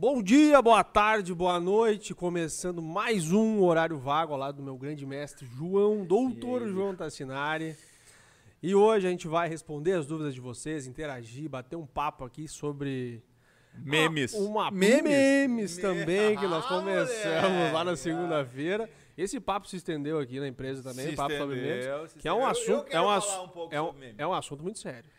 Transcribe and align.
Bom 0.00 0.22
dia, 0.22 0.62
boa 0.62 0.82
tarde, 0.82 1.34
boa 1.34 1.60
noite. 1.60 2.14
Começando 2.14 2.80
mais 2.80 3.30
um 3.32 3.62
horário 3.62 3.98
vago 3.98 4.34
lado 4.34 4.56
do 4.56 4.62
meu 4.62 4.74
grande 4.78 5.04
mestre 5.04 5.44
João, 5.46 6.06
doutor 6.06 6.66
João 6.66 6.96
Tassinari. 6.96 7.76
E 8.62 8.74
hoje 8.74 9.06
a 9.06 9.10
gente 9.10 9.28
vai 9.28 9.46
responder 9.46 9.92
as 9.92 10.06
dúvidas 10.06 10.32
de 10.34 10.40
vocês, 10.40 10.86
interagir, 10.86 11.50
bater 11.50 11.76
um 11.76 11.84
papo 11.86 12.24
aqui 12.24 12.48
sobre 12.48 13.22
Memes. 13.74 14.32
uma 14.32 14.70
Memes? 14.70 15.02
memes 15.02 15.76
também 15.76 16.34
que 16.38 16.46
nós 16.46 16.64
Ah, 16.64 16.68
começamos 16.68 17.72
lá 17.74 17.84
na 17.84 17.94
segunda-feira. 17.94 18.88
Esse 19.18 19.38
papo 19.38 19.68
se 19.68 19.76
estendeu 19.76 20.18
aqui 20.18 20.40
na 20.40 20.48
empresa 20.48 20.82
também, 20.82 21.10
Se 21.10 21.14
papo 21.14 21.36
sobre 21.36 21.56
estendeu, 21.56 21.96
memes, 21.98 22.12
se 22.12 22.18
que 22.18 22.26
é 22.26 22.32
um 22.32 22.48
estendeu. 22.50 22.76
Eu- 22.78 22.80
eu 22.80 22.80
assunto, 22.80 22.96
é 22.96 23.00
um 23.02 23.04
um 23.04 23.10
é 23.70 23.82
um, 23.82 23.86
sobre 23.92 24.14
é 24.16 24.26
um 24.26 24.32
assunto 24.32 24.62
muito 24.62 24.78
sério. 24.78 25.10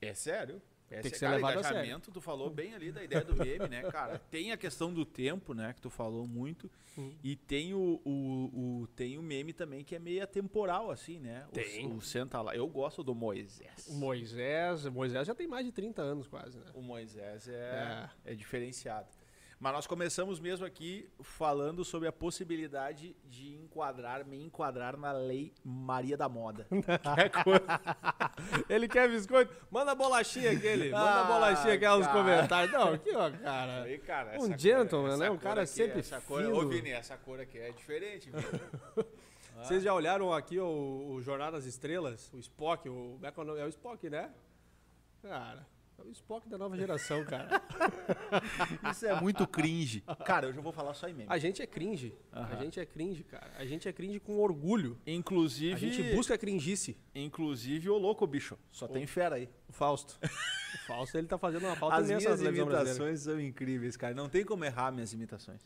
É 0.00 0.14
sério? 0.14 0.62
É 0.94 1.00
Tem 1.02 1.10
que 1.10 1.18
sério. 1.18 1.18
ser 1.18 1.24
cara, 1.26 1.36
levado 1.36 1.58
a 1.58 1.62
sério. 1.62 1.78
engajamento, 1.78 2.10
tu 2.12 2.20
falou 2.20 2.50
bem 2.50 2.74
ali 2.74 2.90
da 2.92 3.02
ideia 3.02 3.24
do 3.24 3.36
meme, 3.36 3.68
né, 3.68 3.82
cara? 3.90 4.18
Tem 4.30 4.52
a 4.52 4.56
questão 4.56 4.92
do 4.92 5.04
tempo, 5.04 5.52
né, 5.54 5.72
que 5.72 5.80
tu 5.80 5.90
falou 5.90 6.26
muito. 6.26 6.70
Hum. 6.96 7.12
E 7.24 7.34
tem 7.34 7.74
o, 7.74 8.00
o, 8.04 8.82
o- 8.82 8.86
tem 8.94 9.18
o 9.18 9.22
meme 9.22 9.52
também 9.52 9.82
que 9.82 9.96
é 9.96 9.98
meio 9.98 10.22
atemporal, 10.22 10.90
assim, 10.92 11.18
né? 11.18 11.44
O- 11.48 11.52
Tem. 11.52 11.92
O, 11.92 12.00
Senta 12.00 12.40
lá. 12.40 12.54
Eu 12.54 12.68
gosto 12.68 13.02
do 13.02 13.14
Moisés. 13.14 13.88
O 13.88 13.94
Moisés, 13.94 14.84
o 14.86 14.92
Moisés 14.92 15.26
já 15.26 15.34
tem 15.34 15.48
mais 15.48 15.66
de 15.66 15.72
30 15.72 16.00
anos 16.02 16.28
quase, 16.28 16.56
né? 16.58 16.66
O 16.72 16.80
Moisés 16.80 17.48
é, 17.48 18.08
é 18.24 18.34
diferenciado. 18.34 19.08
Mas 19.60 19.72
nós 19.72 19.86
começamos 19.86 20.40
mesmo 20.40 20.66
aqui 20.66 21.08
falando 21.22 21.84
sobre 21.84 22.08
a 22.08 22.12
possibilidade 22.12 23.16
de 23.24 23.54
enquadrar, 23.54 24.24
me 24.26 24.42
enquadrar 24.42 24.96
na 24.96 25.12
lei 25.12 25.52
Maria 25.64 26.16
da 26.16 26.28
Moda. 26.28 26.66
é 27.16 28.74
Ele 28.74 28.88
quer 28.88 29.08
biscoito? 29.08 29.54
Manda 29.70 29.94
bolachinha 29.94 30.50
aquele. 30.52 30.90
Manda 30.90 31.20
Ah, 31.20 31.24
bolachinha 31.24 31.74
aqui 31.74 31.86
nos 31.86 32.06
cara. 32.06 32.18
comentários. 32.18 32.72
Não, 32.72 32.92
aqui, 32.94 33.14
ó, 33.14 33.30
cara. 33.30 33.82
Aí, 33.84 33.98
cara, 33.98 34.38
Um 34.42 34.58
gentleman, 34.58 35.10
cor- 35.10 35.18
né? 35.18 35.30
Um 35.30 35.38
cara 35.38 35.62
aqui, 35.62 35.70
sempre 35.70 36.00
essa 36.00 36.20
cor, 36.20 36.42
fino. 36.42 36.56
Ô, 36.56 36.68
Vini, 36.68 36.90
essa 36.90 37.16
cor 37.16 37.40
aqui 37.40 37.58
é 37.58 37.70
diferente, 37.72 38.30
Vini. 38.30 39.04
Vocês 39.62 39.82
já 39.82 39.94
olharam 39.94 40.32
aqui 40.32 40.58
o, 40.58 41.12
o 41.12 41.22
Jornada 41.22 41.52
das 41.52 41.64
Estrelas? 41.64 42.30
O 42.34 42.38
Spock, 42.38 42.88
o, 42.88 43.18
é 43.22 43.28
é? 43.28 43.60
É 43.60 43.64
o 43.64 43.68
Spock, 43.68 44.10
né? 44.10 44.30
Cara, 45.22 45.66
é 45.98 46.02
o 46.02 46.10
Spock 46.10 46.48
da 46.48 46.58
nova 46.58 46.76
geração, 46.76 47.24
cara. 47.24 47.62
Isso 48.90 49.06
é 49.06 49.20
muito 49.20 49.46
cringe. 49.46 50.02
Cara, 50.24 50.46
eu 50.48 50.52
já 50.52 50.60
vou 50.60 50.72
falar 50.72 50.94
só 50.94 51.08
em 51.08 51.14
meme. 51.14 51.26
A 51.28 51.38
gente 51.38 51.62
é 51.62 51.66
cringe. 51.66 52.12
A 52.32 52.40
Aham. 52.40 52.60
gente 52.62 52.80
é 52.80 52.86
cringe, 52.86 53.22
cara. 53.24 53.50
A 53.56 53.64
gente 53.64 53.88
é 53.88 53.92
cringe 53.92 54.20
com 54.20 54.38
orgulho. 54.38 54.98
Inclusive, 55.06 55.74
A 55.74 55.78
gente 55.78 56.14
busca 56.14 56.34
a 56.34 56.38
cringice. 56.38 56.96
inclusive 57.14 57.88
o 57.90 57.96
louco, 57.98 58.26
bicho. 58.26 58.58
Só 58.70 58.86
tem 58.88 59.06
fera 59.06 59.36
aí. 59.36 59.48
O 59.68 59.72
Fausto. 59.72 60.18
O 60.22 60.86
Fausto, 60.86 61.16
ele 61.18 61.26
tá 61.26 61.38
fazendo 61.38 61.64
uma 61.66 61.76
falta 61.76 61.96
As 61.96 62.08
imensa 62.08 62.26
minhas 62.26 62.40
televisão 62.40 62.66
brasileira. 62.66 62.98
imitações 62.98 63.20
são 63.20 63.40
incríveis, 63.40 63.96
cara. 63.96 64.14
Não 64.14 64.28
tem 64.28 64.44
como 64.44 64.64
errar 64.64 64.90
minhas 64.92 65.12
imitações. 65.12 65.60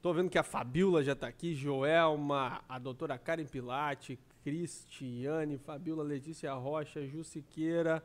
Tô 0.00 0.12
vendo 0.12 0.28
que 0.30 0.38
a 0.38 0.42
Fabiola 0.42 1.02
já 1.04 1.14
tá 1.14 1.28
aqui, 1.28 1.54
Joelma, 1.54 2.60
a 2.68 2.76
doutora 2.78 3.16
Karen 3.16 3.44
Pilate, 3.44 4.18
Cristiane, 4.42 5.58
Fabiola 5.58 6.02
Letícia 6.02 6.52
Rocha, 6.54 7.06
Ju 7.06 7.22
Siqueira. 7.22 8.02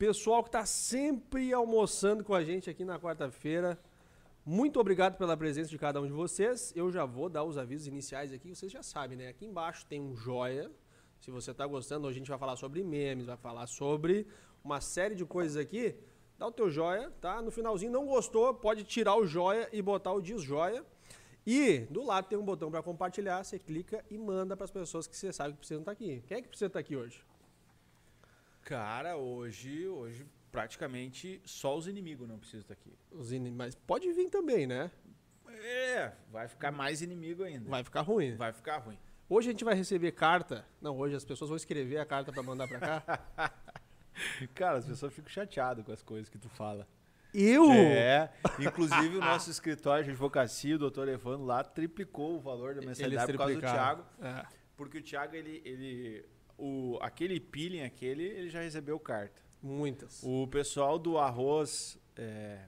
Pessoal 0.00 0.42
que 0.42 0.50
tá 0.50 0.64
sempre 0.64 1.52
almoçando 1.52 2.24
com 2.24 2.32
a 2.32 2.42
gente 2.42 2.70
aqui 2.70 2.86
na 2.86 2.98
quarta-feira. 2.98 3.78
Muito 4.46 4.80
obrigado 4.80 5.18
pela 5.18 5.36
presença 5.36 5.68
de 5.68 5.76
cada 5.76 6.00
um 6.00 6.06
de 6.06 6.12
vocês. 6.14 6.72
Eu 6.74 6.90
já 6.90 7.04
vou 7.04 7.28
dar 7.28 7.44
os 7.44 7.58
avisos 7.58 7.86
iniciais 7.86 8.32
aqui, 8.32 8.54
vocês 8.54 8.72
já 8.72 8.82
sabem, 8.82 9.18
né? 9.18 9.28
Aqui 9.28 9.44
embaixo 9.44 9.84
tem 9.84 10.00
um 10.00 10.16
joia. 10.16 10.70
Se 11.20 11.30
você 11.30 11.52
tá 11.52 11.66
gostando, 11.66 12.06
hoje 12.06 12.16
a 12.16 12.18
gente 12.20 12.30
vai 12.30 12.38
falar 12.38 12.56
sobre 12.56 12.82
memes, 12.82 13.26
vai 13.26 13.36
falar 13.36 13.66
sobre 13.66 14.26
uma 14.64 14.80
série 14.80 15.14
de 15.14 15.26
coisas 15.26 15.58
aqui. 15.58 15.94
Dá 16.38 16.46
o 16.46 16.50
teu 16.50 16.70
joia, 16.70 17.12
tá? 17.20 17.42
No 17.42 17.50
finalzinho, 17.50 17.92
não 17.92 18.06
gostou, 18.06 18.54
pode 18.54 18.84
tirar 18.84 19.16
o 19.16 19.26
joia 19.26 19.68
e 19.70 19.82
botar 19.82 20.14
o 20.14 20.22
desjoia. 20.22 20.82
E 21.46 21.80
do 21.90 22.02
lado 22.02 22.26
tem 22.26 22.38
um 22.38 22.44
botão 22.44 22.70
para 22.70 22.82
compartilhar, 22.82 23.44
você 23.44 23.58
clica 23.58 24.02
e 24.10 24.16
manda 24.16 24.56
para 24.56 24.64
as 24.64 24.70
pessoas 24.70 25.06
que 25.06 25.14
você 25.14 25.30
sabe 25.30 25.52
que 25.52 25.58
precisam 25.58 25.82
estar 25.82 25.92
aqui. 25.92 26.24
Quem 26.26 26.38
é 26.38 26.40
que 26.40 26.48
precisa 26.48 26.68
estar 26.68 26.78
aqui 26.78 26.96
hoje? 26.96 27.22
Cara, 28.62 29.16
hoje, 29.16 29.86
hoje 29.88 30.26
praticamente 30.52 31.40
só 31.44 31.76
os 31.76 31.86
inimigos 31.86 32.28
não 32.28 32.38
precisam 32.38 32.60
estar 32.60 32.74
aqui. 32.74 32.92
Os 33.10 33.32
in- 33.32 33.50
Mas 33.50 33.74
pode 33.74 34.12
vir 34.12 34.28
também, 34.30 34.66
né? 34.66 34.90
É, 35.48 36.12
vai 36.30 36.48
ficar 36.48 36.70
mais 36.72 37.02
inimigo 37.02 37.42
ainda. 37.42 37.68
Vai 37.68 37.82
ficar 37.84 38.00
ruim. 38.02 38.34
Vai 38.36 38.52
ficar 38.52 38.78
ruim. 38.78 38.98
Hoje 39.28 39.48
a 39.48 39.52
gente 39.52 39.64
vai 39.64 39.74
receber 39.74 40.12
carta. 40.12 40.64
Não, 40.80 40.96
hoje 40.98 41.14
as 41.14 41.24
pessoas 41.24 41.48
vão 41.50 41.56
escrever 41.56 41.98
a 41.98 42.06
carta 42.06 42.32
para 42.32 42.42
mandar 42.42 42.66
para 42.66 42.80
cá. 42.80 43.52
Cara, 44.54 44.78
as 44.78 44.86
pessoas 44.86 45.12
ficam 45.12 45.30
chateadas 45.30 45.84
com 45.84 45.92
as 45.92 46.02
coisas 46.02 46.28
que 46.28 46.38
tu 46.38 46.48
fala. 46.48 46.86
Eu? 47.32 47.70
É, 47.70 48.32
inclusive 48.58 49.16
o 49.16 49.20
nosso 49.20 49.50
escritório 49.50 50.02
de 50.04 50.10
advocacia, 50.10 50.74
o 50.74 50.78
doutor 50.78 51.08
Evandro 51.08 51.44
lá, 51.46 51.62
triplicou 51.62 52.36
o 52.36 52.40
valor 52.40 52.74
da 52.74 52.80
mensalidade 52.82 53.30
por 53.32 53.38
causa 53.38 53.54
do. 53.54 53.60
Thiago. 53.60 54.04
É. 54.20 54.46
Porque 54.76 54.98
o 54.98 55.02
Thiago, 55.02 55.36
ele, 55.36 55.62
ele 55.64 56.24
o, 56.60 56.98
aquele 57.00 57.40
peeling 57.40 57.82
aquele, 57.82 58.24
ele 58.24 58.50
já 58.50 58.60
recebeu 58.60 58.98
carta. 58.98 59.42
Muitas. 59.62 60.22
O 60.22 60.46
pessoal 60.46 60.98
do 60.98 61.18
arroz, 61.18 61.98
é, 62.16 62.60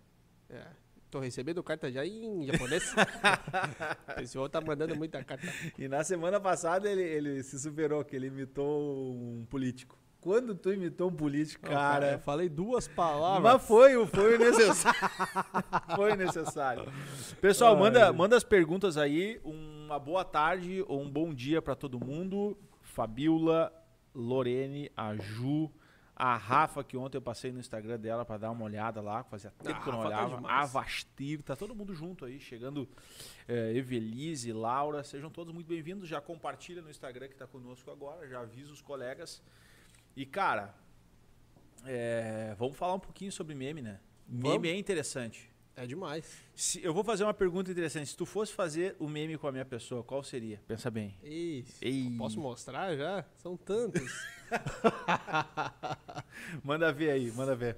É. 0.49 0.83
Tô 1.11 1.21
recebendo 1.21 1.63
carta 1.63 1.93
já 1.93 2.07
em 2.07 2.47
japonês. 2.47 2.91
o 4.09 4.15
pessoal 4.15 4.49
tá 4.49 4.63
mandando 4.63 4.97
muita 4.97 5.23
carta. 5.23 5.47
e 5.79 5.87
na 5.87 6.03
semana 6.03 6.41
passada 6.41 6.91
ele, 6.91 7.03
ele 7.03 7.43
se 7.43 7.61
superou, 7.61 8.03
que 8.03 8.17
ele 8.17 8.29
imitou 8.29 9.13
um 9.13 9.45
político. 9.45 9.99
Quando 10.23 10.55
tu 10.55 10.73
imitou 10.73 11.11
um 11.11 11.13
político, 11.13 11.67
cara... 11.69 12.13
eu 12.13 12.19
falei 12.21 12.49
duas 12.49 12.89
palavras. 12.89 13.43
Mas 13.43 13.67
foi, 13.67 14.07
foi 14.07 14.39
necessário. 14.39 15.01
foi 15.97 16.17
necessário. 16.17 16.93
Pessoal, 17.41 17.75
Ai. 17.75 17.81
manda, 17.81 18.13
manda 18.13 18.37
as 18.37 18.45
perguntas 18.45 18.97
aí. 18.97 19.39
Uma 19.45 19.99
boa 19.99 20.25
tarde 20.25 20.83
ou 20.89 21.03
um 21.03 21.11
bom 21.11 21.35
dia 21.35 21.61
pra 21.61 21.75
todo 21.75 21.99
mundo. 21.99 22.57
Fabiola, 22.81 23.71
Lorene, 24.15 24.91
a 24.97 25.15
Ju, 25.17 25.71
a 26.15 26.37
Rafa, 26.37 26.85
que 26.85 26.97
ontem 26.97 27.17
eu 27.17 27.23
passei 27.23 27.51
no 27.51 27.59
Instagram 27.59 27.99
dela 27.99 28.25
pra 28.25 28.37
dar 28.39 28.51
uma 28.51 28.65
olhada 28.65 29.01
lá. 29.01 29.25
Fazia 29.25 29.51
tempo 29.63 29.83
que 29.83 29.89
eu 29.89 29.93
não 29.93 30.01
Rafa 30.01 30.11
tá 30.11 30.17
olhava. 30.25 30.37
demais. 30.37 30.63
a 30.63 30.67
Vastir, 30.67 31.43
tá 31.43 31.57
todo 31.57 31.75
mundo 31.75 31.95
junto 31.95 32.25
aí. 32.25 32.39
Chegando 32.39 32.89
é, 33.49 33.73
Evelise, 33.75 34.53
Laura. 34.53 35.03
Sejam 35.03 35.31
todos 35.31 35.53
muito 35.53 35.67
bem-vindos. 35.67 36.09
Já 36.09 36.21
compartilha 36.21 36.83
no 36.83 36.91
Instagram 36.91 37.29
que 37.29 37.37
tá 37.37 37.47
conosco 37.47 37.91
agora. 37.91 38.29
Já 38.29 38.41
avisa 38.41 38.73
os 38.73 38.81
colegas. 38.81 39.43
E, 40.15 40.27
cara, 40.27 40.75
é, 41.85 42.55
vamos 42.59 42.77
falar 42.77 42.95
um 42.95 43.01
pouquinho 43.01 43.33
sobre 43.33 43.55
meme, 43.55 43.83
né? 43.83 43.99
Meme 44.29 44.49
Vamos. 44.49 44.69
é 44.69 44.77
interessante. 44.77 45.52
É 45.75 45.87
demais. 45.87 46.27
Se, 46.55 46.85
eu 46.85 46.93
vou 46.93 47.03
fazer 47.03 47.25
uma 47.25 47.33
pergunta 47.33 47.71
interessante. 47.71 48.11
Se 48.11 48.17
tu 48.17 48.27
fosse 48.27 48.53
fazer 48.53 48.95
o 48.99 49.09
meme 49.09 49.39
com 49.39 49.47
a 49.47 49.53
minha 49.53 49.65
pessoa, 49.65 50.03
qual 50.03 50.23
seria? 50.23 50.61
Pensa 50.67 50.91
bem. 50.91 51.15
Isso. 51.23 51.81
Posso 52.19 52.39
mostrar 52.39 52.95
já? 52.97 53.25
São 53.39 53.57
tantos. 53.57 54.13
Manda 56.63 56.93
ver 56.93 57.11
aí, 57.11 57.31
manda 57.33 57.55
ver. 57.55 57.77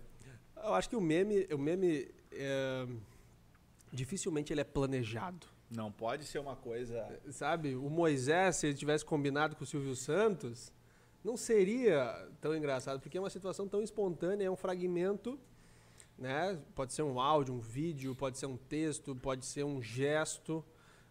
Eu 0.57 0.75
acho 0.75 0.89
que 0.89 0.97
o 0.97 1.01
meme, 1.01 1.47
o 1.53 1.59
meme 1.59 2.09
é, 2.33 2.87
dificilmente 3.93 4.53
ele 4.53 4.61
é 4.61 4.65
planejado. 4.65 5.47
Não 5.71 5.91
pode 5.91 6.25
ser 6.25 6.39
uma 6.39 6.57
coisa. 6.57 7.21
Sabe? 7.31 7.75
O 7.75 7.91
Moisés, 7.91 8.57
se 8.57 8.67
ele 8.67 8.75
tivesse 8.75 9.05
combinado 9.05 9.57
com 9.57 9.65
o 9.65 9.67
Silvio 9.67 9.95
Santos, 9.95 10.73
não 11.23 11.37
seria 11.37 12.29
tão 12.41 12.57
engraçado, 12.57 13.01
porque 13.01 13.17
é 13.17 13.21
uma 13.21 13.31
situação 13.31 13.69
tão 13.69 13.83
espontânea, 13.83 14.47
é 14.47 14.51
um 14.51 14.57
fragmento, 14.57 15.39
né? 16.19 16.59
Pode 16.75 16.93
ser 16.93 17.03
um 17.03 17.21
áudio, 17.21 17.55
um 17.55 17.61
vídeo, 17.61 18.15
pode 18.15 18.39
ser 18.39 18.47
um 18.47 18.57
texto, 18.57 19.15
pode 19.17 19.45
ser 19.45 19.65
um 19.65 19.83
gesto. 19.83 20.65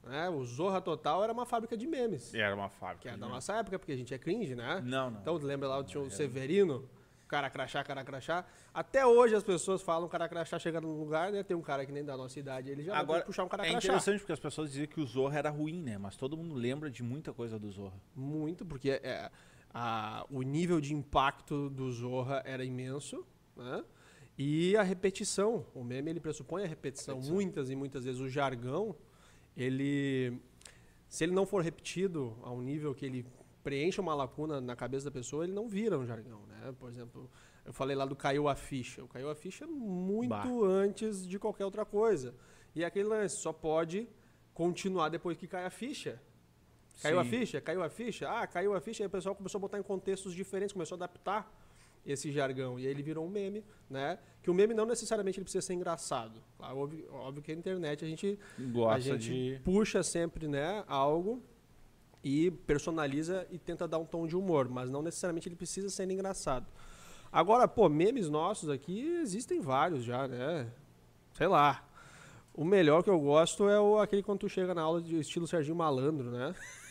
Né? 0.04 0.30
O 0.30 0.44
Zorra 0.44 0.82
Total 0.82 1.24
era 1.24 1.32
uma 1.32 1.46
fábrica 1.46 1.78
de 1.78 1.88
memes. 1.88 2.34
Era 2.34 2.54
uma 2.56 2.70
fábrica. 2.70 3.02
Que 3.04 3.08
é 3.10 3.12
de 3.14 3.20
da 3.20 3.28
nossa 3.28 3.54
época, 3.56 3.80
porque 3.80 3.92
a 3.94 3.96
gente 3.96 4.14
é 4.14 4.18
cringe, 4.18 4.56
né? 4.56 4.82
Não, 4.84 5.10
não. 5.12 5.22
Então, 5.22 5.36
lembra 5.38 5.68
lá, 5.68 5.84
tinha 5.84 6.02
o 6.04 6.10
Severino, 6.10 6.90
cara 7.28 7.50
crachá, 7.50 7.84
cara 7.84 8.04
crachá. 8.04 8.46
Até 8.74 9.06
hoje 9.06 9.34
as 9.36 9.44
pessoas 9.44 9.82
falam 9.82 10.10
cara 10.10 10.28
crachá 10.28 10.60
chega 10.60 10.82
num 10.82 11.00
lugar, 11.00 11.32
né? 11.32 11.42
Tem 11.44 11.56
um 11.56 11.62
cara 11.62 11.86
que 11.86 11.92
nem 11.92 12.04
da 12.04 12.18
nossa 12.18 12.38
idade, 12.40 12.70
ele 12.70 12.84
já 12.84 12.98
Agora, 12.98 13.20
vai 13.20 13.26
puxar 13.26 13.44
um 13.44 13.48
cara 13.48 13.66
é 13.66 13.72
crachá. 13.72 13.88
interessante 13.88 14.20
porque 14.20 14.34
as 14.34 14.40
pessoas 14.40 14.70
diziam 14.72 14.88
que 14.88 15.00
o 15.00 15.06
Zorra 15.06 15.38
era 15.40 15.50
ruim, 15.50 15.82
né? 15.82 15.98
Mas 15.98 16.18
todo 16.18 16.36
mundo 16.36 16.54
lembra 16.54 16.90
de 16.92 17.02
muita 17.02 17.32
coisa 17.32 17.58
do 17.58 17.72
Zorra. 17.72 17.96
Muito, 18.16 18.66
porque 18.66 18.90
é, 19.04 19.32
a- 19.74 20.26
o 20.30 20.42
nível 20.42 20.82
de 20.82 20.94
impacto 20.94 21.70
do 21.70 21.90
Zorra 21.92 22.42
era 22.46 22.64
imenso, 22.66 23.26
né? 23.56 23.84
E 24.38 24.76
a 24.78 24.84
repetição, 24.84 25.66
o 25.76 25.84
meme 25.84 26.10
ele 26.10 26.20
pressupõe 26.20 26.64
a 26.64 26.68
repetição. 26.68 27.16
Repetição. 27.16 27.36
Muitas 27.36 27.70
e 27.70 27.76
muitas 27.76 28.04
vezes 28.04 28.20
o 28.20 28.28
jargão, 28.28 28.96
ele 29.56 30.40
se 31.08 31.24
ele 31.24 31.32
não 31.34 31.46
for 31.46 31.64
repetido 31.64 32.36
a 32.42 32.52
um 32.52 32.62
nível 32.62 32.96
que 32.96 33.06
ele 33.06 33.26
preencha 33.64 34.02
uma 34.02 34.16
lacuna 34.16 34.60
na 34.60 34.76
cabeça 34.76 35.06
da 35.06 35.12
pessoa, 35.12 35.44
ele 35.44 35.54
não 35.54 35.68
vira 35.70 35.98
um 35.98 36.06
jargão, 36.06 36.42
né? 36.48 36.74
Por 36.80 36.90
exemplo, 36.90 37.30
eu 37.64 37.72
falei 37.72 37.96
lá 37.96 38.06
do 38.06 38.16
caiu 38.16 38.48
a 38.48 38.56
ficha. 38.56 39.04
O 39.04 39.08
caiu 39.08 39.30
a 39.30 39.36
ficha 39.36 39.64
é 39.66 39.68
muito 39.68 40.30
Bah. 40.30 40.44
antes 40.48 41.26
de 41.28 41.38
qualquer 41.38 41.66
outra 41.66 41.86
coisa. 41.86 42.34
E 42.76 42.84
é 42.84 42.86
aquele 42.88 43.08
lance 43.08 43.38
só 43.38 43.54
pode 43.54 44.08
continuar 44.56 45.10
depois 45.10 45.38
que 45.38 45.48
cai 45.48 45.66
a 45.66 45.70
ficha. 45.70 46.20
Caiu 47.02 47.20
a 47.20 47.24
Sim. 47.24 47.30
ficha? 47.30 47.62
Caiu 47.62 47.84
a 47.84 47.90
ficha? 47.90 48.30
Ah, 48.30 48.48
caiu 48.48 48.74
a 48.74 48.82
ficha. 48.82 49.04
Aí 49.04 49.08
o 49.08 49.10
pessoal 49.10 49.36
começou 49.36 49.60
a 49.60 49.62
botar 49.62 49.80
em 49.80 49.84
contextos 49.84 50.34
diferentes, 50.34 50.74
começou 50.74 50.96
a 50.96 50.98
adaptar. 50.98 51.52
Esse 52.06 52.32
jargão. 52.32 52.80
E 52.80 52.86
aí 52.86 52.92
ele 52.92 53.04
virou 53.04 53.26
um 53.26 53.30
meme, 53.30 53.64
né? 53.90 54.20
Que 54.42 54.50
o 54.50 54.54
meme 54.54 54.74
não 54.74 54.86
necessariamente 54.86 55.40
ele 55.40 55.46
precisa 55.46 55.66
ser 55.66 55.74
engraçado. 55.74 56.42
Claro, 56.58 56.78
óbvio, 56.78 57.08
óbvio 57.12 57.44
que 57.44 57.52
a 57.52 57.56
internet 57.56 58.04
a 58.04 58.08
gente, 58.08 58.38
Gosta 58.60 58.96
a 58.96 59.00
gente 59.00 59.30
de. 59.30 59.62
puxa 59.64 60.04
sempre, 60.04 60.48
né, 60.48 60.84
algo 60.88 61.42
e 62.24 62.52
personaliza 62.52 63.46
e 63.52 63.58
tenta 63.58 63.88
dar 63.88 64.00
um 64.00 64.06
tom 64.06 64.26
de 64.26 64.36
humor, 64.36 64.70
mas 64.70 64.90
não 64.90 65.02
necessariamente 65.02 65.48
ele 65.48 65.56
precisa 65.56 65.90
ser 65.90 66.10
engraçado. 66.10 66.66
Agora, 67.32 67.68
pô, 67.68 67.90
memes 67.90 68.30
nossos 68.30 68.70
aqui 68.70 69.02
existem 69.22 69.60
vários 69.60 70.04
já, 70.04 70.28
né? 70.28 70.72
Sei 71.34 71.48
lá. 71.48 71.84
O 72.54 72.64
melhor 72.64 73.02
que 73.02 73.10
eu 73.10 73.20
gosto 73.20 73.68
é 73.68 73.80
o, 73.80 73.98
aquele 73.98 74.22
quando 74.22 74.42
tu 74.42 74.50
chega 74.50 74.76
na 74.76 74.84
aula 74.84 75.02
de 75.02 75.18
estilo 75.20 75.48
Serginho 75.48 75.76
Malandro, 75.76 76.30
né? 76.30 76.54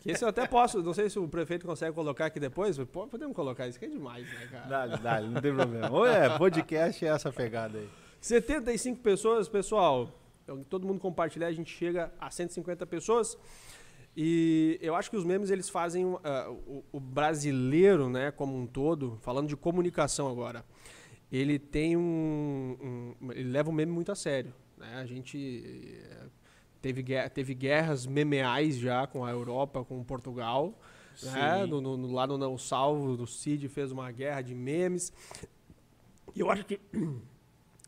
Que 0.00 0.10
esse 0.10 0.24
eu 0.24 0.28
até 0.28 0.46
posso, 0.46 0.82
não 0.82 0.94
sei 0.94 1.10
se 1.10 1.18
o 1.18 1.28
prefeito 1.28 1.66
consegue 1.66 1.94
colocar 1.94 2.26
aqui 2.26 2.40
depois, 2.40 2.78
podemos 2.78 3.36
colocar 3.36 3.68
isso, 3.68 3.78
que 3.78 3.84
é 3.84 3.88
demais, 3.88 4.26
né, 4.26 4.48
cara? 4.50 4.66
Dá, 4.66 4.96
dá, 4.96 5.20
não 5.20 5.40
tem 5.42 5.54
problema. 5.54 5.90
Ou 5.92 6.06
é, 6.06 6.38
podcast 6.38 7.04
é 7.04 7.08
essa 7.08 7.30
pegada 7.30 7.78
aí. 7.78 7.88
75 8.18 9.00
pessoas, 9.02 9.46
pessoal. 9.46 10.10
Então, 10.42 10.64
todo 10.64 10.86
mundo 10.86 11.00
compartilhar, 11.00 11.48
a 11.48 11.52
gente 11.52 11.70
chega 11.70 12.10
a 12.18 12.30
150 12.30 12.86
pessoas. 12.86 13.36
E 14.16 14.78
eu 14.80 14.94
acho 14.94 15.10
que 15.10 15.16
os 15.16 15.24
memes 15.24 15.50
eles 15.50 15.68
fazem 15.68 16.04
uh, 16.04 16.18
o, 16.66 16.84
o, 16.92 16.98
brasileiro, 16.98 18.08
né, 18.08 18.30
como 18.30 18.56
um 18.56 18.66
todo, 18.66 19.18
falando 19.20 19.48
de 19.48 19.56
comunicação 19.56 20.28
agora, 20.28 20.64
ele 21.30 21.58
tem 21.58 21.96
um, 21.96 23.14
um 23.20 23.32
ele 23.32 23.50
leva 23.50 23.70
o 23.70 23.72
meme 23.72 23.92
muito 23.92 24.10
a 24.10 24.16
sério, 24.16 24.52
né? 24.76 24.96
A 24.96 25.06
gente 25.06 25.96
eh, 26.02 26.26
teve 26.80 27.04
teve 27.30 27.54
guerras 27.54 28.06
memeais 28.06 28.76
já 28.76 29.06
com 29.06 29.24
a 29.24 29.30
Europa, 29.30 29.84
com 29.84 30.02
Portugal, 30.02 30.78
né? 31.22 31.66
No, 31.66 31.80
no, 31.80 32.12
lá 32.12 32.26
no 32.26 32.38
Não 32.38 32.56
Salvo, 32.56 33.16
do 33.16 33.26
Cid 33.26 33.68
fez 33.68 33.92
uma 33.92 34.10
guerra 34.10 34.42
de 34.42 34.54
memes. 34.54 35.12
E 36.34 36.40
eu 36.40 36.50
acho 36.50 36.64
que 36.64 36.80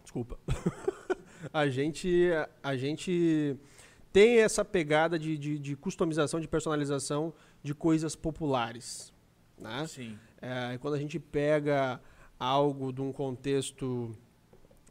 desculpa. 0.03 0.39
a 1.53 1.69
gente 1.69 2.29
a 2.63 2.77
gente 2.77 3.57
tem 4.13 4.41
essa 4.41 4.65
pegada 4.65 5.19
de, 5.19 5.39
de, 5.39 5.59
de, 5.59 5.75
customização, 5.75 6.39
de 6.39 6.47
personalização 6.47 7.33
de 7.63 7.75
coisas 7.75 8.15
populares. 8.15 9.13
Né? 9.59 9.87
Sim. 9.87 10.19
É, 10.41 10.77
quando 10.79 10.95
a 10.95 10.99
gente 10.99 11.19
pega 11.19 12.01
algo 12.39 12.93
de 12.93 13.01
um 13.01 13.13
contexto 13.13 14.15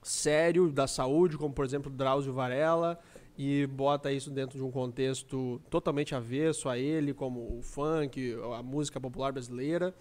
sério 0.01 0.71
da 0.71 0.87
saúde, 0.87 1.37
como 1.37 1.53
por 1.53 1.63
exemplo 1.63 1.91
Drauzio 1.91 2.33
Varela, 2.33 2.99
e 3.43 3.65
bota 3.65 4.11
isso 4.11 4.29
dentro 4.29 4.55
de 4.55 4.63
um 4.63 4.69
contexto 4.69 5.59
totalmente 5.67 6.13
avesso 6.13 6.69
a 6.69 6.77
ele, 6.77 7.11
como 7.11 7.57
o 7.57 7.63
funk, 7.63 8.37
a 8.55 8.61
música 8.61 9.01
popular 9.01 9.31
brasileira, 9.31 9.95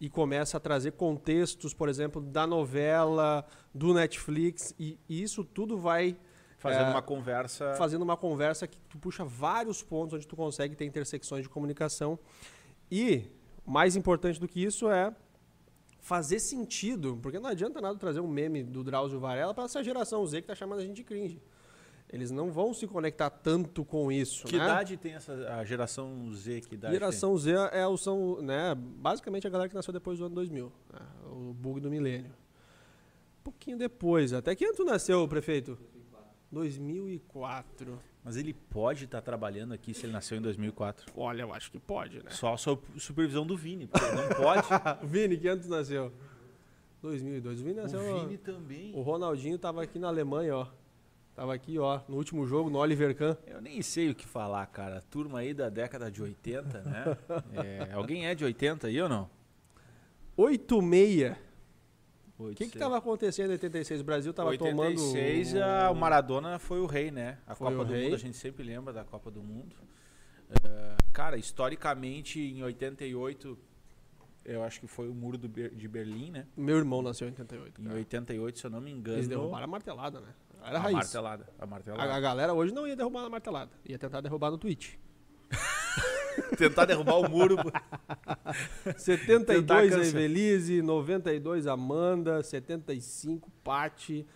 e 0.00 0.08
começa 0.08 0.58
a 0.58 0.60
trazer 0.60 0.92
contextos, 0.92 1.74
por 1.74 1.88
exemplo, 1.88 2.22
da 2.22 2.46
novela, 2.46 3.44
do 3.74 3.92
Netflix, 3.92 4.72
e, 4.78 4.96
isso 5.08 5.42
tudo 5.42 5.76
vai 5.76 6.16
Fazendo 6.56 6.86
é, 6.86 6.90
uma 6.90 7.02
conversa. 7.02 7.74
Fazendo 7.74 8.02
uma 8.02 8.16
conversa 8.16 8.68
que 8.68 8.78
tu 8.88 8.96
puxa 8.96 9.24
vários 9.24 9.82
pontos 9.82 10.14
onde 10.14 10.26
tu 10.28 10.36
consegue 10.36 10.76
ter 10.76 10.84
intersecções 10.84 11.42
de 11.42 11.48
comunicação. 11.48 12.16
E, 12.90 13.24
mais 13.66 13.96
importante 13.96 14.38
do 14.40 14.46
que 14.46 14.64
isso, 14.64 14.88
é 14.88 15.12
fazer 16.00 16.38
sentido. 16.38 17.18
Porque 17.20 17.40
não 17.40 17.50
adianta 17.50 17.80
nada 17.80 17.98
trazer 17.98 18.20
um 18.20 18.28
meme 18.28 18.62
do 18.62 18.84
Drauzio 18.84 19.18
Varela 19.18 19.52
para 19.52 19.64
essa 19.64 19.82
geração 19.82 20.24
Z 20.24 20.42
que 20.42 20.46
tá 20.46 20.54
chamando 20.54 20.78
a 20.78 20.82
gente 20.84 20.96
de 20.96 21.04
cringe. 21.04 21.42
Eles 22.08 22.30
não 22.30 22.52
vão 22.52 22.72
se 22.72 22.86
conectar 22.86 23.30
tanto 23.30 23.84
com 23.84 24.12
isso. 24.12 24.46
Que 24.46 24.56
né? 24.56 24.64
idade 24.64 24.96
tem 24.96 25.14
essa 25.14 25.32
a 25.54 25.64
geração 25.64 26.32
Z? 26.32 26.60
Que 26.62 26.74
idade 26.74 26.94
geração 26.94 27.30
tem? 27.30 27.38
Z 27.38 27.52
é 27.72 27.86
o 27.86 27.96
são, 27.96 28.40
né, 28.40 28.74
basicamente 28.76 29.46
a 29.46 29.50
galera 29.50 29.68
que 29.68 29.74
nasceu 29.74 29.92
depois 29.92 30.18
do 30.18 30.26
ano 30.26 30.34
2000, 30.34 30.72
né, 30.92 31.00
o 31.26 31.52
bug 31.52 31.80
do 31.80 31.90
milênio. 31.90 32.30
Um 33.40 33.44
pouquinho 33.44 33.76
depois, 33.76 34.32
até 34.32 34.54
que 34.54 34.64
ano 34.64 34.74
tu 34.76 34.84
nasceu, 34.84 35.26
prefeito? 35.26 35.78
2004. 36.54 37.98
Mas 38.24 38.36
ele 38.36 38.54
pode 38.54 39.04
estar 39.04 39.20
tá 39.20 39.22
trabalhando 39.22 39.74
aqui 39.74 39.92
se 39.92 40.06
ele 40.06 40.12
nasceu 40.12 40.38
em 40.38 40.40
2004? 40.40 41.12
Olha, 41.14 41.42
eu 41.42 41.52
acho 41.52 41.70
que 41.70 41.78
pode, 41.78 42.22
né? 42.22 42.30
Só 42.30 42.54
a 42.54 42.56
supervisão 42.56 43.44
do 43.44 43.56
Vini, 43.56 43.86
porque 43.86 44.06
não 44.12 44.28
pode. 44.30 44.66
Vini, 45.04 45.36
que 45.36 45.46
antes 45.46 45.68
nasceu? 45.68 46.10
2002. 47.02 47.60
O 47.60 47.64
Vini 47.64 47.76
nasceu. 47.76 48.00
O 48.00 48.20
Vini 48.20 48.38
também. 48.38 48.94
O 48.94 49.02
Ronaldinho 49.02 49.56
estava 49.56 49.82
aqui 49.82 49.98
na 49.98 50.08
Alemanha, 50.08 50.56
ó. 50.56 50.66
Tava 51.34 51.52
aqui, 51.52 51.78
ó, 51.78 52.00
no 52.08 52.16
último 52.16 52.46
jogo, 52.46 52.70
no 52.70 52.78
Oliver 52.78 53.14
Kahn. 53.16 53.36
Eu 53.44 53.60
nem 53.60 53.82
sei 53.82 54.10
o 54.10 54.14
que 54.14 54.24
falar, 54.24 54.64
cara. 54.66 55.02
Turma 55.10 55.40
aí 55.40 55.52
da 55.52 55.68
década 55.68 56.08
de 56.08 56.22
80, 56.22 56.82
né? 56.82 57.04
é, 57.88 57.92
alguém 57.92 58.26
é 58.26 58.34
de 58.36 58.44
80 58.44 58.86
aí 58.86 59.00
ou 59.02 59.08
não? 59.08 59.28
86. 60.36 61.36
O 62.38 62.54
que 62.54 62.64
estava 62.64 62.98
acontecendo 62.98 63.50
em 63.50 63.52
86? 63.52 64.00
O 64.00 64.04
Brasil 64.04 64.30
estava 64.30 64.56
tomando. 64.56 65.00
Em 65.00 65.06
86, 65.06 65.56
a, 65.56 65.90
o 65.90 65.94
Maradona 65.96 66.58
foi 66.58 66.80
o 66.80 66.86
rei, 66.86 67.10
né? 67.10 67.38
A 67.46 67.54
foi 67.54 67.70
Copa 67.70 67.84
do 67.84 67.92
rei. 67.92 68.04
Mundo, 68.04 68.14
a 68.14 68.18
gente 68.18 68.36
sempre 68.36 68.62
lembra 68.62 68.92
da 68.92 69.04
Copa 69.04 69.30
do 69.30 69.42
Mundo. 69.42 69.74
Uh, 70.50 71.12
cara, 71.12 71.36
historicamente, 71.36 72.40
em 72.40 72.62
88, 72.62 73.58
eu 74.44 74.62
acho 74.62 74.80
que 74.80 74.86
foi 74.86 75.08
o 75.08 75.14
Muro 75.14 75.38
Ber 75.38 75.74
de 75.74 75.88
Berlim, 75.88 76.30
né? 76.30 76.46
Meu 76.56 76.76
irmão 76.76 77.02
nasceu 77.02 77.26
em 77.26 77.30
88. 77.30 77.80
Em 77.80 77.88
88, 77.88 78.58
se 78.58 78.66
eu 78.66 78.70
não 78.70 78.80
me 78.80 78.90
engano. 78.92 79.16
Eles 79.16 79.28
derrubaram 79.28 79.64
a 79.64 79.68
martelada, 79.68 80.20
né? 80.20 80.28
Era 80.64 80.78
a 80.78 80.80
raiz. 80.80 80.96
Martelada, 80.96 81.46
a 81.58 81.66
martelada. 81.66 82.12
A, 82.12 82.16
a 82.16 82.20
galera 82.20 82.54
hoje 82.54 82.72
não 82.72 82.86
ia 82.86 82.96
derrubar 82.96 83.22
na 83.22 83.28
martelada. 83.28 83.70
Ia 83.84 83.98
tentar 83.98 84.20
derrubar 84.20 84.50
no 84.50 84.58
Twitch. 84.58 84.94
Tentar 86.56 86.84
derrubar 86.86 87.16
o 87.16 87.28
muro. 87.28 87.56
72 88.96 89.94
a 89.94 89.98
Evelise, 89.98 90.82
92 90.82 91.66
Amanda, 91.66 92.42
75 92.42 93.50
Pati, 93.62 94.26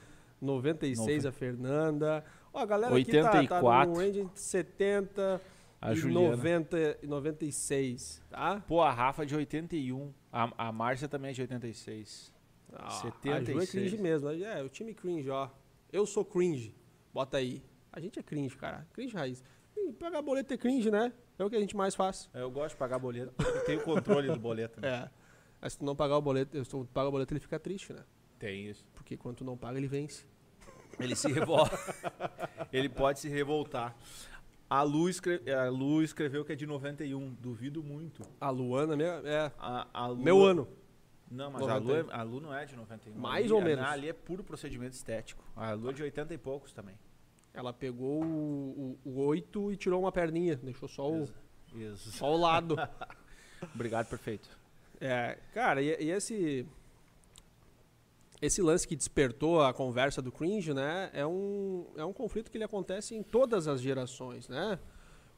96 0.41 1.27
a 1.27 1.33
Fernanda. 1.33 2.25
Ó, 2.53 2.61
a 2.61 2.67
galera 2.67 2.95
84. 2.95 3.39
aqui 3.39 3.49
tá, 3.49 3.61
tá 3.61 3.87
no 3.87 3.97
range 3.97 4.25
de 4.25 4.41
70 4.41 5.41
a 5.81 5.93
e 5.93 5.97
Juliana. 5.97 6.37
90 6.37 6.99
e 7.03 7.07
96, 7.07 8.23
tá? 8.31 8.63
Pô, 8.67 8.81
a 8.81 8.93
Rafa 8.93 9.23
é 9.23 9.27
de 9.27 9.37
81. 9.37 10.13
A, 10.33 10.69
a 10.69 10.73
Márcia 10.73 11.09
também 11.09 11.31
é 11.31 11.35
de 11.35 11.43
86. 11.43 12.33
Ah, 12.73 12.91
76. 12.91 13.29
A 13.29 13.43
Ju 13.45 13.61
é 13.61 13.67
cringe 13.67 13.99
mesmo. 13.99 14.29
É, 14.29 14.63
o 14.63 14.69
time 14.69 14.93
cringe, 14.95 15.31
ó. 15.31 15.49
Eu 15.93 16.07
sou 16.07 16.25
cringe. 16.25 16.75
Bota 17.13 17.37
aí. 17.39 17.63
A 17.93 18.01
gente 18.01 18.19
é 18.19 18.23
cringe, 18.23 18.57
cara. 18.57 18.87
Cringe 18.93 19.15
raiz. 19.15 19.43
E 19.77 19.93
pagar 19.93 20.23
boleto 20.23 20.53
é 20.53 20.57
cringe, 20.57 20.91
né? 20.91 21.13
É 21.39 21.45
o 21.45 21.49
que 21.49 21.57
a 21.57 21.61
gente 21.61 21.77
mais 21.77 21.95
faz. 21.95 22.29
Eu 22.35 22.51
gosto 22.51 22.75
de 22.75 22.79
pagar 22.79 22.99
boleto, 22.99 23.33
porque 23.33 23.61
tem 23.61 23.77
o 23.79 23.83
controle 23.83 24.29
do 24.29 24.39
boleto. 24.39 24.81
Né? 24.81 24.89
É. 24.89 25.11
Mas 25.61 25.73
se 25.73 25.79
tu 25.79 25.85
não 25.85 25.97
pagar 25.97 26.17
o 26.17 26.23
boleto, 26.23 26.63
se 26.65 26.71
tu 26.71 26.89
paga 26.93 27.09
o 27.09 27.13
boleto, 27.13 27.33
ele 27.33 27.41
fica 27.41 27.59
triste, 27.59 27.93
né? 27.93 28.05
Tem 28.39 28.67
isso. 28.69 28.87
Porque 28.93 29.17
quando 29.17 29.37
tu 29.37 29.45
não 29.45 29.57
paga, 29.57 29.79
ele 29.79 29.89
vence. 29.89 30.25
Ele 30.99 31.15
se 31.15 31.31
revolta. 31.33 31.79
ele 32.73 32.89
pode 32.89 33.21
se 33.21 33.29
revoltar. 33.29 33.97
A 34.69 34.83
Lu, 34.83 35.09
escreve, 35.09 35.51
a 35.51 35.69
Lu 35.71 36.03
escreveu 36.03 36.45
que 36.45 36.53
é 36.53 36.57
de 36.57 36.67
91. 36.67 37.35
Duvido 37.35 37.83
muito. 37.83 38.23
A 38.41 38.51
Luana, 38.51 38.97
minha, 38.97 39.23
é. 39.25 39.51
A, 39.59 39.89
a 39.93 40.07
Lu, 40.09 40.23
meu 40.23 40.45
ano. 40.45 40.69
Não, 41.31 41.51
mas 41.51 41.69
a 41.69 41.77
Lu, 41.77 41.95
é, 41.95 42.05
a 42.11 42.23
Lu, 42.23 42.41
não 42.41 42.55
é 42.55 42.65
de 42.65 42.75
91. 42.75 43.19
Mais 43.19 43.45
ali, 43.45 43.53
ou 43.53 43.61
menos. 43.61 43.85
Ali 43.85 44.09
é 44.09 44.13
puro 44.13 44.43
procedimento 44.43 44.95
estético. 44.95 45.45
A 45.55 45.73
Lu 45.73 45.91
é 45.91 45.93
de 45.93 46.03
80 46.03 46.33
e 46.35 46.39
poucos 46.39 46.73
também. 46.73 46.99
Ela 47.53 47.73
pegou 47.73 48.23
o, 48.25 48.99
o, 49.05 49.11
o 49.11 49.21
8 49.27 49.73
e 49.73 49.77
tirou 49.77 50.01
uma 50.01 50.13
perninha. 50.13 50.57
Deixou 50.57 50.89
só 50.89 51.11
o, 51.11 51.29
Isso. 51.75 52.11
só 52.13 52.33
o 52.33 52.37
lado. 52.37 52.77
Obrigado, 53.75 54.09
perfeito. 54.09 54.49
É, 55.01 55.39
cara, 55.53 55.83
e, 55.83 56.05
e, 56.05 56.11
esse 56.11 56.67
esse 58.41 58.63
lance 58.63 58.87
que 58.87 58.95
despertou 58.95 59.63
a 59.63 59.75
conversa 59.75 60.23
do 60.23 60.31
cringe, 60.31 60.73
né, 60.73 61.11
é 61.13 61.27
um, 61.27 61.87
é 61.97 62.05
um 62.05 62.13
conflito 62.13 62.51
que 62.53 62.57
ele 62.57 62.65
acontece 62.65 63.17
em 63.17 63.23
todas 63.23 63.67
as 63.67 63.81
gerações, 63.81 64.49
né? 64.49 64.79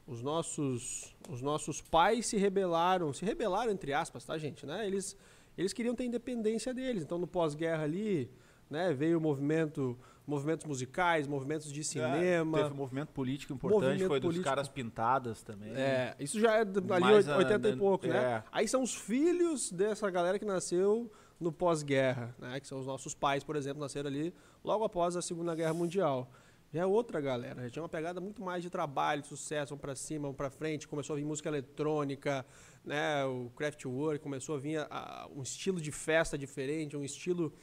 Os 0.05 0.21
nossos 0.21 1.15
os 1.29 1.41
nossos 1.41 1.81
pais 1.81 2.27
se 2.27 2.37
rebelaram, 2.37 3.11
se 3.11 3.25
rebelaram 3.25 3.71
entre 3.71 3.93
aspas, 3.93 4.25
tá, 4.25 4.37
gente, 4.37 4.65
né? 4.65 4.85
Eles 4.85 5.17
eles 5.61 5.73
queriam 5.73 5.95
ter 5.95 6.05
independência 6.05 6.73
deles. 6.73 7.03
Então 7.03 7.17
no 7.17 7.27
pós-guerra 7.27 7.83
ali, 7.83 8.29
né, 8.69 8.93
veio 8.93 9.17
o 9.17 9.21
movimento 9.21 9.97
movimentos 10.27 10.65
musicais, 10.65 11.27
movimentos 11.27 11.71
de 11.73 11.83
cinema. 11.83 12.15
É, 12.17 12.61
teve 12.63 12.73
um 12.73 12.77
movimento 12.77 13.09
político 13.09 13.51
importante, 13.53 13.83
Movimento 13.83 14.07
foi 14.07 14.19
dos 14.19 14.27
político. 14.27 14.45
caras 14.49 14.69
pintadas 14.69 15.41
também. 15.41 15.73
É, 15.75 16.15
isso 16.19 16.39
já 16.39 16.53
é 16.57 16.61
ali 16.61 16.81
Mais 17.01 17.27
oit- 17.27 17.29
a- 17.29 17.37
80 17.37 17.67
e 17.67 17.71
né, 17.71 17.77
pouco, 17.77 18.07
né? 18.07 18.17
é. 18.17 18.43
Aí 18.51 18.67
são 18.67 18.81
os 18.83 18.95
filhos 18.95 19.71
dessa 19.71 20.09
galera 20.09 20.37
que 20.39 20.45
nasceu 20.45 21.11
no 21.39 21.51
pós-guerra, 21.51 22.33
né? 22.39 22.59
Que 22.59 22.67
são 22.67 22.79
os 22.79 22.85
nossos 22.85 23.13
pais, 23.15 23.43
por 23.43 23.55
exemplo, 23.55 23.81
nasceram 23.81 24.07
ali 24.07 24.33
logo 24.63 24.83
após 24.85 25.17
a 25.17 25.21
Segunda 25.23 25.55
Guerra 25.55 25.73
Mundial. 25.73 26.31
Já 26.71 26.81
é 26.83 26.85
outra 26.85 27.19
galera, 27.19 27.63
já 27.63 27.69
tinha 27.71 27.83
uma 27.83 27.89
pegada 27.89 28.21
muito 28.21 28.41
mais 28.41 28.61
de 28.63 28.69
trabalho, 28.69 29.23
de 29.23 29.27
sucesso, 29.27 29.71
vamos 29.71 29.81
pra 29.81 29.95
cima, 29.95 30.21
vamos 30.21 30.37
pra 30.37 30.49
frente, 30.49 30.87
começou 30.87 31.15
a 31.15 31.17
vir 31.17 31.25
música 31.25 31.49
eletrônica, 31.49 32.45
né? 32.83 33.23
O 33.25 33.49
Kraftwerk 33.55 34.19
começou 34.23 34.55
a 34.55 34.57
vir 34.59 34.77
a- 34.77 34.87
a- 34.89 35.27
um 35.35 35.41
estilo 35.41 35.79
de 35.79 35.91
festa 35.91 36.37
diferente, 36.37 36.95
um 36.97 37.03
estilo 37.03 37.53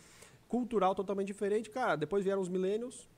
cultural 0.46 0.94
totalmente 0.94 1.26
diferente. 1.26 1.68
Cara, 1.70 1.96
depois 1.96 2.24
vieram 2.24 2.40
os 2.40 2.48
millennials, 2.48 3.08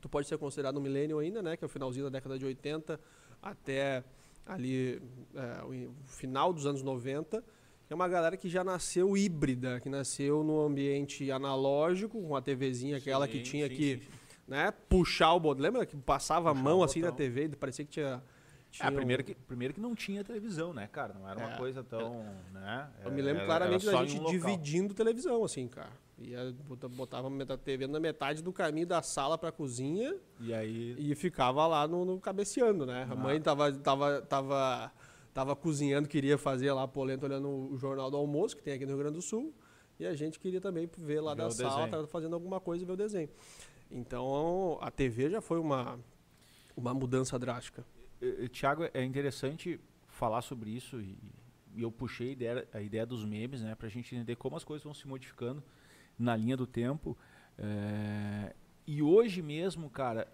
tu 0.00 0.08
pode 0.08 0.26
ser 0.28 0.38
considerado 0.38 0.78
um 0.78 0.80
millennial 0.80 1.18
ainda, 1.18 1.42
né? 1.42 1.56
Que 1.56 1.64
é 1.64 1.66
o 1.66 1.68
finalzinho 1.68 2.04
da 2.04 2.10
década 2.10 2.38
de 2.38 2.44
80 2.44 2.98
até 3.42 4.02
ali 4.46 5.00
é, 5.34 5.64
o 5.64 5.92
final 6.06 6.52
dos 6.52 6.66
anos 6.66 6.82
90. 6.82 7.42
é 7.90 7.94
uma 7.94 8.08
galera 8.08 8.36
que 8.36 8.48
já 8.48 8.64
nasceu 8.64 9.14
híbrida, 9.16 9.78
que 9.80 9.88
nasceu 9.90 10.42
no 10.42 10.60
ambiente 10.62 11.30
analógico, 11.30 12.20
com 12.20 12.34
a 12.34 12.40
TVzinha, 12.40 12.96
aquela 12.96 13.28
que 13.28 13.38
Sim, 13.38 13.42
tinha 13.44 13.68
sim, 13.68 13.74
que 13.74 13.96
sim, 13.98 14.08
né, 14.48 14.70
puxar 14.88 15.32
o 15.34 15.40
botão. 15.40 15.62
Lembra 15.62 15.84
que 15.86 15.94
passava 15.96 16.50
a 16.50 16.54
mão 16.54 16.82
assim 16.82 17.00
na. 17.00 17.12
TV, 17.12 17.48
parecia 17.50 17.84
que 17.84 17.90
tinha. 17.90 18.22
Tinha 18.74 18.88
É, 18.88 18.90
primeiro 18.90 19.22
que, 19.22 19.34
primeiro 19.36 19.72
que 19.72 19.80
não 19.80 19.94
tinha 19.94 20.24
televisão, 20.24 20.74
né, 20.74 20.88
cara? 20.88 21.14
Não 21.14 21.28
era 21.28 21.38
uma 21.38 21.52
É. 21.52 21.56
coisa 21.56 21.84
tão. 21.84 22.24
Né? 22.52 22.90
Eu 23.04 23.12
me 23.12 23.22
lembro 23.22 23.38
Era- 23.42 23.46
claramente 23.46 23.86
era 23.88 23.98
da 23.98 24.04
gente 24.04 24.20
um 24.20 24.24
dividindo 24.26 24.92
televisão, 24.92 25.44
assim, 25.44 25.68
cara. 25.68 25.92
Ia, 26.18 26.52
bota- 26.66 26.88
botava 26.88 27.28
a 27.28 27.56
TV 27.56 27.86
na 27.86 28.00
metade 28.00 28.42
do 28.42 28.52
caminho 28.52 28.86
da 28.86 29.00
sala 29.02 29.38
pra 29.38 29.52
cozinha 29.52 30.16
E 30.40 30.52
aí. 30.52 30.96
e 30.98 31.14
ficava 31.14 31.64
lá 31.68 31.86
no, 31.86 32.04
no 32.04 32.20
cabeceando, 32.20 32.84
né? 32.84 33.06
A 33.08 33.12
Ah. 33.12 33.16
mãe 33.16 33.40
tava, 33.40 33.72
tava, 33.72 34.22
tava, 34.22 34.92
tava 35.32 35.54
cozinhando, 35.56 36.08
queria 36.08 36.36
fazer 36.36 36.72
lá 36.72 36.82
a 36.82 36.88
polenta 36.88 37.26
olhando 37.26 37.48
o 37.48 37.76
jornal 37.78 38.10
do 38.10 38.16
almoço, 38.16 38.56
que 38.56 38.62
tem 38.62 38.74
aqui 38.74 38.84
no 38.84 38.92
Rio 38.92 38.98
Grande 38.98 39.16
do 39.16 39.22
Sul. 39.22 39.54
E 40.00 40.04
a 40.06 40.14
gente 40.14 40.40
queria 40.40 40.60
também 40.60 40.90
ver 40.98 41.20
lá 41.20 41.32
Ver 41.34 41.42
da 41.42 41.50
sala, 41.50 41.70
desenho. 41.70 41.90
tava 41.90 42.06
fazendo 42.08 42.34
alguma 42.34 42.58
coisa 42.58 42.82
e 42.82 42.86
ver 42.86 42.92
o 42.94 42.96
desenho. 42.96 43.28
Então, 43.90 44.78
a 44.80 44.90
TV 44.90 45.30
já 45.30 45.40
foi 45.40 45.58
uma, 45.60 45.98
uma 46.76 46.92
mudança 46.92 47.38
drástica. 47.38 47.84
Eh, 48.20 48.44
eh, 48.44 48.48
Tiago, 48.48 48.88
é 48.92 49.04
interessante 49.04 49.80
falar 50.08 50.42
sobre 50.42 50.70
isso 50.70 51.00
e, 51.00 51.18
e 51.74 51.82
eu 51.82 51.90
puxei 51.90 52.28
a 52.28 52.32
ideia, 52.32 52.68
a 52.72 52.80
ideia 52.80 53.06
dos 53.06 53.24
memes, 53.24 53.62
né, 53.62 53.74
pra 53.74 53.88
gente 53.88 54.14
entender 54.14 54.36
como 54.36 54.56
as 54.56 54.64
coisas 54.64 54.84
vão 54.84 54.94
se 54.94 55.06
modificando 55.06 55.62
na 56.18 56.36
linha 56.36 56.56
do 56.56 56.66
tempo. 56.66 57.16
Eh, 57.58 58.54
e 58.86 59.02
hoje 59.02 59.42
mesmo, 59.42 59.90
cara, 59.90 60.28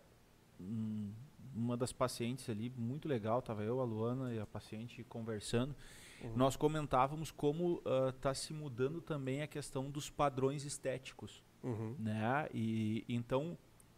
hum, 0.60 1.12
uma 1.54 1.76
das 1.76 1.92
pacientes 1.92 2.48
ali, 2.48 2.72
muito 2.76 3.08
legal, 3.08 3.42
tava 3.42 3.62
eu, 3.62 3.80
a 3.80 3.84
Luana 3.84 4.32
e 4.32 4.38
a 4.38 4.46
paciente 4.46 5.02
conversando, 5.04 5.74
nós 6.36 6.54
comentávamos 6.54 7.30
como 7.30 7.82
está 8.10 8.34
se 8.34 8.52
mudando 8.52 9.00
também 9.00 9.40
a 9.42 9.46
questão 9.46 9.90
dos 9.90 10.10
padrões 10.10 10.64
estéticos 10.64 11.42
Uhum. 11.62 11.94
né? 11.98 12.48
E 12.52 13.04
então, 13.08 13.56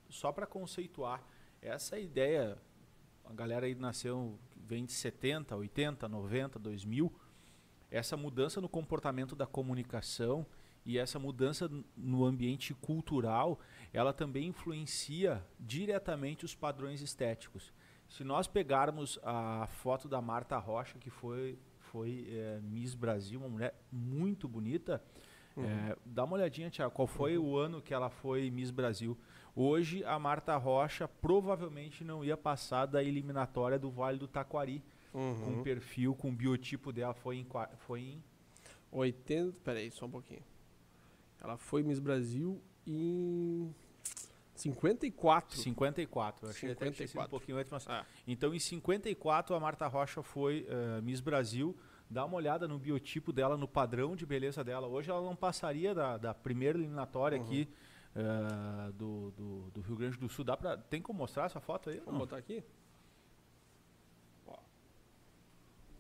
só 0.09 0.33
para 0.33 0.47
conceituar, 0.47 1.23
essa 1.61 1.99
ideia, 1.99 2.59
a 3.33 3.35
galera 3.35 3.65
aí 3.65 3.75
nasceu, 3.75 4.39
vem 4.55 4.85
de 4.85 4.93
70, 4.93 5.57
80, 5.57 6.07
90, 6.07 6.59
2000, 6.59 7.11
essa 7.91 8.15
mudança 8.15 8.61
no 8.61 8.69
comportamento 8.69 9.35
da 9.35 9.47
comunicação 9.47 10.47
e 10.85 10.99
essa 10.99 11.19
mudança 11.19 11.71
no 11.97 12.27
ambiente 12.27 12.75
cultural, 12.75 13.59
ela 13.91 14.13
também 14.13 14.49
influencia 14.49 15.43
diretamente 15.59 16.45
os 16.45 16.55
padrões 16.55 17.01
estéticos. 17.01 17.73
Se 18.07 18.23
nós 18.23 18.47
pegarmos 18.47 19.19
a 19.23 19.67
foto 19.67 20.09
da 20.09 20.21
Marta 20.21 20.59
Rocha, 20.59 20.99
que 20.99 21.09
foi, 21.09 21.59
foi 21.79 22.27
eh, 22.29 22.61
Miss 22.63 22.95
Brasil, 22.95 23.41
uma 23.41 23.49
mulher 23.49 23.75
muito 23.91 24.47
bonita, 24.47 25.03
é, 25.57 25.97
dá 26.05 26.25
uma 26.25 26.35
olhadinha, 26.35 26.71
Tiago, 26.71 26.93
qual 26.93 27.07
foi 27.07 27.37
o 27.37 27.57
ano 27.57 27.83
que 27.83 27.93
ela 27.93 28.09
foi 28.09 28.51
Miss 28.51 28.71
Brasil. 28.71 29.17
Hoje, 29.55 30.03
a 30.05 30.19
Marta 30.19 30.57
Rocha 30.57 31.07
provavelmente 31.07 32.03
não 32.05 32.25
ia 32.25 32.37
passar 32.37 32.87
da 32.87 33.03
eliminatória 33.03 33.79
do 33.79 33.91
Vale 33.91 34.19
do 34.19 34.27
Taquari, 34.27 34.83
com 35.13 35.19
Uhum. 35.19 35.61
o 35.61 35.63
perfil, 35.63 36.15
com 36.15 36.31
o 36.31 36.33
biotipo 36.33 36.91
dela. 36.93 37.13
Foi 37.13 37.37
em, 37.37 37.47
foi 37.87 38.01
em 38.01 38.25
80. 38.91 39.61
Peraí, 39.63 39.91
só 39.91 40.07
um 40.07 40.11
pouquinho. 40.11 40.43
Ela 41.43 41.59
foi 41.59 41.83
Miss 41.83 41.99
Brasil 41.99 42.63
em 42.87 43.75
54. 44.55 45.59
54. 45.59 46.47
Eu 46.47 46.51
achei 46.51 46.71
até 46.71 46.87
que 46.87 46.91
um 46.91 46.95
54. 46.95 47.31
pouquinho 47.31 47.59
antes, 47.59 47.71
mas... 47.71 47.87
Ah. 47.89 48.07
Então, 48.27 48.55
em 48.55 48.59
54, 48.59 49.55
a 49.55 49.61
Marta 49.61 49.87
Rocha 49.87 50.23
foi 50.23 50.67
eh, 50.69 51.01
Miss 51.03 51.21
Brasil. 51.21 51.77
Dá 52.09 52.25
uma 52.25 52.37
olhada 52.37 52.69
no 52.69 52.79
biotipo 52.79 53.33
dela, 53.33 53.57
no 53.57 53.67
padrão 53.69 54.15
de 54.15 54.25
beleza 54.25 54.63
dela. 54.63 54.87
Hoje 54.87 55.11
ela 55.11 55.21
não 55.23 55.35
passaria 55.37 55.95
da, 55.95 56.17
da 56.17 56.33
primeira 56.35 56.79
eliminatória 56.79 57.39
Uhum. 57.39 57.45
aqui 57.45 57.69
eh, 58.15 58.93
do, 58.93 59.31
do, 59.33 59.71
do 59.71 59.81
Rio 59.81 59.97
Grande 59.97 60.19
do 60.19 60.29
Sul. 60.29 60.45
Dá 60.45 60.57
pra, 60.57 60.77
tem 60.77 61.01
como 61.03 61.19
mostrar 61.19 61.45
essa 61.47 61.61
foto 61.61 61.91
aí? 61.91 62.01
Vamos 62.01 62.21
botar 62.21 62.37
aqui? 62.37 62.63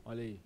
Olha 0.04 0.22
aí. 0.22 0.40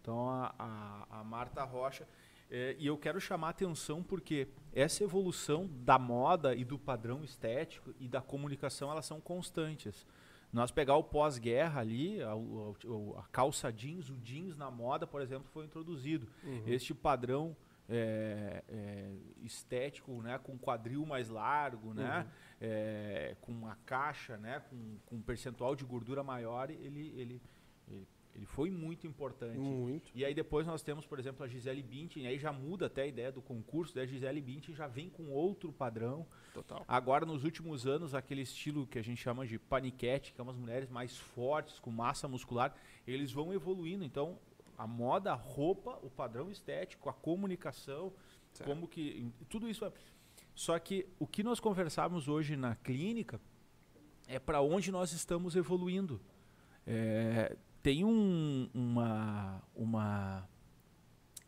Então 0.00 0.28
a, 0.30 0.54
a, 0.58 1.20
a 1.20 1.24
Marta 1.24 1.64
Rocha. 1.64 2.06
é, 2.50 2.76
e 2.78 2.86
eu 2.86 2.96
quero 2.96 3.20
chamar 3.20 3.48
a 3.48 3.50
atenção 3.50 4.02
porque 4.02 4.48
essa 4.72 5.02
evolução 5.04 5.68
da 5.84 5.98
moda 5.98 6.54
e 6.54 6.64
do 6.64 6.78
padrão 6.78 7.22
estético 7.24 7.92
e 7.98 8.08
da 8.08 8.20
comunicação 8.22 8.90
elas 8.90 9.06
são 9.06 9.20
constantes. 9.20 10.06
Nós 10.50 10.70
pegar 10.70 10.96
o 10.96 11.04
pós-guerra 11.04 11.80
ali, 11.80 12.22
a, 12.22 12.34
o- 12.34 13.14
a 13.18 13.22
calça 13.24 13.70
jeans, 13.70 14.08
o 14.08 14.16
jeans 14.16 14.56
na 14.56 14.70
moda, 14.70 15.06
por 15.06 15.20
exemplo, 15.20 15.46
foi 15.52 15.66
introduzido. 15.66 16.26
Uhum. 16.42 16.62
Este 16.66 16.94
padrão 16.94 17.54
é, 17.88 18.62
é, 18.68 19.12
estético, 19.42 20.20
né, 20.22 20.38
com 20.38 20.58
quadril 20.58 21.06
mais 21.06 21.28
largo, 21.28 21.94
né, 21.94 22.26
é, 22.60 23.36
com 23.40 23.52
uma 23.52 23.76
caixa, 23.86 24.36
né, 24.36 24.60
com, 24.68 24.98
com 25.06 25.16
um 25.16 25.22
percentual 25.22 25.74
de 25.74 25.84
gordura 25.84 26.22
maior, 26.22 26.70
ele, 26.70 27.12
ele, 27.16 27.42
ele, 27.88 28.08
ele 28.34 28.46
foi 28.46 28.70
muito 28.70 29.06
importante. 29.06 29.58
Muito. 29.58 30.10
E 30.14 30.24
aí 30.24 30.34
depois 30.34 30.66
nós 30.66 30.82
temos, 30.82 31.06
por 31.06 31.18
exemplo, 31.18 31.44
a 31.44 31.48
Gisele 31.48 31.82
Bündchen, 31.82 32.26
aí 32.26 32.38
já 32.38 32.52
muda 32.52 32.86
até 32.86 33.02
a 33.02 33.06
ideia 33.06 33.32
do 33.32 33.40
concurso, 33.40 33.94
da 33.94 34.04
Gisele 34.04 34.40
Bündchen 34.40 34.74
já 34.74 34.86
vem 34.86 35.08
com 35.08 35.30
outro 35.30 35.72
padrão. 35.72 36.26
Total. 36.52 36.84
Agora, 36.86 37.24
nos 37.24 37.42
últimos 37.42 37.86
anos, 37.86 38.14
aquele 38.14 38.42
estilo 38.42 38.86
que 38.86 38.98
a 38.98 39.02
gente 39.02 39.20
chama 39.20 39.46
de 39.46 39.58
paniquete, 39.58 40.32
que 40.32 40.40
é 40.40 40.44
umas 40.44 40.56
mulheres 40.56 40.88
mais 40.88 41.16
fortes, 41.16 41.80
com 41.80 41.90
massa 41.90 42.28
muscular, 42.28 42.74
eles 43.06 43.32
vão 43.32 43.52
evoluindo. 43.52 44.04
Então, 44.04 44.38
a 44.78 44.86
moda, 44.86 45.32
a 45.32 45.34
roupa, 45.34 45.98
o 46.02 46.08
padrão 46.08 46.50
estético, 46.50 47.08
a 47.10 47.12
comunicação, 47.12 48.12
Certo. 48.52 48.68
como 48.68 48.86
que... 48.86 49.30
Tudo 49.48 49.68
isso... 49.68 49.84
é- 49.84 49.92
Só 50.54 50.78
que 50.78 51.06
o 51.18 51.26
que 51.26 51.42
nós 51.42 51.58
conversávamos 51.60 52.28
hoje 52.28 52.56
na 52.56 52.76
clínica 52.76 53.40
é 54.28 54.38
para 54.38 54.60
onde 54.60 54.92
nós 54.92 55.12
estamos 55.12 55.56
evoluindo. 55.56 56.20
É, 56.86 57.56
tem 57.82 58.04
um, 58.04 58.70
uma, 58.72 59.62
uma... 59.74 60.48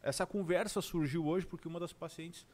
Essa 0.03 0.27
conversa 0.27 0.81
surgiu 0.81 1.27
hoje 1.27 1.47
porque 1.47 1.69
uma 1.69 1.79
das 1.79 1.93
pacientes 1.93 2.47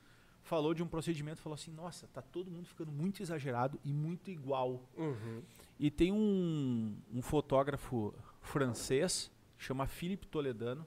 falou 0.42 0.73
de 0.75 0.83
um 0.83 0.87
procedimento, 0.87 1.40
falou 1.40 1.54
assim, 1.54 1.73
nossa, 1.73 2.06
tá 2.09 2.23
todo 2.23 2.50
mundo 2.50 2.66
ficando 2.68 2.92
muito 2.92 3.21
exagerado 3.23 3.80
e 3.85 3.92
muito 3.92 4.30
igual. 4.30 4.83
Uhum. 4.97 5.42
E 5.78 5.90
tem 5.90 6.12
um, 6.12 6.97
um 7.12 7.21
fotógrafo 7.21 8.14
francês, 8.40 9.30
chama 9.58 9.86
Philippe 9.86 10.26
Toledano, 10.26 10.86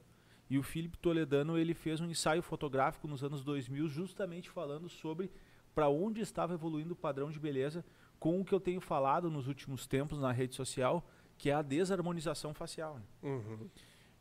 e 0.49 0.57
o 0.57 0.63
Philippe 0.63 0.97
Toledano 0.97 1.57
ele 1.57 1.73
fez 1.73 1.99
um 2.01 2.09
ensaio 2.09 2.41
fotográfico 2.41 3.07
nos 3.07 3.23
anos 3.23 3.43
2000 3.43 3.87
justamente 3.87 4.49
falando 4.49 4.89
sobre 4.89 5.29
para 5.75 5.87
onde 5.89 6.21
estava 6.21 6.53
evoluindo 6.55 6.93
o 6.93 6.97
padrão 6.97 7.29
de 7.31 7.39
beleza 7.39 7.85
com 8.19 8.41
o 8.41 8.43
que 8.45 8.53
eu 8.53 8.59
tenho 8.59 8.81
falado 8.81 9.29
nos 9.29 9.47
últimos 9.47 9.85
tempos 9.87 10.19
na 10.19 10.31
rede 10.31 10.55
social, 10.55 11.07
que 11.37 11.49
é 11.49 11.53
a 11.53 11.61
desarmonização 11.61 12.53
facial. 12.53 12.95
né? 12.95 13.03
Uhum. 13.23 13.69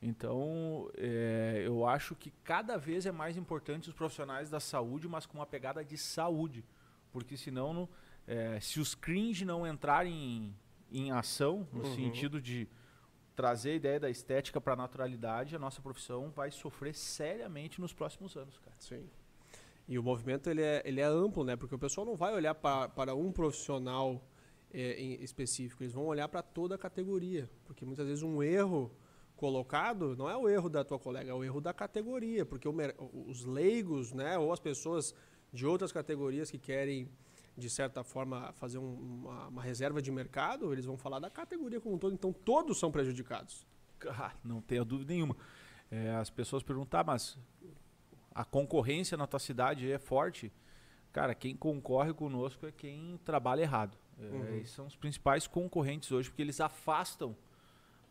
Então, 0.00 0.88
é, 0.97 1.62
eu 1.67 1.85
acho 1.87 2.14
que 2.14 2.31
cada 2.45 2.76
vez 2.76 3.05
é 3.07 3.11
mais 3.11 3.37
importante 3.37 3.88
os 3.88 3.95
profissionais 3.95 4.49
da 4.49 4.61
saúde, 4.61 5.09
mas 5.09 5.26
com 5.26 5.38
uma 5.38 5.47
pegada 5.47 5.85
de 5.85 5.97
saúde. 5.99 6.64
Porque 7.11 7.37
senão, 7.37 7.73
não- 7.73 7.88
é, 8.26 8.61
se 8.61 8.78
os 8.78 8.95
cringe 8.95 9.45
não 9.45 9.67
entrarem 9.67 10.12
em, 10.14 10.55
em 11.07 11.11
ação, 11.11 11.67
no 11.73 11.81
Uhum. 11.85 11.95
sentido 11.97 12.40
de 12.40 12.69
trazer 13.38 13.71
a 13.71 13.75
ideia 13.75 14.00
da 14.00 14.11
estética 14.11 14.61
para 14.61 14.73
a 14.73 14.76
naturalidade, 14.76 15.54
a 15.54 15.61
nossa 15.61 15.80
profissão 15.80 16.28
vai 16.28 16.50
sofrer 16.50 16.92
seriamente 16.92 17.80
nos 17.80 17.92
próximos 17.92 18.37
anos, 18.37 18.59
cara. 18.59 18.75
Sim. 18.80 19.09
E 19.87 19.97
o 19.97 20.02
movimento 20.02 20.50
ele 20.50 20.61
é, 20.61 20.83
ele 20.85 21.00
é 21.00 21.04
amplo, 21.04 21.45
né? 21.45 21.54
Porque 21.54 21.73
o 21.73 21.78
pessoal 21.78 22.04
não 22.04 22.16
vai 22.16 22.35
olhar 22.35 22.52
pa, 22.57 22.88
para 22.88 23.14
um 23.14 23.30
profissional 23.30 24.21
é, 24.73 25.00
em 25.00 25.23
específico, 25.23 25.85
eles 25.85 25.92
vão 25.92 26.07
olhar 26.07 26.26
para 26.26 26.42
toda 26.42 26.75
a 26.75 26.78
categoria. 26.78 27.49
Porque 27.64 27.85
muitas 27.85 28.09
vezes 28.09 28.25
um 28.25 28.42
erro 28.42 28.90
colocado 29.37 30.16
não 30.16 30.28
é 30.28 30.37
o 30.37 30.49
erro 30.49 30.68
da 30.68 30.85
tua 30.85 30.99
colega, 30.99 31.30
é 31.30 31.35
o 31.35 31.45
erro 31.45 31.61
da 31.61 31.73
categoria. 31.73 32.45
Porque 32.45 32.68
o 32.68 32.75
os 33.25 33.45
leigos, 33.45 34.12
né? 34.12 34.37
Ou 34.37 34.52
as 34.52 34.59
pessoas 34.59 35.14
de 35.52 35.64
outras 35.64 35.92
categorias 35.92 36.50
que 36.50 36.59
querem, 36.59 37.09
de 37.59 37.69
certa 37.69 38.05
forma, 38.05 38.53
fazer 38.53 38.79
um- 38.79 38.95
uma, 39.25 39.49
uma 39.49 39.62
reserva 39.62 40.00
de 40.00 40.11
mercado, 40.11 40.73
eles 40.73 40.85
vão 40.87 40.97
falar 40.97 41.19
da 41.19 41.29
categoria 41.29 41.81
como 41.81 41.97
um 41.97 41.99
todo. 41.99 42.15
Então 42.15 42.33
todos 42.33 42.79
são 42.79 42.91
prejudicados. 42.91 43.67
Ah, 44.11 44.33
não 44.45 44.61
tenha 44.61 44.85
dúvida 44.85 45.12
nenhuma. 45.12 45.37
É, 45.91 46.11
as 46.15 46.31
pessoas 46.31 46.62
perguntam, 46.62 47.00
"Ah, 47.00 47.05
mas 47.05 47.37
a 48.35 48.45
concorrência 48.45 49.17
na 49.17 49.27
tua 49.27 49.41
cidade 49.41 49.91
é 49.91 49.99
forte? 49.99 50.53
Cara, 51.12 51.35
quem 51.35 51.57
concorre 51.57 52.12
conosco 52.15 52.65
é 52.67 52.71
quem 52.73 53.19
trabalha 53.25 53.62
errado. 53.62 53.99
É, 54.21 54.25
Uhum. 54.25 54.65
São 54.67 54.87
os 54.87 54.95
principais 54.97 55.47
concorrentes 55.47 56.12
hoje, 56.12 56.29
porque 56.31 56.43
eles 56.43 56.61
afastam 56.61 57.37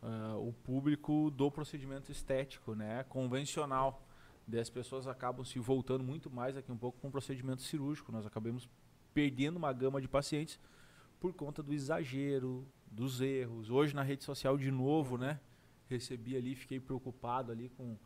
ah, 0.02 0.36
o 0.38 0.52
público 0.52 1.30
do 1.30 1.50
procedimento 1.50 2.12
estético, 2.12 2.74
né, 2.74 3.04
convencional. 3.08 4.02
Daí 4.46 4.60
as 4.60 4.70
pessoas 4.70 5.06
acabam 5.06 5.44
se 5.44 5.58
voltando 5.58 6.04
muito 6.04 6.30
mais 6.30 6.56
aqui 6.56 6.70
um 6.70 6.76
pouco 6.76 6.98
para 6.98 7.08
um 7.08 7.10
procedimento 7.10 7.62
cirúrgico. 7.62 8.12
Nós 8.12 8.24
acabamos 8.26 8.68
perdendo 9.18 9.56
uma 9.56 9.72
gama 9.72 10.00
de 10.00 10.06
pacientes 10.06 10.60
por 11.18 11.32
conta 11.32 11.60
do 11.60 11.72
exagero, 11.74 12.64
dos 12.88 13.20
erros. 13.20 13.68
Hoje 13.68 13.92
na 13.92 14.02
rede 14.04 14.22
social 14.22 14.56
de 14.56 14.70
novo, 14.70 15.18
né? 15.18 15.40
Recebi 15.88 16.36
ali, 16.36 16.54
fiquei 16.54 16.78
preocupado 16.78 17.50
ali 17.50 17.68
com 17.70 17.96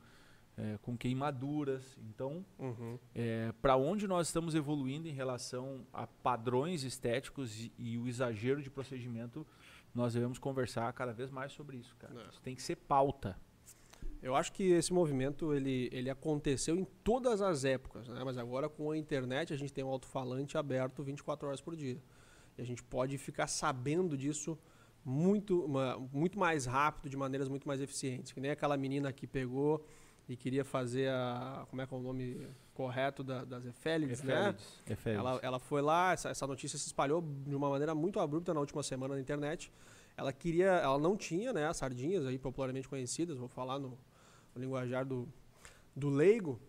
é, 0.57 0.78
com 0.81 0.97
queimaduras. 0.97 1.99
Então, 2.09 2.45
Uhum. 2.59 2.99
é, 3.14 3.52
para 3.61 3.76
onde 3.76 4.07
nós 4.07 4.28
estamos 4.28 4.54
evoluindo 4.54 5.07
em 5.07 5.12
relação 5.12 5.87
a 5.92 6.07
padrões 6.07 6.83
estéticos 6.83 7.59
e, 7.61 7.73
e 7.78 7.99
o 7.99 8.07
exagero 8.09 8.62
de 8.62 8.71
procedimento, 8.71 9.47
nós 9.95 10.14
devemos 10.14 10.38
conversar 10.38 10.90
cada 10.95 11.12
vez 11.12 11.31
mais 11.31 11.52
sobre 11.52 11.76
isso, 11.76 11.95
cara. 11.97 12.14
É. 12.19 12.28
Isso 12.31 12.40
tem 12.42 12.54
que 12.54 12.62
ser 12.62 12.76
pauta. 12.76 13.38
Eu 14.22 14.36
acho 14.36 14.52
que 14.52 14.62
esse 14.70 14.92
movimento 14.92 15.52
ele, 15.52 15.88
ele 15.92 16.08
aconteceu 16.08 16.76
em 16.76 16.84
todas 17.02 17.42
as 17.42 17.64
épocas, 17.64 18.06
né? 18.08 18.22
mas 18.24 18.38
agora 18.38 18.68
com 18.68 18.92
a 18.92 18.96
internet 18.96 19.52
a 19.52 19.56
gente 19.56 19.72
tem 19.72 19.82
um 19.82 19.88
alto-falante 19.88 20.56
aberto 20.56 21.02
24 21.02 21.48
horas 21.48 21.60
por 21.60 21.74
dia. 21.74 22.00
E 22.56 22.62
a 22.62 22.64
gente 22.64 22.82
pode 22.82 23.18
ficar 23.18 23.48
sabendo 23.48 24.16
disso 24.16 24.56
muito, 25.04 25.66
muito 26.12 26.38
mais 26.38 26.66
rápido, 26.66 27.08
de 27.08 27.16
maneiras 27.16 27.48
muito 27.48 27.66
mais 27.66 27.80
eficientes. 27.80 28.32
Que 28.32 28.40
nem 28.40 28.50
aquela 28.50 28.76
menina 28.76 29.12
que 29.12 29.26
pegou 29.26 29.84
e 30.28 30.36
queria 30.36 30.64
fazer 30.64 31.08
a. 31.10 31.66
Como 31.68 31.82
é 31.82 31.86
que 31.86 31.92
é 31.92 31.96
o 31.96 32.00
nome 32.00 32.46
correto 32.74 33.24
da, 33.24 33.44
das 33.44 33.66
efélides, 33.66 34.22
né? 34.22 34.34
Efélides. 34.34 34.82
Efélides. 34.88 35.26
Ela, 35.26 35.40
ela 35.42 35.58
foi 35.58 35.82
lá, 35.82 36.12
essa, 36.12 36.28
essa 36.30 36.46
notícia 36.46 36.78
se 36.78 36.86
espalhou 36.86 37.22
de 37.22 37.54
uma 37.54 37.68
maneira 37.68 37.94
muito 37.94 38.20
abrupta 38.20 38.54
na 38.54 38.60
última 38.60 38.82
semana 38.82 39.14
na 39.14 39.20
internet. 39.20 39.72
Ela 40.16 40.32
queria, 40.32 40.70
ela 40.70 40.98
não 40.98 41.16
tinha, 41.16 41.52
né, 41.52 41.66
as 41.66 41.78
sardinhas 41.78 42.26
aí 42.26 42.38
popularmente 42.38 42.86
conhecidas, 42.86 43.38
vou 43.38 43.48
falar 43.48 43.78
no, 43.78 43.98
no 44.54 44.61
linguajar 44.61 45.04
do, 45.04 45.28
do 45.94 46.09
leigo, 46.09 46.61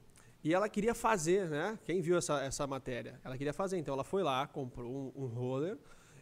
e 0.43 0.53
ela 0.53 0.67
queria 0.67 0.93
fazer, 0.93 1.49
né? 1.49 1.79
Quem 1.85 2.01
viu 2.01 2.17
essa, 2.17 2.41
essa 2.41 2.67
matéria? 2.67 3.19
Ela 3.23 3.37
queria 3.37 3.53
fazer, 3.53 3.77
então 3.77 3.93
ela 3.93 4.03
foi 4.03 4.23
lá, 4.23 4.45
comprou 4.45 4.91
um, 4.91 5.23
um 5.23 5.25
roller, 5.27 5.77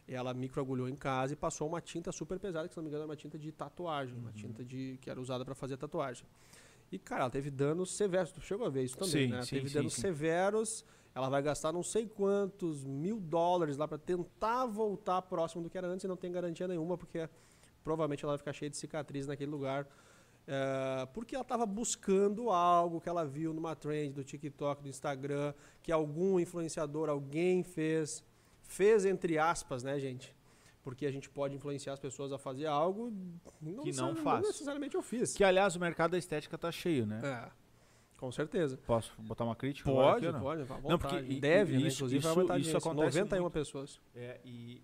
ela 0.07 0.33
microagulhou 0.33 0.87
em 0.87 0.95
casa 0.95 1.33
e 1.33 1.35
passou 1.35 1.67
uma 1.67 1.81
tinta 1.81 2.11
super 2.11 2.37
pesada, 2.37 2.67
que 2.67 2.73
se 2.73 2.77
não 2.77 2.83
me 2.83 2.89
engano 2.89 3.03
era 3.03 3.09
uma 3.09 3.15
tinta 3.15 3.39
de 3.39 3.51
tatuagem, 3.51 4.15
uma 4.17 4.31
tinta 4.31 4.63
de 4.63 4.99
que 5.01 5.09
era 5.09 5.19
usada 5.19 5.43
para 5.43 5.55
fazer 5.55 5.77
tatuagem. 5.77 6.25
E, 6.91 6.99
cara, 6.99 7.21
ela 7.21 7.29
teve 7.29 7.49
danos 7.49 7.95
severos. 7.95 8.31
Tu 8.31 8.41
chegou 8.41 8.67
a 8.67 8.69
ver 8.69 8.83
isso 8.83 8.97
também, 8.97 9.27
Sim, 9.27 9.27
né? 9.27 9.41
sim, 9.43 9.55
teve 9.55 9.69
sim, 9.69 9.75
danos 9.75 9.93
severos. 9.93 10.85
Ela 11.15 11.29
vai 11.29 11.41
gastar 11.41 11.71
não 11.71 11.83
sei 11.83 12.05
quantos 12.05 12.83
mil 12.83 13.19
dólares 13.19 13.77
lá 13.77 13.87
para 13.87 13.97
tentar 13.97 14.65
voltar 14.65 15.21
próximo 15.21 15.63
do 15.63 15.69
que 15.69 15.77
era 15.77 15.87
antes 15.87 16.03
e 16.03 16.07
não 16.07 16.17
tem 16.17 16.31
garantia 16.31 16.67
nenhuma, 16.67 16.97
porque 16.97 17.29
provavelmente 17.83 18.23
ela 18.23 18.33
vai 18.33 18.37
ficar 18.37 18.53
cheia 18.53 18.69
de 18.69 18.77
cicatriz 18.77 19.25
naquele 19.25 19.51
lugar. 19.51 19.87
É, 20.47 21.05
porque 21.13 21.35
ela 21.35 21.43
estava 21.43 21.65
buscando 21.65 22.49
algo 22.49 22.99
que 22.99 23.07
ela 23.07 23.25
viu 23.25 23.53
numa 23.53 23.75
trend 23.75 24.13
do 24.13 24.23
TikTok, 24.23 24.81
do 24.81 24.89
Instagram, 24.89 25.53
que 25.83 25.91
algum 25.91 26.39
influenciador, 26.39 27.09
alguém 27.09 27.63
fez. 27.63 28.23
Fez 28.63 29.05
entre 29.05 29.37
aspas, 29.37 29.83
né, 29.83 29.99
gente? 29.99 30.35
Porque 30.83 31.05
a 31.05 31.11
gente 31.11 31.29
pode 31.29 31.55
influenciar 31.55 31.93
as 31.93 31.99
pessoas 31.99 32.31
a 32.31 32.37
fazer 32.39 32.65
algo 32.65 33.13
não 33.61 33.83
Que 33.83 33.91
não 33.91 34.15
faz. 34.15 34.41
necessariamente 34.47 34.95
eu 34.95 35.01
fiz. 35.01 35.33
Que, 35.35 35.43
aliás, 35.43 35.75
o 35.75 35.79
mercado 35.79 36.11
da 36.11 36.17
estética 36.17 36.57
tá 36.57 36.71
cheio, 36.71 37.05
né? 37.05 37.21
É, 37.23 37.51
com 38.17 38.31
certeza. 38.31 38.77
Posso 38.87 39.13
botar 39.21 39.43
uma 39.43 39.55
crítica? 39.55 39.91
Pode, 39.91 40.25
aqui, 40.25 40.33
não? 40.33 40.41
pode, 40.41 40.63
vontade. 40.63 40.87
Não, 40.87 40.97
porque 40.97 41.21
Deve, 41.39 41.73
né? 41.77 41.87
isso- 41.87 41.97
Inclusive, 41.97 42.19
vai 42.23 42.31
isso- 42.31 42.39
aumentar 42.39 42.57
isso 42.59 42.77
acontece 42.77 43.17
91 43.19 43.41
muito. 43.41 43.53
pessoas. 43.53 44.01
É, 44.15 44.39
e, 44.43 44.81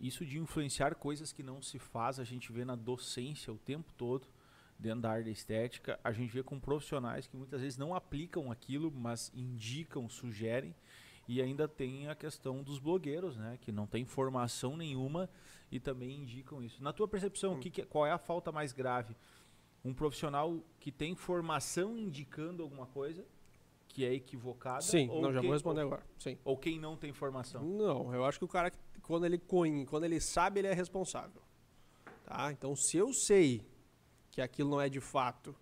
e 0.00 0.08
isso 0.08 0.24
de 0.24 0.38
influenciar 0.38 0.94
coisas 0.96 1.32
que 1.32 1.42
não 1.42 1.60
se 1.62 1.78
faz, 1.78 2.18
a 2.18 2.24
gente 2.24 2.50
vê 2.50 2.64
na 2.64 2.74
docência 2.74 3.52
o 3.52 3.58
tempo 3.58 3.92
todo, 3.96 4.26
dentro 4.78 5.00
da 5.02 5.10
área 5.10 5.24
da 5.24 5.30
estética. 5.30 5.98
A 6.04 6.12
gente 6.12 6.32
vê 6.32 6.42
com 6.42 6.58
profissionais 6.60 7.26
que 7.26 7.36
muitas 7.36 7.60
vezes 7.60 7.78
não 7.78 7.94
aplicam 7.94 8.50
aquilo, 8.52 8.90
mas 8.90 9.30
indicam, 9.34 10.08
sugerem. 10.08 10.74
E 11.28 11.42
ainda 11.42 11.66
tem 11.66 12.08
a 12.08 12.14
questão 12.14 12.62
dos 12.62 12.78
blogueiros, 12.78 13.36
né? 13.36 13.58
Que 13.60 13.72
não 13.72 13.86
tem 13.86 14.04
formação 14.04 14.76
nenhuma 14.76 15.28
e 15.72 15.80
também 15.80 16.20
indicam 16.22 16.62
isso. 16.62 16.82
Na 16.82 16.92
tua 16.92 17.08
percepção, 17.08 17.54
Hum. 17.54 17.60
que 17.60 17.68
que 17.70 17.82
é- 17.82 17.84
qual 17.84 18.06
é 18.06 18.12
a 18.12 18.18
falta 18.18 18.52
mais 18.52 18.72
grave? 18.72 19.16
Um 19.84 19.92
profissional 19.92 20.60
que 20.78 20.92
tem 20.92 21.14
formação 21.16 21.98
indicando 21.98 22.62
alguma 22.62 22.86
coisa 22.86 23.24
que 23.88 24.04
é 24.04 24.12
equivocada? 24.14 24.82
Sim, 24.82 25.08
ou 25.08 25.20
não, 25.22 25.32
já 25.32 25.40
quem- 25.40 25.48
vou 25.48 25.54
responder 25.54 25.80
agora. 25.80 26.06
Sim. 26.18 26.38
Ou 26.44 26.56
quem 26.56 26.78
não 26.78 26.96
tem 26.96 27.12
formação? 27.12 27.64
Não, 27.64 28.14
eu 28.14 28.24
acho 28.24 28.38
que 28.38 28.44
o 28.44 28.48
cara, 28.48 28.70
quando 29.02 29.24
ele, 29.26 29.38
quando 29.38 30.04
ele 30.04 30.20
sabe, 30.20 30.60
ele 30.60 30.68
é 30.68 30.74
responsável. 30.74 31.42
Tá? 32.24 32.52
Então, 32.52 32.74
se 32.76 32.96
eu 32.96 33.12
sei 33.12 33.62
que 34.36 34.42
aquilo 34.42 34.68
não 34.68 34.78
é 34.78 34.86
de 34.86 35.00
fato 35.00 35.56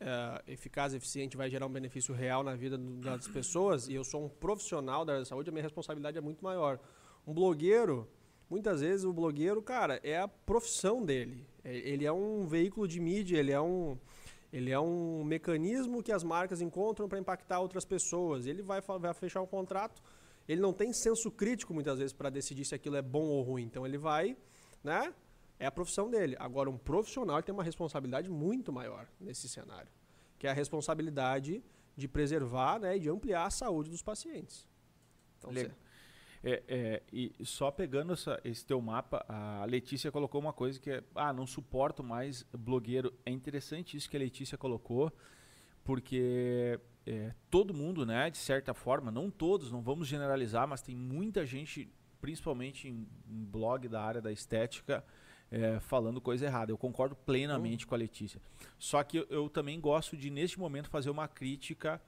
é, 0.00 0.42
eficaz, 0.50 0.94
eficiente, 0.94 1.36
vai 1.36 1.50
gerar 1.50 1.66
um 1.66 1.70
benefício 1.70 2.14
real 2.14 2.42
na 2.42 2.54
vida 2.56 2.78
das 2.78 3.28
pessoas, 3.28 3.88
e 3.88 3.94
eu 3.94 4.04
sou 4.04 4.24
um 4.24 4.28
profissional 4.30 5.04
da 5.04 5.12
área 5.12 5.22
da 5.22 5.28
saúde, 5.28 5.50
a 5.50 5.52
minha 5.52 5.62
responsabilidade 5.62 6.16
é 6.16 6.20
muito 6.22 6.42
maior. 6.42 6.80
Um 7.26 7.34
blogueiro, 7.34 8.08
muitas 8.48 8.80
vezes 8.80 9.04
o 9.04 9.12
blogueiro, 9.12 9.60
cara, 9.60 10.00
é 10.02 10.18
a 10.18 10.26
profissão 10.26 11.04
dele. 11.04 11.46
É- 11.62 11.76
Ele 11.76 12.06
é 12.06 12.12
um 12.12 12.46
veículo 12.46 12.88
de 12.88 12.98
mídia, 12.98 13.36
ele 13.36 13.52
é 13.52 13.60
um, 13.60 13.98
ele 14.50 14.70
é 14.70 14.80
um 14.80 15.22
mecanismo 15.22 16.02
que 16.02 16.10
as 16.10 16.24
marcas 16.24 16.62
encontram 16.62 17.06
para 17.10 17.18
impactar 17.18 17.60
outras 17.60 17.84
pessoas. 17.84 18.46
Ele 18.46 18.62
vai, 18.62 18.80
vai 18.80 19.12
fechar 19.12 19.42
um 19.42 19.46
contrato, 19.46 20.02
ele 20.48 20.62
não 20.62 20.72
tem 20.72 20.90
senso 20.94 21.30
crítico 21.30 21.74
muitas 21.74 21.98
vezes 21.98 22.14
para 22.14 22.30
decidir 22.30 22.64
se 22.64 22.74
aquilo 22.74 22.96
é 22.96 23.02
bom 23.02 23.26
ou 23.26 23.42
ruim. 23.42 23.64
Então 23.64 23.84
ele 23.86 23.98
vai, 23.98 24.34
né? 24.82 25.12
É 25.58 25.66
a 25.66 25.70
profissão 25.70 26.10
dele. 26.10 26.36
Agora, 26.38 26.68
um 26.70 26.76
profissional 26.76 27.42
tem 27.42 27.52
uma 27.52 27.64
responsabilidade 27.64 28.28
muito 28.30 28.72
maior 28.72 29.06
nesse 29.20 29.48
cenário, 29.48 29.90
que 30.38 30.46
é 30.46 30.50
a 30.50 30.54
responsabilidade 30.54 31.62
de 31.96 32.06
preservar 32.06 32.78
né, 32.78 32.96
e 32.96 33.00
de 33.00 33.08
ampliar 33.08 33.46
a 33.46 33.50
saúde 33.50 33.88
dos 33.90 34.02
pacientes. 34.02 34.68
Então, 35.38 35.50
Le- 35.50 35.60
cê- 35.60 35.70
É, 36.44 36.62
é, 36.68 37.02
e 37.12 37.32
só 37.44 37.70
pegando 37.72 38.12
essa- 38.12 38.38
esse 38.44 38.64
teu 38.64 38.80
mapa, 38.80 39.24
a 39.28 39.64
Letícia 39.64 40.12
colocou 40.12 40.40
uma 40.40 40.52
coisa 40.52 40.78
que 40.78 40.90
é, 40.90 41.02
ah, 41.14 41.32
não 41.32 41.46
suporto 41.46 42.04
mais 42.04 42.44
blogueiro. 42.52 43.12
É 43.24 43.30
interessante 43.30 43.96
isso 43.96 44.08
que 44.08 44.16
a 44.16 44.20
Letícia 44.20 44.56
colocou, 44.56 45.10
porque 45.82 46.78
é, 47.06 47.32
todo 47.50 47.72
mundo, 47.72 48.04
né, 48.04 48.30
de 48.30 48.38
certa 48.38 48.74
forma, 48.74 49.10
não 49.10 49.30
todos, 49.30 49.70
não 49.72 49.80
vamos 49.80 50.06
generalizar, 50.08 50.66
mas 50.68 50.82
tem 50.82 50.94
muita 50.94 51.46
gente, 51.46 51.88
principalmente 52.20 52.88
em, 52.88 53.08
em 53.28 53.44
blog 53.44 53.88
da 53.88 54.02
área 54.02 54.20
da 54.20 54.30
estética, 54.30 55.04
é, 55.50 55.78
falando 55.80 56.20
coisa 56.20 56.46
errada. 56.46 56.72
Eu 56.72 56.78
concordo 56.78 57.14
plenamente 57.14 57.86
com 57.86 57.94
a 57.94 57.98
Letícia. 57.98 58.40
Só 58.78 59.02
que 59.02 59.18
eu, 59.18 59.26
eu 59.28 59.48
também 59.48 59.80
gosto 59.80 60.16
de, 60.16 60.30
neste 60.30 60.58
momento, 60.58 60.88
fazer 60.88 61.10
uma 61.10 61.28
crítica 61.28 62.00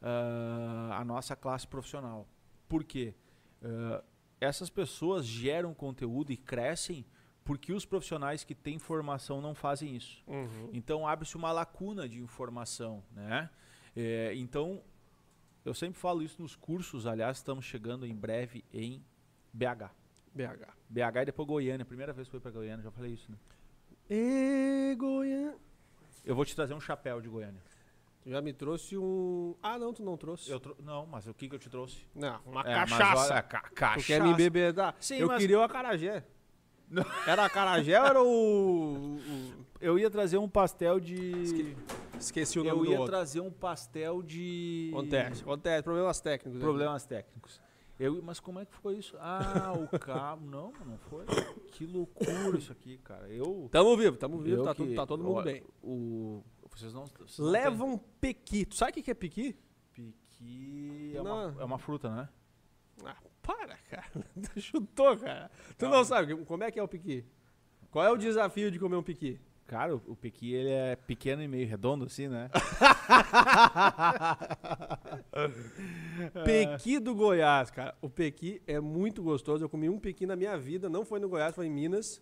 ah, 0.00 0.98
à 1.00 1.04
nossa 1.04 1.34
classe 1.34 1.66
profissional. 1.66 2.28
Por 2.68 2.84
quê? 2.84 3.14
Ah, 3.62 4.02
essas 4.40 4.68
pessoas 4.68 5.24
geram 5.24 5.72
conteúdo 5.72 6.32
e 6.32 6.36
crescem 6.36 7.04
porque 7.44 7.72
os 7.72 7.84
profissionais 7.84 8.42
que 8.42 8.54
têm 8.54 8.78
formação 8.78 9.40
não 9.40 9.54
fazem 9.54 9.94
isso. 9.94 10.22
Uhum. 10.26 10.70
Então 10.72 11.06
abre-se 11.06 11.36
uma 11.36 11.52
lacuna 11.52 12.08
de 12.08 12.20
informação, 12.20 13.04
né? 13.12 13.50
É, 13.94 14.32
então 14.34 14.82
eu 15.64 15.74
sempre 15.74 15.98
falo 15.98 16.22
isso 16.22 16.40
nos 16.40 16.56
cursos. 16.56 17.06
Aliás, 17.06 17.38
estamos 17.38 17.64
chegando 17.64 18.06
em 18.06 18.14
breve 18.14 18.64
em 18.72 19.04
BH. 19.52 19.90
BH. 20.34 20.66
BH 20.88 21.22
e 21.22 21.24
depois 21.26 21.48
Goiânia. 21.48 21.84
Primeira 21.84 22.12
vez 22.12 22.26
que 22.26 22.32
fui 22.32 22.40
para 22.40 22.50
Goiânia, 22.50 22.82
já 22.82 22.90
falei 22.90 23.12
isso, 23.12 23.30
né? 23.30 23.38
E 24.10 24.94
Goiânia. 24.98 25.54
Eu 26.24 26.34
vou 26.34 26.44
te 26.44 26.54
trazer 26.54 26.74
um 26.74 26.80
chapéu 26.80 27.20
de 27.20 27.28
Goiânia. 27.28 27.60
Tu 28.22 28.30
já 28.30 28.40
me 28.40 28.52
trouxe 28.52 28.96
um. 28.96 29.54
Ah, 29.62 29.78
não, 29.78 29.92
tu 29.92 30.02
não 30.02 30.16
trouxe. 30.16 30.50
Eu 30.50 30.58
trou- 30.58 30.76
Não, 30.82 31.04
mas 31.06 31.26
o 31.26 31.34
que, 31.34 31.48
que 31.48 31.54
eu 31.54 31.58
te 31.58 31.68
trouxe? 31.68 32.06
Não, 32.14 32.40
uma 32.46 32.62
É, 32.62 32.74
cachaça. 32.74 33.32
olha, 33.34 33.42
ca- 33.42 33.60
cachaça. 33.74 34.00
Tu 34.00 34.06
quer 34.06 34.22
me 34.22 34.30
embebedar? 34.30 34.96
Sim, 34.98 35.16
eu 35.16 35.28
mas- 35.28 35.38
queria 35.40 35.58
o 35.58 35.62
acarajé. 35.62 36.24
Era 37.26 37.44
acarajé 37.46 37.98
ou 38.00 38.06
era 38.06 38.22
o. 38.22 39.16
o- 39.16 39.66
Eu 39.80 39.98
ia 39.98 40.08
trazer 40.10 40.38
um 40.38 40.48
pastel 40.48 40.98
de. 41.00 41.14
Esque- 41.42 41.76
Esqueci 42.18 42.58
o 42.58 42.64
nome 42.64 42.78
Eu 42.78 42.84
do 42.84 42.90
ia 42.92 42.98
outro. 43.00 43.06
trazer 43.14 43.40
um 43.40 43.50
pastel 43.50 44.22
de. 44.22 44.88
Acontece, 44.92 45.42
acontece. 45.42 45.82
Problemas 45.82 46.20
técnicos. 46.20 46.54
aí. 46.56 46.60
Problemas 46.62 47.04
técnicos. 47.06 47.60
Eu, 47.98 48.20
mas 48.22 48.40
como 48.40 48.58
é 48.58 48.64
que 48.66 48.74
foi 48.74 48.96
isso? 48.98 49.16
Ah, 49.20 49.72
o 49.72 49.86
cabo. 49.98 50.44
Não, 50.44 50.72
não 50.84 50.98
foi. 50.98 51.24
Que 51.68 51.86
loucura 51.86 52.58
isso 52.58 52.72
aqui, 52.72 52.98
cara. 52.98 53.28
Eu. 53.28 53.68
Tamo 53.70 53.96
vivo, 53.96 54.16
tamo 54.16 54.38
vivo, 54.38 54.64
tá, 54.64 54.74
que- 54.74 54.82
tudo, 54.82 54.94
tá 54.94 55.06
todo 55.06 55.22
mundo 55.22 55.38
ó, 55.38 55.42
bem. 55.42 55.62
O, 55.82 56.42
vocês 56.70 56.92
não. 56.92 57.04
Vocês 57.06 57.38
não 57.38 57.46
Leva 57.46 57.84
um 57.84 57.96
pequi. 57.96 58.66
Tu 58.66 58.74
sabe 58.74 58.98
o 58.98 59.02
que 59.02 59.10
é 59.10 59.14
pequi? 59.14 59.56
Piqui. 59.92 61.12
É 61.14 61.20
uma, 61.20 61.52
Não. 61.52 61.60
é 61.60 61.64
uma 61.64 61.78
fruta, 61.78 62.10
né? 62.10 62.28
Ah, 63.04 63.16
para, 63.42 63.76
cara. 63.88 64.10
Tu 64.52 64.60
chutou, 64.60 65.16
cara. 65.16 65.50
Tu 65.78 65.88
não 65.88 66.04
sabe 66.04 66.34
como 66.44 66.64
é 66.64 66.70
que 66.70 66.78
é 66.78 66.82
o 66.82 66.88
pequi? 66.88 67.24
Qual 67.90 68.04
é 68.04 68.10
o 68.10 68.16
desafio 68.16 68.70
de 68.72 68.78
comer 68.80 68.96
um 68.96 69.02
pequi? 69.04 69.38
Cara, 69.66 69.96
o, 69.96 70.14
piqui 70.14 70.52
ele 70.52 70.68
é 70.68 70.94
pequeno 70.94 71.42
e 71.42 71.48
meio 71.48 71.66
redondo, 71.66 72.04
assim, 72.04 72.28
né? 72.28 72.50
Pequi 76.44 76.98
do 76.98 77.14
Goiás, 77.14 77.70
cara. 77.70 77.94
O 78.02 78.10
pequi 78.10 78.60
é 78.66 78.78
muito 78.78 79.22
gostoso. 79.22 79.64
Eu 79.64 79.68
comi 79.68 79.88
um 79.88 79.98
pequi 79.98 80.26
na 80.26 80.36
minha 80.36 80.56
vida, 80.58 80.88
não 80.88 81.04
foi 81.04 81.18
no 81.18 81.28
Goiás, 81.28 81.54
foi 81.54 81.66
em 81.66 81.70
Minas. 81.70 82.20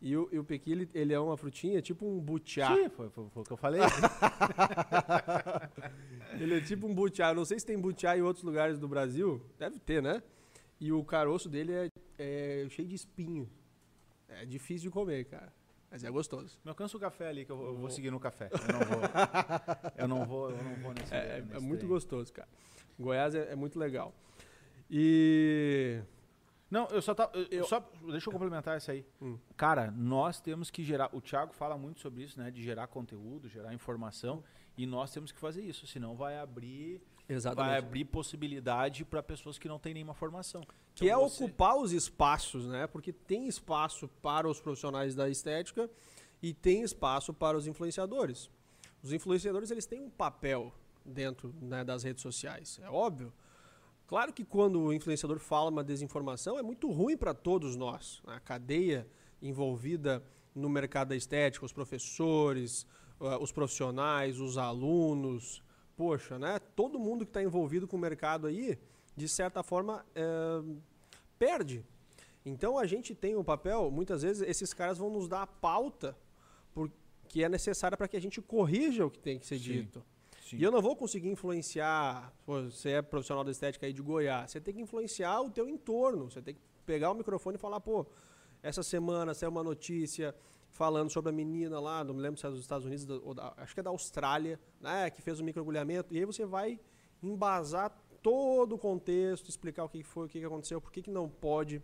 E 0.00 0.16
o, 0.16 0.28
e 0.32 0.38
o 0.38 0.44
pequi, 0.44 0.72
ele, 0.72 0.88
ele 0.94 1.12
é 1.12 1.20
uma 1.20 1.36
frutinha, 1.36 1.80
tipo 1.80 2.04
um 2.06 2.18
butiá. 2.18 2.74
Sim, 2.74 2.88
foi, 2.88 3.08
foi- 3.10 3.28
foi 3.28 3.42
o 3.42 3.46
que 3.46 3.52
eu 3.52 3.56
falei. 3.56 3.80
Ele 6.40 6.56
é 6.56 6.60
tipo 6.60 6.88
um 6.88 6.94
butiá. 6.94 7.28
Eu 7.28 7.34
não 7.36 7.44
sei 7.44 7.60
se 7.60 7.66
tem 7.66 7.78
butiá 7.78 8.16
em 8.18 8.22
outros 8.22 8.44
lugares 8.44 8.80
do 8.80 8.88
Brasil. 8.88 9.40
Deve 9.58 9.78
ter, 9.78 10.02
né? 10.02 10.20
E 10.80 10.90
o 10.90 11.04
caroço 11.04 11.48
dele 11.48 11.72
é, 11.72 11.88
é 12.18 12.66
cheio 12.70 12.88
de 12.88 12.96
espinho. 12.96 13.48
É 14.28 14.44
difícil 14.44 14.90
de 14.90 14.94
comer, 14.94 15.24
cara. 15.26 15.52
Mas 15.92 16.02
é 16.02 16.10
gostoso. 16.10 16.58
Me 16.64 16.70
alcança 16.70 16.96
o 16.96 17.00
café 17.00 17.28
ali, 17.28 17.44
que 17.44 17.52
eu 17.52 17.56
vou, 17.56 17.66
eu 17.66 17.76
vou 17.76 17.90
seguir 17.90 18.10
no 18.10 18.18
café. 18.18 18.48
Eu 18.50 18.72
não 18.72 18.80
vou. 18.86 19.00
eu 19.98 20.08
não 20.08 20.24
vou, 20.26 20.50
eu 20.50 20.64
não 20.64 20.74
vou 20.76 20.94
nesse. 20.94 21.12
É, 21.14 21.38
é 21.38 21.42
nesse 21.42 21.60
muito 21.64 21.80
trem. 21.80 21.90
gostoso, 21.90 22.32
cara. 22.32 22.48
Goiás 22.98 23.34
é, 23.34 23.52
é 23.52 23.54
muito 23.54 23.78
legal. 23.78 24.14
E. 24.90 26.00
Não, 26.70 26.86
eu 26.88 27.02
só 27.02 27.14
tá. 27.14 27.30
eu- 27.34 27.46
Eu- 27.50 27.64
Só, 27.64 27.80
deixa 28.10 28.28
eu 28.28 28.32
complementar 28.32 28.78
isso 28.78 28.90
aí. 28.90 29.04
Hum. 29.20 29.36
Cara, 29.54 29.90
nós 29.90 30.40
temos 30.40 30.70
que 30.70 30.82
gerar. 30.82 31.10
O 31.14 31.20
Thiago 31.20 31.52
fala 31.52 31.76
muito 31.76 32.00
sobre 32.00 32.22
isso, 32.22 32.40
né? 32.40 32.50
De 32.50 32.62
gerar 32.62 32.86
conteúdo, 32.86 33.46
gerar 33.48 33.74
informação. 33.74 34.42
E 34.76 34.86
nós 34.86 35.12
temos 35.12 35.30
que 35.30 35.38
fazer 35.38 35.60
isso, 35.62 35.86
senão 35.86 36.16
vai 36.16 36.38
abrir, 36.38 37.02
vai 37.54 37.76
abrir 37.78 38.06
possibilidade 38.06 39.04
para 39.04 39.22
pessoas 39.22 39.58
que 39.58 39.68
não 39.68 39.78
têm 39.78 39.92
nenhuma 39.92 40.14
formação. 40.14 40.62
Que 40.94 41.08
é 41.08 41.12
Então 41.12 41.28
você- 41.28 41.44
ocupar 41.44 41.76
os 41.76 41.92
espaços, 41.92 42.66
né? 42.66 42.86
Porque 42.86 43.12
tem 43.12 43.46
espaço 43.48 44.08
para 44.20 44.48
os 44.48 44.60
profissionais 44.60 45.14
da 45.14 45.28
estética 45.28 45.90
e 46.42 46.52
tem 46.52 46.82
espaço 46.82 47.32
para 47.32 47.56
os 47.56 47.66
influenciadores. 47.66 48.50
Os 49.02 49.12
influenciadores 49.12 49.70
eles 49.70 49.86
têm 49.86 50.00
um 50.02 50.10
papel 50.10 50.72
dentro 51.04 51.52
né, 51.60 51.82
das 51.82 52.02
redes 52.04 52.22
sociais, 52.22 52.78
é 52.82 52.88
óbvio. 52.90 53.32
Claro 54.06 54.32
que 54.32 54.44
quando 54.44 54.80
o 54.80 54.92
influenciador 54.92 55.38
fala 55.38 55.70
uma 55.70 55.82
desinformação 55.82 56.58
é 56.58 56.62
muito 56.62 56.90
ruim 56.90 57.16
para 57.16 57.32
todos 57.32 57.74
nós. 57.76 58.20
né? 58.26 58.34
A 58.36 58.40
cadeia 58.40 59.08
envolvida 59.40 60.22
no 60.54 60.68
mercado 60.68 61.08
da 61.08 61.16
estética, 61.16 61.64
os 61.64 61.72
professores, 61.72 62.86
ah, 63.18 63.38
os 63.38 63.50
profissionais, 63.50 64.38
os 64.38 64.58
alunos, 64.58 65.62
poxa, 65.96 66.38
né? 66.38 66.58
Todo 66.76 66.98
mundo 66.98 67.24
que 67.24 67.30
está 67.30 67.42
envolvido 67.42 67.88
com 67.88 67.96
o 67.96 68.00
mercado 68.00 68.46
aí, 68.46 68.78
de 69.16 69.28
certa 69.28 69.62
forma, 69.62 70.04
eh, 70.14 70.62
perde. 71.38 71.84
Então 72.44 72.78
a 72.78 72.86
gente 72.86 73.14
tem 73.14 73.36
o 73.36 73.44
papel, 73.44 73.90
muitas 73.90 74.22
vezes 74.22 74.46
esses 74.48 74.72
caras 74.74 74.98
vão 74.98 75.10
nos 75.10 75.28
dar 75.28 75.42
a 75.42 75.46
pauta 75.46 76.16
por, 76.74 76.90
que 77.28 77.44
é 77.44 77.48
necessária 77.48 77.96
para 77.96 78.08
que 78.08 78.16
a 78.16 78.20
gente 78.20 78.40
corrija 78.40 79.06
o 79.06 79.10
que 79.10 79.18
tem 79.18 79.38
que 79.38 79.46
ser 79.46 79.58
Sim. 79.58 79.62
dito. 79.62 80.04
Sim. 80.48 80.56
E 80.56 80.62
eu 80.62 80.70
não 80.72 80.82
vou 80.82 80.96
conseguir 80.96 81.28
influenciar, 81.30 82.32
pô, 82.44 82.62
você 82.62 82.90
é 82.90 83.02
profissional 83.02 83.44
da 83.44 83.50
estética 83.50 83.86
aí 83.86 83.92
de 83.92 84.02
Goiás, 84.02 84.50
você 84.50 84.60
tem 84.60 84.74
que 84.74 84.80
influenciar 84.80 85.40
o 85.40 85.50
teu 85.50 85.68
entorno, 85.68 86.30
você 86.30 86.42
tem 86.42 86.54
que 86.54 86.60
pegar 86.84 87.10
o 87.10 87.14
microfone 87.14 87.56
e 87.56 87.60
falar, 87.60 87.80
pô, 87.80 88.04
essa 88.62 88.82
semana 88.82 89.34
saiu 89.34 89.50
uma 89.50 89.62
notícia 89.62 90.34
falando 90.70 91.10
sobre 91.10 91.30
a 91.30 91.32
menina 91.32 91.78
lá, 91.78 92.02
não 92.02 92.14
me 92.14 92.20
lembro 92.20 92.40
se 92.40 92.46
é 92.46 92.50
dos 92.50 92.60
Estados 92.60 92.84
Unidos, 92.86 93.04
da- 93.04 93.14
ou 93.16 93.34
da- 93.34 93.52
acho 93.58 93.72
que 93.74 93.80
é 93.80 93.82
da 93.82 93.90
Austrália, 93.90 94.58
né, 94.80 95.10
que 95.10 95.22
fez 95.22 95.38
o 95.38 95.44
microagulhamento, 95.44 96.12
e 96.14 96.18
aí 96.18 96.24
você 96.24 96.44
vai 96.44 96.80
embasar 97.22 97.96
todo 98.22 98.74
o 98.74 98.78
contexto, 98.78 99.48
explicar 99.48 99.84
o 99.84 99.88
que 99.88 100.02
foi, 100.02 100.26
o 100.26 100.28
que 100.28 100.44
aconteceu, 100.44 100.80
por 100.80 100.92
que, 100.92 101.02
que 101.02 101.10
não 101.10 101.28
pode. 101.28 101.82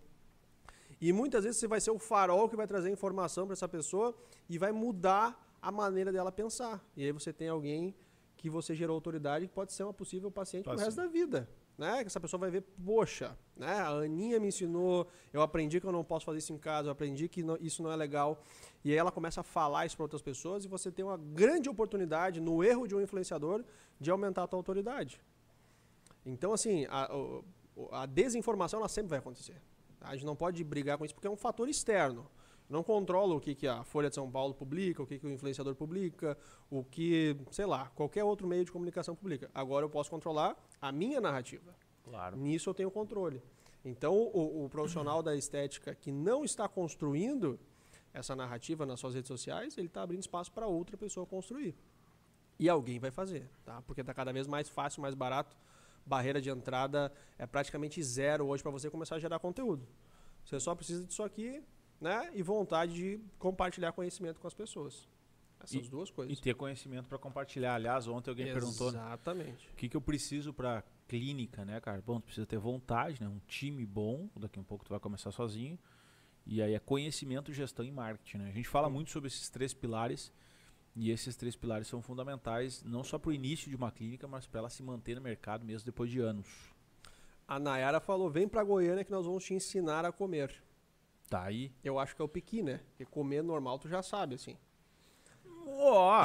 E 1.01 1.12
muitas 1.12 1.44
vezes 1.44 1.61
você 1.61 1.68
vai 1.68 1.81
ser 1.81 1.90
o 1.90 1.98
farol 1.98 2.48
que 2.48 2.57
vai 2.57 2.66
trazer 2.66 2.90
informação 2.90 3.46
para 3.46 3.53
essa 3.53 3.68
pessoa 3.68 4.14
e 4.48 4.59
vai 4.59 4.72
mudar 4.72 5.57
a 5.61 5.70
maneira 5.70 6.12
dela 6.12 6.33
pensar. 6.33 6.85
E 6.96 7.05
aí 7.05 7.12
você 7.12 7.33
tem 7.33 7.48
alguém 7.48 7.94
que 8.37 8.48
você 8.48 8.74
gerou 8.74 8.94
autoridade 8.94 9.46
que 9.48 9.53
pode 9.53 9.72
ser 9.72 9.83
uma 9.83 9.92
possível 9.92 10.31
paciente 10.31 10.64
pro 10.64 10.72
Pode 10.72 10.85
resto 10.85 10.96
da 10.96 11.07
vida. 11.07 11.48
Né? 11.77 12.01
Que 12.01 12.07
essa 12.09 12.18
pessoa 12.18 12.40
vai 12.40 12.51
ver, 12.51 12.62
poxa, 12.85 13.38
né? 13.57 13.72
a 13.72 13.90
Aninha 13.90 14.40
me 14.40 14.48
ensinou, 14.48 15.07
eu 15.33 15.40
aprendi 15.42 15.81
que 15.81 15.87
eu 15.87 15.92
não 15.92 16.03
posso 16.03 16.27
fazer 16.27 16.38
isso 16.38 16.53
em 16.53 16.59
casa, 16.59 16.88
eu 16.88 16.92
aprendi 16.92 17.29
que 17.29 17.40
não- 17.40 17.57
isso 17.61 17.85
não 17.85 17.92
é 17.92 17.94
legal. 17.96 18.42
E 18.85 18.90
aí 18.90 18.96
ela 18.96 19.12
começa 19.12 19.40
a 19.42 19.44
falar 19.44 19.87
isso 19.87 19.96
para 19.96 20.03
outras 20.05 20.20
pessoas 20.22 20.64
e 20.64 20.68
você 20.68 20.90
tem 20.90 21.05
uma 21.05 21.16
grande 21.16 21.68
oportunidade, 21.68 22.40
no 22.40 22.64
erro 22.64 22.88
de 22.88 22.96
um 22.96 23.01
influenciador, 23.01 23.64
de 24.01 24.11
aumentar 24.11 24.42
a 24.42 24.46
tua 24.48 24.59
autoridade. 24.59 25.20
Então, 26.29 26.53
assim, 26.53 26.87
a, 26.91 27.09
a 27.93 28.07
desinformação 28.07 28.81
ela 28.81 28.88
sempre 28.88 29.11
vai 29.11 29.19
acontecer. 29.19 29.61
tá? 29.99 30.09
A 30.09 30.14
gente 30.14 30.27
não 30.27 30.37
pode 30.37 30.62
brigar 30.62 30.99
com 30.99 31.05
isso 31.05 31.14
porque 31.14 31.27
é 31.27 31.31
um 31.31 31.37
fator 31.37 31.69
externo. 31.69 32.31
Não 32.69 32.83
controlo 32.83 33.37
o 33.37 33.41
que, 33.41 33.55
que 33.55 33.67
a 33.67 33.83
Folha 33.83 34.11
de 34.11 34.14
São 34.14 34.31
Paulo 34.31 34.53
publica, 34.53 35.03
o 35.03 35.07
que, 35.07 35.19
que 35.19 35.27
o 35.27 35.31
influenciador 35.31 35.75
publica, 35.75 36.37
o 36.71 36.85
que, 36.85 37.35
sei 37.51 37.64
lá, 37.64 37.87
qualquer 37.95 38.25
outro 38.25 38.47
meio 38.47 38.62
de 38.62 38.71
comunicação 38.71 39.17
publica. 39.17 39.51
Agora 39.55 39.87
eu 39.87 39.91
posso 39.91 40.11
controlar 40.11 40.55
a 40.81 40.93
minha 40.93 41.19
narrativa. 41.19 41.75
Claro. 42.05 42.37
Nisso 42.37 42.69
eu 42.69 42.75
tenho 42.75 42.91
controle. 42.91 43.43
Então, 43.83 44.14
o, 44.14 44.67
o 44.67 44.69
profissional 44.69 45.23
da 45.23 45.35
estética 45.35 45.95
que 45.95 46.12
não 46.12 46.45
está 46.45 46.69
construindo 46.69 47.59
essa 48.12 48.37
narrativa 48.37 48.85
nas 48.85 49.01
suas 49.01 49.14
redes 49.14 49.29
sociais, 49.29 49.79
ele 49.79 49.87
está 49.87 50.03
abrindo 50.03 50.21
espaço 50.21 50.53
para 50.53 50.67
outra 50.67 50.95
pessoa 50.95 51.25
construir. 51.25 51.75
E 52.59 52.69
alguém 52.69 52.99
vai 52.99 53.11
fazer, 53.11 53.49
tá? 53.64 53.81
Porque 53.83 54.03
está 54.03 54.12
cada 54.12 54.31
vez 54.33 54.47
mais 54.47 54.69
fácil, 54.69 55.01
mais 55.01 55.14
barato. 55.14 55.57
Barreira 56.09 56.40
de 56.40 56.49
entrada 56.51 57.12
é 57.38 57.47
praticamente 57.47 58.03
zero 58.03 58.47
hoje 58.47 58.62
para 58.62 58.73
você 58.73 58.90
começar 58.90 59.16
a 59.16 59.18
gerar 59.18 59.38
conteúdo. 59.38 59.87
Você 60.44 60.59
só 60.59 60.75
precisa 60.75 61.05
disso 61.05 61.23
aqui, 61.23 61.62
né? 62.01 62.31
E 62.35 62.42
vontade 62.42 62.94
de 62.94 63.21
compartilhar 63.38 63.92
conhecimento 63.92 64.40
com 64.40 64.47
as 64.47 64.55
pessoas. 64.55 65.07
Essas 65.61 65.87
E- 65.87 65.90
duas 65.90 66.09
E 66.09 66.12
coisas. 66.12 66.40
ter 66.40 66.55
conhecimento 66.55 67.09
para 67.09 67.18
compartilhar. 67.18 67.75
Aliás, 67.75 68.09
ontem 68.09 68.31
alguém 68.31 68.47
perguntou 68.47 68.90
né, 68.92 68.99
Exatamente. 68.99 69.68
o 69.71 69.75
que, 69.77 69.88
que 69.88 69.97
eu 69.97 70.01
preciso 70.01 70.53
para 70.55 70.83
clínica, 71.07 71.64
né, 71.64 71.81
cara? 71.81 72.01
Bom, 72.01 72.21
tu 72.21 72.25
precisa 72.25 72.47
ter 72.47 72.59
vontade, 72.59 73.21
né? 73.21 73.29
Um 73.29 73.40
time 73.47 73.85
bom. 73.85 74.29
Daqui 74.37 74.59
a 74.59 74.62
um 74.62 74.64
pouco 74.64 74.85
tu 74.85 74.90
vai 74.90 75.01
começar 75.01 75.31
sozinho. 75.33 75.79
E 76.47 76.62
aí 76.62 76.73
é 76.73 76.79
conhecimento, 76.79 77.53
gestão 77.53 77.85
e 77.85 77.90
marketing, 77.90 78.38
né? 78.38 78.49
A 78.49 78.53
gente 78.53 78.68
fala 78.68 78.88
muito 78.88 79.11
sobre 79.11 79.27
esses 79.27 79.51
três 79.51 79.75
pilares. 79.75 80.33
E 81.01 81.13
esses 81.13 81.37
três 81.37 81.55
pilares 81.55 81.87
são 81.87 82.03
fundamentais 82.03 82.83
não 82.83 83.05
só 83.05 83.21
para 83.21 83.31
o 83.31 83.33
início 83.33 83.71
de 83.71 83.77
uma 83.77 83.93
clínica, 83.93 84.27
mas 84.27 84.49
para 84.49 84.59
ela 84.59 84.69
se 84.69 84.83
manter 84.83 85.15
no 85.15 85.21
mercado 85.21 85.65
mesmo 85.65 85.87
depois 85.87 86.11
de 86.11 86.19
anos. 86.19 86.49
A 87.47 87.57
Nayara 87.57 88.01
falou: 88.01 88.29
vem 88.29 88.49
para 88.49 88.65
Goiânia 88.65 89.05
que 89.05 89.13
nós 89.13 89.25
vamos 89.25 89.45
te 89.45 89.55
ensinar 89.55 90.05
a 90.05 90.11
comer. 90.11 90.61
Tá 91.31 91.45
aí. 91.45 91.71
Eu 91.85 92.01
acho 92.01 92.17
que 92.17 92.21
é 92.21 92.25
o 92.25 92.29
piqui, 92.29 92.65
né? 92.65 92.81
Porque 92.89 93.05
comer 93.05 93.45
normal 93.45 93.79
tu 93.79 93.89
já 93.89 94.03
sabe, 94.03 94.35
assim. 94.35 94.57
Ó, 95.71 96.25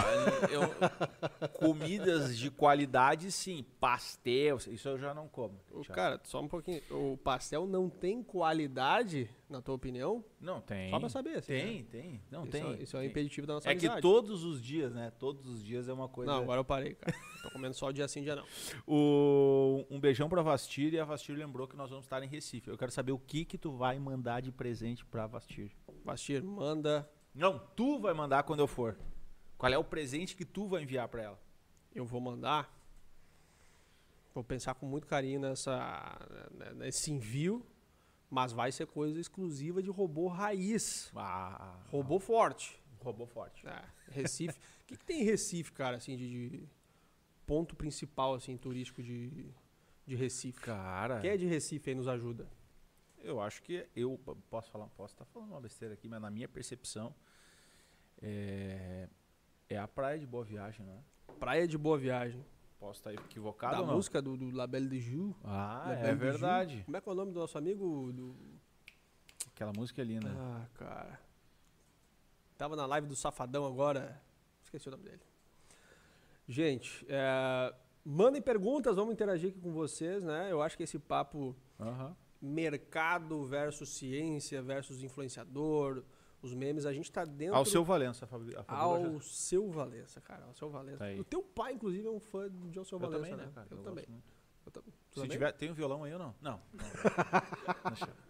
eu- 0.50 1.48
comidas 1.54 2.38
de 2.38 2.50
qualidade, 2.50 3.32
sim. 3.32 3.66
Pastel, 3.80 4.58
isso 4.58 4.88
eu 4.88 4.98
já 4.98 5.14
não 5.14 5.28
como. 5.28 5.60
O, 5.72 5.84
cara, 5.86 6.20
só 6.24 6.42
um 6.42 6.48
pouquinho. 6.48 6.82
O 6.90 7.18
pastel 7.18 7.66
não 7.68 7.90
tem 7.90 8.24
qualidade, 8.24 9.30
na 9.50 9.62
tua 9.62 9.76
opinião? 9.76 10.24
Não, 10.40 10.62
tem. 10.62 10.90
Só 10.90 11.00
pra 11.00 11.10
saber, 11.10 11.38
assim, 11.38 11.48
Tem, 11.54 11.78
né? 11.80 11.86
tem. 11.92 12.22
Não, 12.32 12.44
isso 12.44 12.52
tem. 12.52 12.64
é, 12.64 12.84
isso 12.84 12.96
é 12.96 13.00
um 13.00 13.02
tem. 13.04 13.10
impeditivo 13.12 13.48
da 13.48 13.54
nossa 13.56 13.70
É 13.70 13.76
que 13.76 13.86
amizade. 13.86 14.02
todos 14.02 14.44
os 14.44 14.62
dias, 14.62 14.94
né? 14.94 15.12
Todos 15.20 15.48
os 15.48 15.64
dias 15.64 15.88
é 15.88 15.94
uma 15.94 16.08
coisa. 16.08 16.32
Não, 16.32 16.42
agora 16.42 16.60
eu 16.60 16.66
parei, 16.66 16.96
cara. 16.96 17.16
Tô 17.42 17.52
comendo 17.52 17.76
só 17.76 17.92
dia 17.92 18.08
sim, 18.08 18.24
dia 18.24 18.36
não. 18.36 18.46
O- 18.88 19.86
um 19.90 20.00
beijão 20.00 20.30
pra 20.30 20.42
Vastir 20.42 20.94
e 20.94 21.00
a 21.00 21.06
Vastir 21.06 21.36
lembrou 21.38 21.68
que 21.68 21.76
nós 21.76 21.90
vamos 21.90 22.06
estar 22.06 22.22
em 22.24 22.28
Recife. 22.28 22.70
Eu 22.70 22.78
quero 22.78 22.92
saber 22.92 23.12
o 23.12 23.20
que 23.20 23.44
que 23.46 23.58
tu 23.58 23.72
vai 23.72 24.00
mandar 24.00 24.42
de 24.42 24.52
presente 24.52 25.06
pra 25.06 25.28
Vastir. 25.28 25.72
Bastir, 26.06 26.42
manda. 26.44 27.10
Não, 27.36 27.60
tu 27.76 28.00
vai 28.00 28.14
mandar 28.14 28.44
quando 28.44 28.60
eu 28.60 28.68
for. 28.68 28.96
Qual 29.64 29.72
é 29.72 29.78
o 29.78 29.84
presente 29.86 30.36
que 30.36 30.44
tu 30.44 30.68
vai 30.68 30.84
enviar 30.84 31.08
pra 31.08 31.24
ela? 31.24 31.40
Eu 31.96 32.06
vou 32.06 32.20
mandar. 32.20 32.70
Vou 34.34 34.44
pensar 34.44 34.74
com 34.74 34.86
muito 34.86 35.08
carinho 35.08 35.40
nessa, 35.40 36.20
né, 36.52 36.74
nesse 36.74 37.10
envio. 37.14 37.66
Mas 38.30 38.52
vai 38.52 38.74
ser 38.74 38.88
coisa 38.88 39.18
exclusiva 39.18 39.82
de 39.82 39.90
robô 39.90 40.28
raiz. 40.28 41.10
Ah, 41.16 41.80
Robô 41.90 42.20
forte. 42.20 42.78
robô 43.00 43.26
forte. 43.26 43.66
É, 43.66 43.86
Recife. 44.10 44.60
O 44.82 44.86
que, 44.86 44.98
que 44.98 45.06
tem 45.06 45.22
em 45.22 45.24
Recife, 45.24 45.72
cara, 45.72 45.96
assim, 45.96 46.18
de, 46.18 46.50
de 46.50 46.70
ponto 47.46 47.74
principal, 47.74 48.34
assim, 48.34 48.58
turístico 48.58 49.02
de, 49.02 49.46
de 50.06 50.14
Recife? 50.14 50.60
Cara, 50.60 51.22
Quem 51.22 51.30
é 51.30 51.38
de 51.38 51.46
Recife 51.46 51.90
aí 51.90 51.96
nos 51.96 52.10
ajuda? 52.10 52.50
eu 53.20 53.40
acho 53.40 53.64
que 53.64 53.88
eu 53.96 54.20
posso 54.50 54.70
falar, 54.70 54.88
posso 54.88 55.14
estar 55.14 55.24
falando 55.24 55.52
uma 55.52 55.62
besteira 55.62 55.94
aqui, 55.94 56.10
mas 56.10 56.22
na 56.22 56.30
minha 56.30 56.50
percepção 56.50 57.16
é, 58.22 59.08
é 59.74 59.80
a 59.80 59.88
praia 59.88 60.20
de 60.20 60.26
Boa 60.26 60.44
Viagem, 60.44 60.86
não 60.86 60.94
é? 60.94 61.34
Praia 61.40 61.68
de 61.68 61.78
Boa 61.78 61.98
Viagem. 61.98 62.46
Posso 62.80 63.00
estar 63.00 63.14
equivocado 63.14 63.76
da 63.76 63.82
ou 63.82 63.88
não? 63.88 63.96
música 63.96 64.22
do, 64.22 64.36
do 64.36 64.90
de 64.90 65.00
Ju. 65.00 65.36
Ah, 65.44 65.86
La 65.88 65.94
é 65.94 66.14
verdade. 66.14 66.84
Como 66.86 66.98
é 66.98 67.02
que 67.02 67.10
é 67.10 67.12
o 67.12 67.16
nome 67.16 67.32
do 67.32 67.40
nosso 67.40 67.58
amigo? 67.58 68.12
Do... 68.12 68.36
Aquela 69.48 69.72
música 69.74 70.02
é 70.02 70.06
linda. 70.06 70.30
Ah, 70.36 70.66
cara. 70.74 71.20
Tava 72.58 72.76
na 72.76 72.86
live 72.86 73.08
do 73.08 73.16
Safadão 73.16 73.66
agora. 73.66 74.22
Esqueci 74.62 74.88
o 74.88 74.92
nome 74.92 75.04
dele. 75.04 75.22
Gente, 76.48 77.06
é, 77.08 77.74
mandem 78.04 78.42
perguntas, 78.42 78.96
vamos 78.96 79.14
interagir 79.14 79.52
aqui 79.52 79.60
com 79.60 79.72
vocês, 79.72 80.24
né? 80.24 80.52
Eu 80.52 80.62
acho 80.62 80.76
que 80.76 80.84
esse 80.84 81.00
papo 81.00 81.56
Aham. 81.80 82.16
mercado 82.42 83.46
versus 83.46 83.90
ciência 83.90 84.62
versus 84.62 85.02
influenciador, 85.04 86.04
os 86.44 86.54
memes, 86.54 86.86
a 86.86 86.94
gente 86.94 87.12
tá 87.12 87.26
dentro 87.26 87.56
Ao 87.56 87.66
seu 87.66 87.84
Valença, 87.84 88.26
a 88.26 88.28
Fabi- 88.28 88.56
a 88.56 88.62
Fabiola 88.64 89.02
já- 89.02 89.08
ao 89.16 89.22
seu 89.22 89.72
Valença, 89.72 90.22
cara, 90.22 90.46
ao 90.46 90.54
seu 90.54 90.70
Valença. 90.70 91.00
Tá. 91.00 91.12
O 91.20 91.24
teu 91.24 91.42
pai, 91.42 91.74
inclusive, 91.74 92.06
é 92.06 92.12
um 92.12 92.20
fã 92.20 92.48
de 92.52 92.78
Ao 92.78 92.86
seu 92.86 92.98
Eu 92.98 93.02
Valença, 93.02 93.22
também, 93.32 93.38
né? 93.38 93.46
né, 93.46 93.52
cara? 93.56 93.68
Eu, 93.72 93.78
Eu 93.78 93.84
também. 93.84 94.06
Eu 94.66 94.72
tam- 94.72 94.84
Se 94.84 95.16
também? 95.16 95.30
tiver, 95.32 95.52
tem 95.54 95.72
um 95.72 95.74
violão 95.74 96.04
aí 96.04 96.14
ou 96.14 96.20
não? 96.20 96.36
Não. 96.42 96.62
não. 96.74 96.84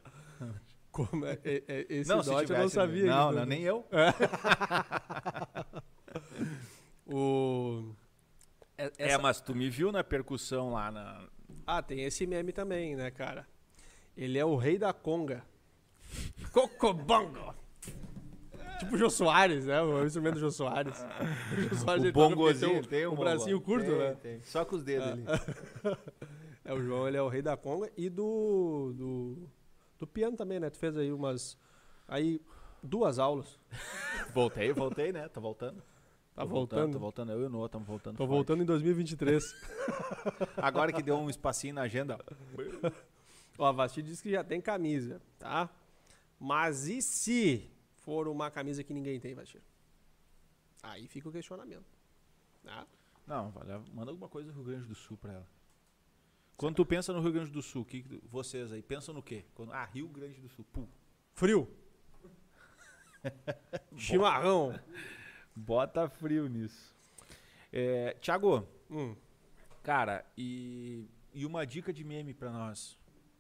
Como 0.92 1.26
é, 1.26 1.40
é- 1.44 1.64
é- 1.68 1.86
esse 1.90 2.08
não, 2.10 2.22
se 2.22 2.30
dote 2.30 2.52
eu 2.52 2.58
não 2.58 2.68
tivesse, 2.68 2.76
sabia. 2.76 3.06
Não, 3.08 3.30
que- 3.30 3.36
não, 3.36 3.46
nem 3.46 3.62
eu. 3.64 3.86
O... 7.06 7.94
é- 8.78 8.92
É, 8.98 9.08
essa- 9.10 9.20
mas 9.22 9.42
tu 9.42 9.54
me 9.56 9.70
viu 9.70 9.92
na 9.92 10.04
percussão 10.04 10.72
lá 10.72 10.92
na. 10.92 11.28
Ah, 11.66 11.82
tem 11.82 12.02
esse 12.04 12.26
meme 12.26 12.52
também, 12.54 12.96
né, 12.96 13.12
cara? 13.12 13.48
Ele 14.16 14.38
é 14.38 14.46
o 14.46 14.56
rei 14.56 14.78
da 14.78 14.94
conga. 14.94 15.44
Cocobongo. 16.52 17.56
Tipo 18.80 18.96
o 18.96 18.98
Jô 18.98 19.10
Soares, 19.10 19.66
né? 19.66 19.82
O 19.82 20.06
instrumento 20.06 20.36
do 20.36 20.40
Jô 20.40 20.52
Soares. 20.52 21.06
O 21.52 21.62
Jô 21.62 21.76
Soares 21.76 22.06
O 22.06 22.14
bongozinho, 22.14 22.82
tem 22.82 22.90
tem 23.00 23.08
um, 23.08 23.14
um 23.14 23.16
bracinho 23.16 23.62
curto, 23.62 23.86
Tem, 23.86 23.98
né? 23.98 24.16
tem. 24.22 24.42
Só 24.44 24.66
com 24.66 24.76
os 24.76 24.84
dedos 24.84 25.08
ali. 25.08 25.24
É, 26.66 26.74
o 26.74 26.82
João, 26.82 27.08
ele 27.08 27.18
é 27.18 27.22
o 27.22 27.28
rei 27.28 27.42
da 27.42 27.58
conga 27.58 27.92
e 27.98 28.10
do, 28.10 28.94
do, 28.96 29.50
do 30.00 30.08
piano 30.08 30.38
também, 30.38 30.62
né? 30.62 30.70
Tu 30.70 30.78
fez 30.78 30.96
aí 30.98 31.12
umas, 31.12 31.58
aí, 32.08 32.40
duas 32.82 33.20
aulas. 33.20 33.60
Voltei, 34.34 34.72
voltei, 34.72 35.12
né? 35.12 35.28
Tô 35.28 35.42
voltando. 35.42 35.84
Tá 36.34 36.42
Tô 36.44 36.48
voltando. 36.48 36.94
Tô 36.94 37.00
voltando. 37.00 37.32
Eu 37.34 37.42
e 37.42 37.46
o 37.46 37.50
Noah 37.50 37.66
estamos 37.66 37.88
voltando. 37.88 38.16
Tô 38.16 38.24
forte. 38.24 38.36
voltando 38.36 38.64
em 38.64 38.66
2023. 38.66 39.44
Agora 40.58 40.92
que 40.92 41.04
deu 41.04 41.16
um 41.18 41.30
espacinho 41.30 41.76
na 41.76 41.82
agenda. 41.82 42.18
Ó, 43.58 43.66
a 43.66 43.72
Vasti 43.72 44.02
disse 44.02 44.24
que 44.24 44.32
já 44.32 44.44
tem 44.44 44.60
camisa, 44.60 45.22
tá? 45.38 45.70
Mas 46.40 46.88
e 46.88 47.02
se 47.02 47.70
for 48.04 48.28
uma 48.28 48.52
camisa 48.52 48.84
que 48.84 48.94
ninguém 48.94 49.20
tem, 49.20 49.34
Vasti? 49.34 49.62
Aí 50.82 51.08
fica 51.08 51.30
o 51.30 51.32
questionamento. 51.32 51.86
Tá? 52.64 52.86
Não, 53.26 53.52
vale, 53.52 53.72
manda 53.94 54.12
alguma 54.12 54.28
coisa 54.30 54.52
do 54.52 54.56
Rio 54.56 54.64
Grande 54.66 54.88
do 54.88 54.96
Sul 54.96 55.18
pra 55.18 55.34
ela. 55.34 55.48
Quando 56.58 56.76
tu 56.76 56.86
pensa 56.86 57.12
no 57.14 57.22
Rio 57.22 57.32
Grande 57.32 57.52
do 57.52 57.62
Sul, 57.62 57.84
que, 57.86 58.06
vocês 58.30 58.72
aí 58.72 58.82
pensam 58.82 59.14
no 59.14 59.24
quê? 59.24 59.46
Quando, 59.56 59.72
ah, 59.74 59.86
Rio 59.86 60.08
Grande 60.08 60.40
do 60.40 60.50
Sul. 60.50 60.66
Pum. 60.72 60.88
Frio. 61.34 61.68
Chimarrão. 63.98 64.78
Bota 65.56 66.10
frio 66.10 66.48
nisso. 66.48 66.94
É, 67.72 68.14
Tiago, 68.22 68.68
Hum. 68.90 69.16
cara, 69.82 70.26
e, 70.38 71.08
e 71.34 71.46
uma 71.46 71.66
dica 71.66 71.92
de 71.94 72.04
meme 72.04 72.34
pra 72.34 72.52
nós. 72.52 72.98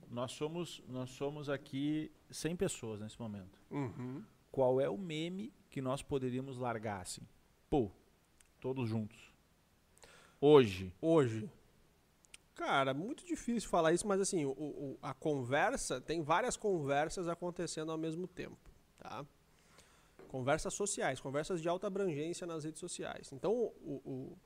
Nós 0.09 0.31
somos, 0.31 0.81
nós 0.87 1.09
somos 1.11 1.49
aqui 1.49 2.11
100 2.29 2.55
pessoas 2.55 2.99
nesse 2.99 3.19
momento. 3.19 3.59
Uhum. 3.69 4.23
Qual 4.53 4.79
é 4.79 4.87
o 4.87 4.95
meme 4.95 5.51
que 5.67 5.81
nós 5.81 6.03
poderíamos 6.03 6.59
largar 6.59 7.01
assim? 7.01 7.23
Pô, 7.71 7.89
todos 8.61 8.87
juntos. 8.87 9.17
Hoje. 10.39 10.93
Hoje. 11.01 11.49
Cara, 12.53 12.93
muito 12.93 13.25
difícil 13.25 13.67
falar 13.67 13.93
isso, 13.93 14.07
mas 14.07 14.21
assim, 14.21 14.45
o, 14.45 14.51
o- 14.51 14.99
a 15.01 15.11
conversa, 15.11 15.99
tem 15.99 16.21
várias 16.21 16.55
conversas 16.55 17.27
acontecendo 17.27 17.91
ao 17.91 17.97
mesmo 17.97 18.27
tempo, 18.27 18.69
tá? 18.99 19.25
Conversas 20.27 20.75
sociais, 20.75 21.19
conversas 21.19 21.59
de 21.59 21.67
alta 21.67 21.87
abrangência 21.87 22.45
nas 22.45 22.63
redes 22.63 22.79
sociais. 22.79 23.31
Então, 23.33 23.51
o, 23.51 24.37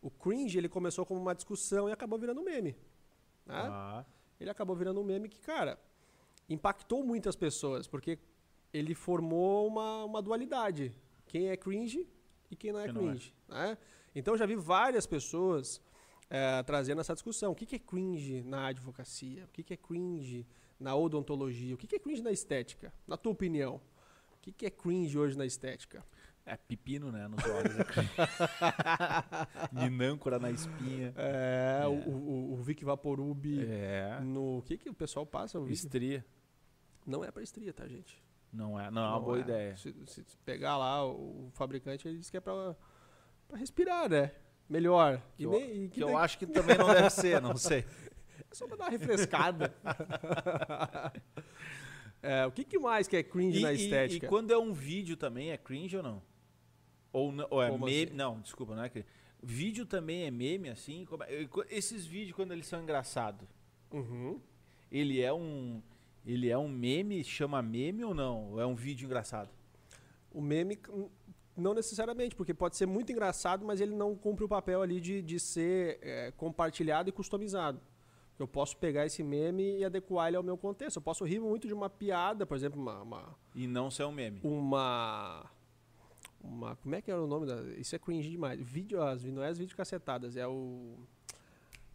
o, 0.00 0.10
cringe, 0.12 0.56
ele 0.56 0.68
começou 0.68 1.04
como 1.04 1.20
uma 1.20 1.34
discussão 1.34 1.88
e 1.88 1.92
acabou 1.92 2.20
virando 2.20 2.40
um 2.40 2.44
meme, 2.44 2.70
né? 3.44 3.62
Ah, 3.68 4.04
Ele 4.38 4.48
acabou 4.48 4.76
virando 4.76 5.00
um 5.00 5.04
meme 5.04 5.28
que, 5.28 5.40
cara, 5.40 5.76
impactou 6.48 7.02
muitas 7.02 7.34
pessoas, 7.34 7.88
porque 7.88 8.16
ele 8.76 8.94
formou 8.94 9.66
uma, 9.66 10.04
uma 10.04 10.22
dualidade. 10.22 10.92
Quem 11.26 11.48
é 11.48 11.56
cringe 11.56 12.06
e 12.50 12.56
quem 12.56 12.72
não 12.72 12.80
é 12.80 12.84
Quem 12.84 12.94
não 12.94 13.02
é. 13.02 13.10
cringe. 13.10 13.34
né? 13.48 13.78
Então 14.14 14.34
eu 14.34 14.38
já 14.38 14.46
vi 14.46 14.56
várias 14.56 15.06
pessoas 15.06 15.80
eh, 16.30 16.62
trazendo 16.62 17.00
essa 17.00 17.14
discussão. 17.14 17.52
O 17.52 17.54
que, 17.54 17.66
que 17.66 17.76
é 17.76 17.78
cringe 17.78 18.42
na 18.42 18.68
advocacia? 18.68 19.44
O 19.44 19.48
que, 19.48 19.62
que 19.62 19.74
é 19.74 19.76
cringe 19.76 20.46
na 20.78 20.94
odontologia? 20.94 21.74
O 21.74 21.78
que, 21.78 21.86
que 21.86 21.96
é 21.96 21.98
cringe 21.98 22.22
na 22.22 22.32
estética? 22.32 22.92
Na 23.06 23.16
tua 23.16 23.32
opinião. 23.32 23.80
O 24.36 24.40
que, 24.42 24.52
que 24.52 24.66
é 24.66 24.70
cringe 24.70 25.18
hoje 25.18 25.36
na 25.36 25.44
estética? 25.44 26.04
é 26.46 26.56
pepino, 26.56 27.10
né? 27.10 27.26
Nos 27.26 27.44
olhos. 27.44 27.74
Minâncora 29.72 30.38
na 30.38 30.50
espinha. 30.50 31.12
É, 31.16 31.80
É. 31.82 31.86
O, 31.88 31.92
o, 31.92 32.52
o 32.52 32.56
Vic 32.62 32.84
Vaporub. 32.84 33.44
É. 33.68 34.20
No 34.20 34.58
o 34.58 34.62
que, 34.62 34.78
que 34.78 34.88
o 34.88 34.94
pessoal 34.94 35.26
passa? 35.26 35.58
O 35.58 35.64
Vic? 35.64 35.74
Estria. 35.74 36.24
Não 37.04 37.24
é 37.24 37.30
pra 37.30 37.42
estria, 37.42 37.72
tá, 37.72 37.86
gente? 37.86 38.22
Não 38.56 38.80
é, 38.80 38.90
não 38.90 39.02
é 39.02 39.06
uma 39.08 39.16
Não 39.16 39.22
boa 39.24 39.36
é. 39.36 39.40
ideia. 39.40 39.76
Se, 39.76 39.94
se 40.06 40.24
pegar 40.44 40.76
lá 40.78 41.04
o 41.06 41.50
fabricante, 41.52 42.08
ele 42.08 42.16
diz 42.18 42.30
que 42.30 42.36
é 42.38 42.40
pra, 42.40 42.74
pra 43.46 43.58
respirar, 43.58 44.08
né? 44.08 44.32
Melhor. 44.68 45.20
Que 45.36 45.42
E 45.42 45.44
eu- 45.44 45.50
nem- 45.50 45.84
e 45.84 45.88
Que 45.88 45.94
que 45.96 46.02
eu 46.02 46.16
acho 46.16 46.38
que 46.38 46.46
também 46.46 46.76
não 46.78 46.86
deve 46.92 47.10
ser, 47.10 47.40
não 47.40 47.56
sei. 47.56 47.84
É 48.48 48.54
só 48.54 48.66
pra 48.68 48.76
dar 48.76 48.84
uma 48.84 48.90
refrescada. 48.90 49.74
É, 52.22 52.44
o 52.46 52.50
que, 52.50 52.64
que 52.64 52.78
mais 52.78 53.06
que 53.06 53.16
é 53.16 53.22
cringe 53.22 53.58
E, 53.60 53.62
na 53.62 53.72
e- 53.72 53.76
estética? 53.76 54.26
e 54.26 54.28
quando 54.28 54.50
é 54.52 54.58
um 54.58 54.72
vídeo 54.72 55.16
também, 55.16 55.50
é 55.52 55.56
cringe 55.56 55.96
ou 55.96 56.02
não? 56.02 56.22
Ou, 57.12 57.30
não- 57.30 57.46
ou 57.50 57.62
é 57.62 57.70
Como 57.70 57.84
meme? 57.84 58.04
assim? 58.06 58.14
Não, 58.14 58.40
desculpa, 58.40 58.74
não 58.74 58.82
é 58.82 58.88
cringe. 58.88 59.06
Vídeo 59.42 59.86
também 59.86 60.24
é 60.24 60.30
meme, 60.30 60.68
assim? 60.68 61.04
Como 61.04 61.22
é- 61.22 61.42
e 61.42 61.48
Esses 61.68 62.04
vídeos, 62.04 62.34
quando 62.34 62.52
eles 62.52 62.66
são 62.66 62.82
engraçados, 62.82 63.46
Uhum. 63.92 64.40
ele 64.90 65.20
é 65.20 65.32
um... 65.32 65.80
Ele 66.26 66.48
é 66.48 66.58
um 66.58 66.68
meme, 66.68 67.22
chama 67.22 67.62
meme 67.62 68.04
ou 68.04 68.12
não? 68.14 68.52
Ou 68.52 68.60
é 68.60 68.66
um 68.66 68.74
vídeo 68.74 69.06
engraçado? 69.06 69.48
O 70.32 70.40
meme, 70.40 70.78
hum, 70.90 71.08
não 71.56 71.72
necessariamente, 71.72 72.34
porque 72.34 72.52
pode 72.52 72.76
ser 72.76 72.84
muito 72.86 73.12
engraçado, 73.12 73.64
mas 73.64 73.80
ele 73.80 73.94
não 73.94 74.14
cumpre 74.16 74.44
o 74.44 74.48
papel 74.48 74.82
ali 74.82 75.00
de, 75.00 75.22
de 75.22 75.38
ser 75.38 75.98
é, 76.02 76.32
compartilhado 76.36 77.08
e 77.08 77.12
customizado. 77.12 77.80
Eu 78.38 78.46
posso 78.46 78.76
pegar 78.76 79.06
esse 79.06 79.22
meme 79.22 79.78
e 79.78 79.84
adequar 79.84 80.28
ele 80.28 80.36
ao 80.36 80.42
meu 80.42 80.58
contexto. 80.58 80.96
Eu 80.96 81.02
posso 81.02 81.24
rir 81.24 81.38
muito 81.40 81.66
de 81.66 81.72
uma 81.72 81.88
piada, 81.88 82.44
por 82.44 82.54
exemplo, 82.56 82.78
uma- 82.82 83.00
uma, 83.02 83.34
E 83.54 83.66
não 83.66 83.90
ser 83.90 84.04
um 84.04 84.12
meme. 84.12 84.40
uma. 84.42 85.46
Uma. 86.42 86.76
Como 86.76 86.94
é 86.94 87.00
que 87.00 87.10
era 87.10 87.22
o 87.22 87.26
nome 87.26 87.46
da. 87.46 87.62
Isso 87.78 87.96
é 87.96 87.98
cringe 87.98 88.28
demais. 88.28 88.60
Vídeo, 88.60 89.02
as, 89.02 89.24
não 89.24 89.42
é 89.42 89.48
as 89.48 89.56
videocacetadas, 89.58 90.36
é 90.36 90.46
o. 90.46 90.96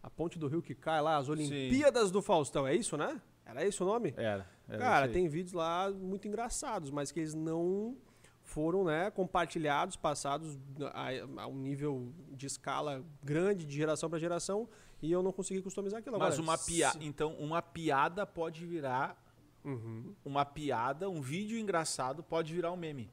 A 0.02 0.10
ponte 0.10 0.36
do 0.36 0.48
rio 0.48 0.60
que 0.60 0.74
cai 0.74 1.00
lá, 1.00 1.16
as 1.16 1.28
Olimpíadas 1.28 2.10
do 2.10 2.20
Faustão, 2.20 2.66
é 2.66 2.74
isso, 2.74 2.96
né? 2.96 3.20
Era 3.44 3.64
esse 3.66 3.82
o 3.82 3.86
nome? 3.86 4.14
Era. 4.16 4.46
era 4.68 4.78
Cara, 4.78 5.08
tem 5.08 5.28
vídeos 5.28 5.52
lá 5.52 5.90
muito 5.90 6.26
engraçados, 6.26 6.90
mas 6.90 7.10
que 7.10 7.20
eles 7.20 7.34
não 7.34 7.96
foram 8.42 8.84
né, 8.84 9.10
compartilhados, 9.10 9.96
passados 9.96 10.58
a, 10.92 11.42
a 11.42 11.46
um 11.46 11.56
nível 11.56 12.12
de 12.30 12.46
escala 12.46 13.04
grande, 13.22 13.64
de 13.64 13.74
geração 13.74 14.10
para 14.10 14.18
geração, 14.18 14.68
e 15.00 15.10
eu 15.10 15.22
não 15.22 15.32
consegui 15.32 15.62
customizar 15.62 16.00
aquilo. 16.00 16.18
Mas 16.18 16.34
Agora, 16.34 16.42
uma 16.42 16.58
piada... 16.58 16.98
Então, 17.00 17.34
uma 17.34 17.62
piada 17.62 18.26
pode 18.26 18.64
virar... 18.66 19.20
Uhum. 19.64 20.12
Uma 20.24 20.44
piada, 20.44 21.08
um 21.08 21.20
vídeo 21.20 21.56
engraçado 21.56 22.20
pode 22.20 22.52
virar 22.52 22.72
um 22.72 22.76
meme. 22.76 23.08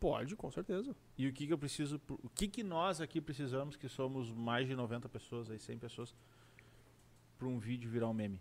Pode, 0.00 0.34
com 0.34 0.50
certeza. 0.50 0.96
E 1.16 1.28
o 1.28 1.32
que, 1.32 1.46
que 1.46 1.52
eu 1.52 1.58
preciso. 1.58 2.00
O 2.08 2.28
que, 2.28 2.48
que 2.48 2.64
nós 2.64 3.00
aqui 3.00 3.20
precisamos, 3.20 3.76
que 3.76 3.88
somos 3.88 4.32
mais 4.32 4.66
de 4.66 4.74
90 4.74 5.08
pessoas, 5.08 5.48
aí 5.48 5.60
100 5.60 5.78
pessoas, 5.78 6.12
para 7.38 7.46
um 7.46 7.58
vídeo 7.58 7.88
virar 7.88 8.08
um 8.08 8.12
meme? 8.12 8.40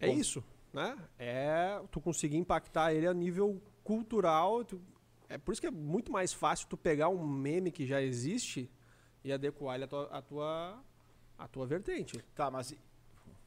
É 0.00 0.06
Como- 0.08 0.20
isso, 0.20 0.44
né? 0.72 0.96
É 1.18 1.80
tu 1.90 2.00
conseguir 2.00 2.36
impactar 2.36 2.92
ele 2.92 3.06
a 3.06 3.14
nível 3.14 3.60
cultural. 3.82 4.64
tu- 4.64 4.80
é 5.28 5.36
por 5.38 5.52
isso 5.52 5.60
que 5.60 5.66
é 5.66 5.70
muito 5.70 6.10
mais 6.12 6.32
fácil 6.32 6.68
tu 6.68 6.76
pegar 6.76 7.08
um 7.08 7.26
meme 7.26 7.70
que 7.70 7.86
já 7.86 8.00
existe 8.00 8.70
e 9.24 9.32
adequar 9.32 9.74
ele 9.74 9.84
à 9.84 9.88
tua, 9.88 10.04
à 10.10 10.22
tua, 10.22 10.84
à 11.36 11.48
tua 11.48 11.66
vertente. 11.66 12.18
Tá, 12.34 12.50
mas. 12.50 12.74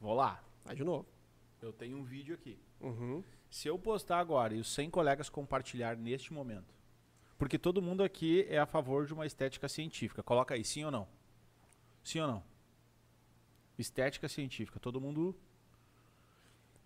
Vou 0.00 0.14
lá. 0.14 0.42
Vai 0.64 0.74
de 0.76 0.84
novo. 0.84 1.06
Eu 1.60 1.72
tenho 1.72 1.96
um 1.96 2.02
vídeo 2.04 2.34
aqui. 2.34 2.58
Uhum. 2.80 3.22
Se 3.50 3.68
eu 3.68 3.78
postar 3.78 4.18
agora 4.18 4.54
e 4.54 4.60
os 4.60 4.72
100 4.72 4.90
colegas 4.90 5.28
compartilhar 5.28 5.96
neste 5.96 6.32
momento, 6.32 6.74
porque 7.38 7.58
todo 7.58 7.80
mundo 7.82 8.02
aqui 8.02 8.44
é 8.48 8.58
a 8.58 8.66
favor 8.66 9.06
de 9.06 9.12
uma 9.14 9.26
estética 9.26 9.68
científica. 9.68 10.22
Coloca 10.22 10.54
aí, 10.54 10.64
sim 10.64 10.84
ou 10.84 10.90
não? 10.90 11.06
Sim 12.02 12.20
ou 12.20 12.26
não? 12.28 12.42
Estética 13.78 14.28
científica. 14.28 14.78
Todo 14.78 15.00
mundo. 15.00 15.34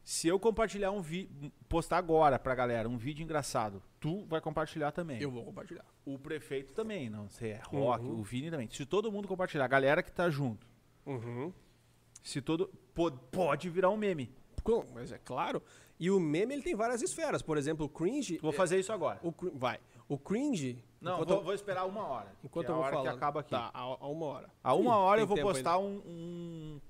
Se 0.09 0.29
eu 0.29 0.38
compartilhar 0.38 0.92
um 0.92 1.03
vídeo, 1.03 1.51
postar 1.69 1.99
agora 1.99 2.38
pra 2.38 2.55
galera 2.55 2.88
um 2.88 2.97
vídeo 2.97 3.25
engraçado, 3.25 3.83
tu 3.99 4.25
vai 4.27 4.40
compartilhar 4.40 4.92
também. 4.92 5.21
Eu 5.21 5.33
vou 5.33 5.45
compartilhar. 5.45 5.85
O 6.05 6.16
prefeito 6.16 6.73
também, 6.73 7.11
não 7.11 7.29
sei, 7.29 7.51
é 7.55 7.61
rock, 7.66 8.05
Uhum. 8.05 8.21
o 8.21 8.23
Vini 8.23 8.49
também. 8.49 8.69
Se 8.71 8.87
todo 8.87 9.11
mundo 9.11 9.27
compartilhar, 9.27 9.64
a 9.64 9.69
galera 9.69 10.05
que 10.05 10.12
tá 10.12 10.31
junto, 10.31 10.64
Uhum. 11.05 11.53
se 12.23 12.40
todo. 12.40 12.69
po- 12.95 13.11
Pode 13.11 13.69
virar 13.69 13.90
um 13.90 13.97
meme. 13.97 14.33
Mas 14.95 15.11
é 15.11 15.19
claro. 15.19 15.61
E 15.99 16.09
o 16.09 16.21
meme 16.21 16.55
ele 16.55 16.62
tem 16.62 16.75
várias 16.77 17.03
esferas. 17.03 17.42
Por 17.42 17.57
exemplo, 17.59 17.87
o 17.87 17.88
cringe. 17.88 18.38
Vou 18.40 18.53
fazer 18.53 18.79
isso 18.79 18.92
agora. 18.92 19.19
O, 19.25 19.33
vai. 19.55 19.79
O 20.09 20.16
cringe. 20.16 20.85
Não, 21.01 21.25
vou, 21.25 21.37
eu- 21.37 21.42
vou 21.42 21.53
esperar 21.55 21.85
uma 21.85 22.07
hora. 22.07 22.33
enquanto 22.45 22.69
é 22.69 22.71
eu 22.71 22.75
vou 22.77 22.85
falar. 22.85 23.03
que 23.03 23.09
acaba 23.09 23.40
aqui. 23.40 23.51
Tá, 23.51 23.71
a, 23.75 23.81
a 23.81 24.07
uma 24.09 24.27
hora. 24.27 24.51
A 24.62 24.73
uma 24.75 24.92
Ih, 24.95 24.99
hora 24.99 25.21
eu 25.21 25.27
vou 25.27 25.37
postar 25.40 25.79
um, 25.79 25.99
um, 26.07 26.81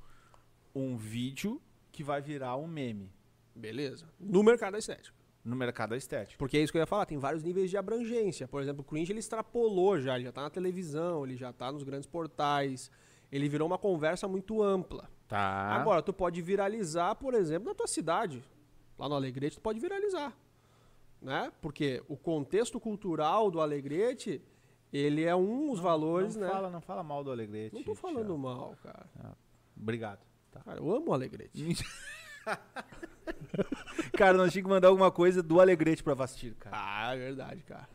um 0.74 0.96
vídeo 0.96 1.60
que 1.96 2.04
vai 2.04 2.20
virar 2.20 2.56
um 2.56 2.66
meme. 2.68 3.10
Beleza. 3.54 4.06
No 4.20 4.42
mercado 4.42 4.72
da 4.72 4.78
estética. 4.78 5.16
no 5.42 5.56
mercado 5.56 5.90
da 5.90 5.96
estética. 5.96 6.36
Porque 6.38 6.56
é 6.58 6.60
isso 6.60 6.72
que 6.72 6.78
eu 6.78 6.82
ia 6.82 6.86
falar, 6.86 7.06
tem 7.06 7.18
vários 7.18 7.42
níveis 7.42 7.70
de 7.70 7.76
abrangência. 7.76 8.46
Por 8.48 8.60
exemplo, 8.60 8.82
o 8.82 8.84
cringe 8.84 9.12
ele 9.12 9.20
extrapolou 9.20 9.98
já, 10.00 10.16
ele 10.16 10.24
já 10.24 10.32
tá 10.32 10.42
na 10.42 10.50
televisão, 10.50 11.24
ele 11.24 11.36
já 11.36 11.52
tá 11.52 11.70
nos 11.72 11.84
grandes 11.84 12.06
portais. 12.06 12.90
Ele 13.30 13.48
virou 13.48 13.66
uma 13.66 13.78
conversa 13.78 14.26
muito 14.28 14.62
ampla. 14.62 15.08
Tá. 15.28 15.38
Agora, 15.72 16.02
tu 16.02 16.12
pode 16.12 16.42
viralizar, 16.42 17.14
por 17.14 17.32
exemplo, 17.32 17.68
na 17.68 17.74
tua 17.74 17.86
cidade. 17.86 18.42
Lá 18.98 19.08
no 19.08 19.14
Alegrete, 19.14 19.56
tu 19.56 19.62
pode 19.62 19.78
viralizar. 19.80 20.36
Né? 21.22 21.50
Porque 21.62 22.02
o 22.08 22.16
contexto 22.16 22.78
cultural 22.80 23.50
do 23.50 23.60
Alegrete, 23.60 24.42
ele 24.92 25.24
é 25.24 25.34
um 25.34 25.70
dos 25.70 25.80
valores, 25.80 26.34
não 26.36 26.42
né? 26.42 26.52
Fala, 26.52 26.70
não 26.70 26.80
fala 26.80 27.02
mal 27.02 27.24
do 27.24 27.30
Alegrete. 27.30 27.74
Não 27.74 27.82
tô 27.82 27.94
falando 27.94 28.26
Thiago. 28.26 28.38
mal, 28.38 28.76
cara. 28.82 29.06
Obrigado. 29.80 30.20
Tá. 30.56 30.64
Cara, 30.64 30.78
eu 30.80 30.90
amo 30.94 31.10
o 31.10 31.12
Alegrete. 31.14 31.84
cara, 34.16 34.36
nós 34.36 34.52
tínhamos 34.52 34.68
que 34.68 34.74
mandar 34.74 34.88
alguma 34.88 35.10
coisa 35.10 35.42
do 35.42 35.60
Alegrete 35.60 36.02
pra 36.02 36.14
Vastir, 36.14 36.54
cara. 36.54 36.76
Ah, 36.78 37.14
é 37.14 37.18
verdade, 37.18 37.62
cara. 37.62 37.88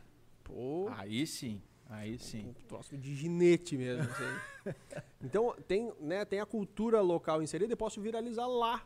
Pô, 0.43 0.89
Aí 0.97 1.25
sim, 1.25 1.61
aí 1.89 2.17
sim. 2.19 2.47
um 2.49 2.53
troço 2.67 2.97
de 2.97 3.15
ginete 3.15 3.77
mesmo. 3.77 4.03
aí. 4.65 4.75
então, 5.23 5.55
tem, 5.67 5.91
né, 5.99 6.25
tem 6.25 6.39
a 6.39 6.45
cultura 6.45 6.99
local 7.01 7.41
inserida 7.41 7.73
e 7.73 7.75
posso 7.75 8.01
viralizar 8.01 8.47
lá. 8.47 8.85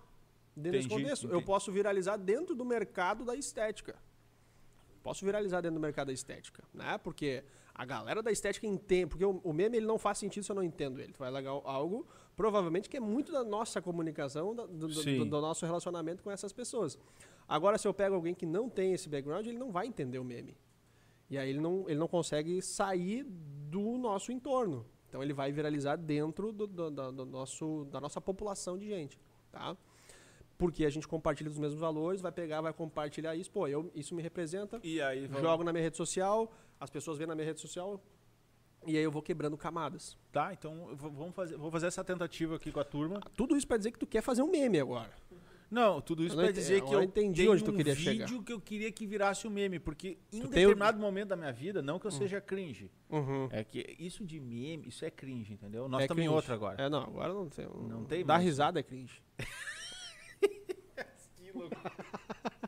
Dentro 0.56 0.72
desse 0.72 0.86
Entendi, 0.88 1.04
contexto. 1.04 1.28
Eu 1.28 1.42
posso 1.42 1.72
viralizar 1.72 2.16
dentro 2.16 2.56
do 2.56 2.64
mercado 2.64 3.26
da 3.26 3.36
estética. 3.36 3.96
Posso 5.04 5.26
viralizar 5.26 5.60
dentro 5.62 5.76
do 5.76 5.82
mercado 5.82 6.08
da 6.08 6.14
estética, 6.14 6.64
né? 6.74 6.98
Porque 6.98 7.44
a 7.74 7.84
galera 7.84 8.24
da 8.24 8.32
estética 8.32 8.66
entende, 8.66 9.08
porque 9.08 9.26
o, 9.26 9.42
o 9.44 9.52
meme 9.52 9.78
ele 9.78 9.86
não 9.86 10.00
faz 10.00 10.18
sentido 10.18 10.44
se 10.44 10.52
eu 10.52 10.56
não 10.56 10.64
entendo 10.64 11.02
ele. 11.02 11.12
Tu 11.12 11.20
vai 11.20 11.30
largar 11.30 11.52
algo, 11.52 12.08
provavelmente, 12.36 12.90
que 12.90 12.98
é 12.98 13.00
muito 13.00 13.32
da 13.32 13.44
nossa 13.44 13.82
comunicação, 13.82 14.54
do, 14.56 14.68
do- 14.68 14.88
do- 14.88 15.26
do 15.26 15.42
nosso 15.42 15.66
relacionamento 15.66 16.22
com 16.24 16.30
essas 16.32 16.52
pessoas. 16.54 16.98
Agora, 17.48 17.78
se 17.78 17.88
eu 17.88 17.94
pego 17.94 18.16
alguém 18.16 18.34
que 18.34 18.46
não 18.46 18.70
tem 18.70 18.94
esse 18.94 19.08
background, 19.08 19.46
ele 19.46 19.58
não 19.58 19.72
vai 19.72 19.88
entender 19.88 20.20
o 20.20 20.24
meme. 20.24 20.56
E 21.30 21.38
aí 21.38 21.50
ele 21.50 21.60
não, 21.60 21.86
ele 21.90 22.00
não 22.00 22.08
consegue 22.08 22.62
sair 22.62 23.24
do 23.24 23.98
nosso 23.98 24.32
entorno. 24.32 24.86
Então 25.08 25.24
ele 25.24 25.34
vai 25.34 25.52
viralizar 25.52 25.96
dentro 25.96 26.52
do 26.52 27.26
nosso, 27.26 27.86
da 27.92 28.02
nossa 28.02 28.20
população 28.20 28.78
de 28.78 28.88
gente, 28.88 29.18
tá? 29.52 29.78
Porque 30.58 30.86
a 30.86 30.90
gente 30.90 31.08
compartilha 31.08 31.50
os 31.50 31.58
mesmos 31.58 31.80
valores, 31.80 32.22
vai 32.22 32.32
pegar, 32.32 32.62
vai 32.62 32.74
compartilhar 32.74 33.36
isso. 33.36 33.52
Pô, 33.52 33.68
eu, 33.68 33.92
isso 33.96 34.14
me 34.16 34.22
representa, 34.22 34.80
E 34.84 35.02
aí, 35.02 35.28
vamos- 35.28 35.42
jogo 35.42 35.64
na 35.64 35.72
minha 35.74 35.84
rede 35.84 35.98
social, 35.98 36.52
as 36.80 36.90
pessoas 36.90 37.18
veem 37.18 37.28
na 37.28 37.36
minha 37.36 37.46
rede 37.48 37.60
social, 37.60 38.02
e 38.86 38.98
aí 38.98 39.04
eu 39.04 39.12
vou 39.12 39.22
quebrando 39.22 39.58
camadas. 39.58 40.18
Tá, 40.32 40.54
então 40.54 40.88
eu 40.90 40.96
vou- 40.96 41.12
vamos 41.12 41.36
fazer, 41.36 41.58
vou 41.58 41.72
fazer 41.72 41.88
essa 41.88 42.04
tentativa 42.04 42.56
aqui 42.56 42.72
com 42.72 42.80
a 42.80 42.84
turma. 42.84 43.20
Tudo 43.36 43.56
isso 43.58 43.68
pra 43.68 43.78
dizer 43.78 43.92
que 43.92 44.00
tu 44.00 44.08
quer 44.08 44.22
fazer 44.22 44.42
um 44.42 44.50
meme 44.52 44.80
agora. 44.80 45.10
Não, 45.72 46.00
tudo 46.00 46.24
isso 46.24 46.36
Eu 46.36 46.38
não 46.38 46.44
ente- 46.46 46.54
dizer 46.54 46.80
eu 46.80 46.86
que 46.86 46.94
eu 46.94 47.02
entendi 47.04 47.42
tenho 47.42 47.52
onde 47.52 47.64
tu 47.64 47.72
um 47.72 47.76
queria 47.76 47.96
vídeo 47.96 48.28
chegar. 48.28 48.44
que 48.44 48.54
eu 48.54 48.62
queria 48.62 48.92
que 48.92 49.06
virasse 49.08 49.48
um 49.48 49.50
meme, 49.50 49.80
porque 49.80 50.18
em 50.32 50.40
Tu 50.42 50.46
o- 50.46 50.50
determinado 50.50 51.00
momento 51.00 51.30
da 51.30 51.36
minha 51.36 51.52
vida, 51.52 51.82
não 51.82 51.98
que 52.00 52.06
eu 52.06 52.12
seja 52.12 52.40
cringe, 52.40 52.90
Uhum. 53.10 53.50
é 53.52 53.64
que 53.64 53.96
isso 54.00 54.24
de 54.24 54.40
meme, 54.40 54.88
isso 54.88 55.04
é 55.04 55.10
cringe, 55.10 55.54
entendeu? 55.54 55.90
Nós 55.90 56.02
É 56.02 56.04
estamos 56.04 56.22
em 56.22 56.26
cringe. 56.28 56.36
outra 56.36 56.54
agora. 56.54 56.82
É, 56.82 56.88
não, 56.88 57.02
agora 57.02 57.34
não 57.34 57.50
tem. 57.50 57.68
Não 57.68 58.06
tem 58.06 58.24
Dar 58.24 58.38
risada 58.38 58.80
é 58.80 58.84
cringe. 58.84 59.22
Ô, 61.56 61.70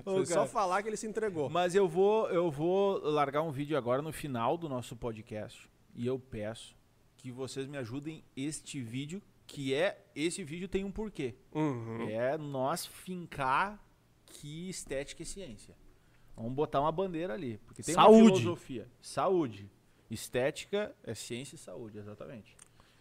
Foi 0.04 0.26
só 0.26 0.46
falar 0.46 0.82
que 0.82 0.88
ele 0.88 0.96
se 0.96 1.06
entregou. 1.06 1.48
Mas 1.48 1.74
eu 1.74 1.88
vou, 1.88 2.28
eu 2.30 2.50
vou 2.50 2.98
largar 2.98 3.42
um 3.42 3.50
vídeo 3.50 3.76
agora 3.76 4.02
no 4.02 4.12
final 4.12 4.56
do 4.56 4.68
nosso 4.68 4.96
podcast 4.96 5.68
e 5.94 6.06
eu 6.06 6.18
peço 6.18 6.76
que 7.16 7.30
vocês 7.30 7.66
me 7.66 7.76
ajudem 7.76 8.24
este 8.36 8.80
vídeo, 8.80 9.22
que 9.46 9.74
é 9.74 10.02
esse 10.14 10.42
vídeo 10.42 10.68
tem 10.68 10.84
um 10.84 10.90
porquê. 10.90 11.34
Uhum. 11.52 12.08
É 12.08 12.38
nós 12.38 12.86
fincar 12.86 13.78
que 14.26 14.70
estética 14.70 15.22
é 15.22 15.26
ciência. 15.26 15.76
Vamos 16.34 16.54
botar 16.54 16.80
uma 16.80 16.90
bandeira 16.90 17.34
ali, 17.34 17.58
porque 17.66 17.82
tem 17.82 17.94
uma 17.94 18.04
Saúde. 18.04 18.38
filosofia. 18.38 18.88
Saúde. 19.02 19.70
Estética 20.10 20.94
é 21.04 21.14
ciência 21.14 21.54
e 21.54 21.58
saúde, 21.58 21.98
exatamente. 21.98 22.56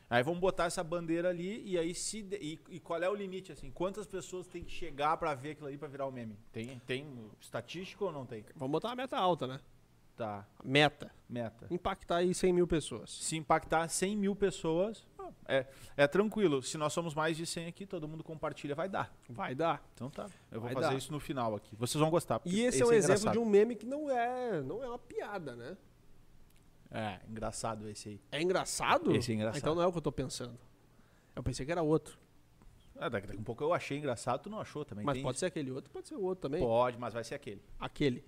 Aí 0.09 0.23
vamos 0.23 0.39
botar 0.39 0.65
essa 0.65 0.83
bandeira 0.83 1.29
ali 1.29 1.61
e 1.65 1.77
aí 1.77 1.93
se 1.93 2.25
e, 2.41 2.59
e 2.69 2.79
qual 2.79 3.01
é 3.01 3.09
o 3.09 3.13
limite 3.13 3.51
assim? 3.51 3.69
Quantas 3.69 4.07
pessoas 4.07 4.47
tem 4.47 4.63
que 4.63 4.71
chegar 4.71 5.15
pra 5.17 5.35
ver 5.35 5.51
aquilo 5.51 5.67
ali 5.67 5.77
pra 5.77 5.87
virar 5.87 6.07
o 6.07 6.11
meme? 6.11 6.35
Tem 6.51 6.79
tem 6.87 7.05
estatística 7.39 8.03
ou 8.03 8.11
não 8.11 8.25
tem? 8.25 8.43
Vamos 8.55 8.71
botar 8.71 8.87
uma 8.89 8.95
meta 8.95 9.17
alta, 9.17 9.45
né? 9.45 9.59
Tá, 10.17 10.45
Meta. 10.65 11.09
meta. 11.29 11.65
Impactar 11.71 12.17
aí 12.17 12.33
100 12.33 12.51
mil 12.51 12.67
pessoas. 12.67 13.09
Se 13.09 13.37
impactar 13.37 13.87
100 13.87 14.17
mil 14.17 14.35
pessoas, 14.35 15.07
é, 15.47 15.65
é 15.95 16.07
tranquilo. 16.07 16.61
Se 16.61 16.77
nós 16.77 16.91
somos 16.91 17.15
mais 17.15 17.37
de 17.37 17.45
100 17.45 17.67
aqui, 17.67 17.85
todo 17.85 18.05
mundo 18.05 18.21
compartilha, 18.21 18.75
vai 18.75 18.89
dar. 18.89 19.15
Vai 19.29 19.55
dar. 19.55 19.81
Então 19.93 20.09
tá. 20.09 20.25
Eu 20.51 20.59
vou 20.59 20.67
Vai 20.69 20.73
fazer 20.73 20.89
dar. 20.89 20.97
isso 20.97 21.13
no 21.13 21.21
final 21.21 21.55
aqui. 21.55 21.73
Vocês 21.77 22.01
vão 22.01 22.09
gostar. 22.09 22.41
E 22.43 22.59
esse 22.59 22.81
é 22.81 22.85
um 22.85 22.91
exemplo 22.91 23.05
engraçado. 23.15 23.31
de 23.31 23.39
um 23.39 23.45
meme 23.45 23.77
que 23.77 23.85
não 23.85 24.09
é, 24.11 24.61
não 24.61 24.83
é 24.83 24.89
uma 24.89 24.99
piada, 24.99 25.55
né? 25.55 25.77
É, 26.91 27.19
engraçado 27.27 27.87
esse 27.87 28.09
aí. 28.09 28.21
É 28.31 28.41
engraçado? 28.41 29.15
Esse 29.15 29.31
é 29.31 29.35
engraçado. 29.35 29.55
Ah, 29.55 29.59
então 29.59 29.75
não 29.75 29.81
é 29.81 29.87
o 29.87 29.91
que 29.91 29.97
eu 29.97 30.01
tô 30.01 30.11
pensando. 30.11 30.57
Eu 31.35 31.43
pensei 31.43 31.65
que 31.65 31.71
era 31.71 31.81
outro. 31.81 32.17
Ah, 32.97 33.07
daqui, 33.07 33.27
daqui 33.27 33.39
a 33.39 33.43
pouco 33.43 33.63
eu 33.63 33.73
achei 33.73 33.97
engraçado, 33.97 34.41
tu 34.41 34.49
não 34.49 34.59
achou 34.59 34.83
também. 34.83 35.05
mas 35.05 35.13
tem 35.13 35.23
pode 35.23 35.35
isso. 35.35 35.39
ser 35.39 35.45
aquele 35.45 35.71
outro, 35.71 35.89
pode 35.89 36.07
ser 36.07 36.15
o 36.15 36.21
outro 36.21 36.41
também. 36.41 36.61
Pode, 36.61 36.97
mas 36.97 37.13
vai 37.13 37.23
ser 37.23 37.35
aquele. 37.35 37.63
Aquele. 37.79 38.25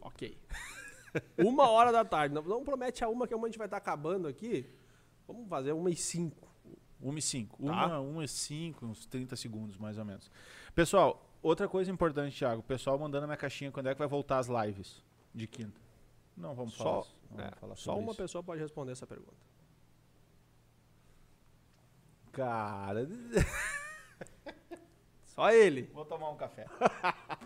Ok. 0.00 0.36
uma 1.38 1.70
hora 1.70 1.92
da 1.92 2.04
tarde. 2.04 2.34
Não, 2.34 2.42
não 2.42 2.64
promete 2.64 3.02
a 3.04 3.08
uma, 3.08 3.26
que 3.26 3.34
a 3.34 3.36
uma 3.36 3.46
a 3.46 3.50
gente 3.50 3.58
vai 3.58 3.66
estar 3.66 3.78
acabando 3.78 4.28
aqui. 4.28 4.68
Vamos 5.26 5.48
fazer 5.48 5.72
uma 5.72 5.90
e 5.90 5.96
cinco. 5.96 6.52
1 7.02 7.18
e 7.18 7.22
5. 7.22 7.62
Tá. 7.66 7.72
Uma, 7.72 8.00
1 8.00 8.22
e 8.22 8.28
5, 8.28 8.86
uns 8.86 9.06
30 9.06 9.34
segundos 9.34 9.76
mais 9.76 9.98
ou 9.98 10.04
menos. 10.04 10.30
Pessoal, 10.74 11.28
outra 11.42 11.68
coisa 11.68 11.90
importante, 11.90 12.38
Thiago. 12.38 12.60
O 12.60 12.64
pessoal 12.64 12.96
mandando 12.96 13.22
na 13.22 13.26
minha 13.26 13.36
caixinha 13.36 13.72
quando 13.72 13.88
é 13.88 13.92
que 13.92 13.98
vai 13.98 14.06
voltar 14.06 14.38
as 14.38 14.46
lives 14.46 15.02
de 15.34 15.46
quinta. 15.46 15.81
Não 16.36 16.54
vamos 16.54 16.76
falar, 16.76 16.90
Só, 16.90 17.00
isso, 17.00 17.16
não 17.30 17.38
é, 17.40 17.42
vamos 17.44 17.60
falar 17.60 17.76
só 17.76 17.98
uma 17.98 18.10
isso. 18.12 18.16
pessoa 18.16 18.42
pode 18.42 18.60
responder 18.60 18.92
essa 18.92 19.06
pergunta. 19.06 19.36
Cara, 22.32 23.06
Só 25.24 25.50
ele. 25.50 25.82
vou 25.92 26.04
tomar 26.04 26.30
um 26.30 26.36
café. 26.36 26.66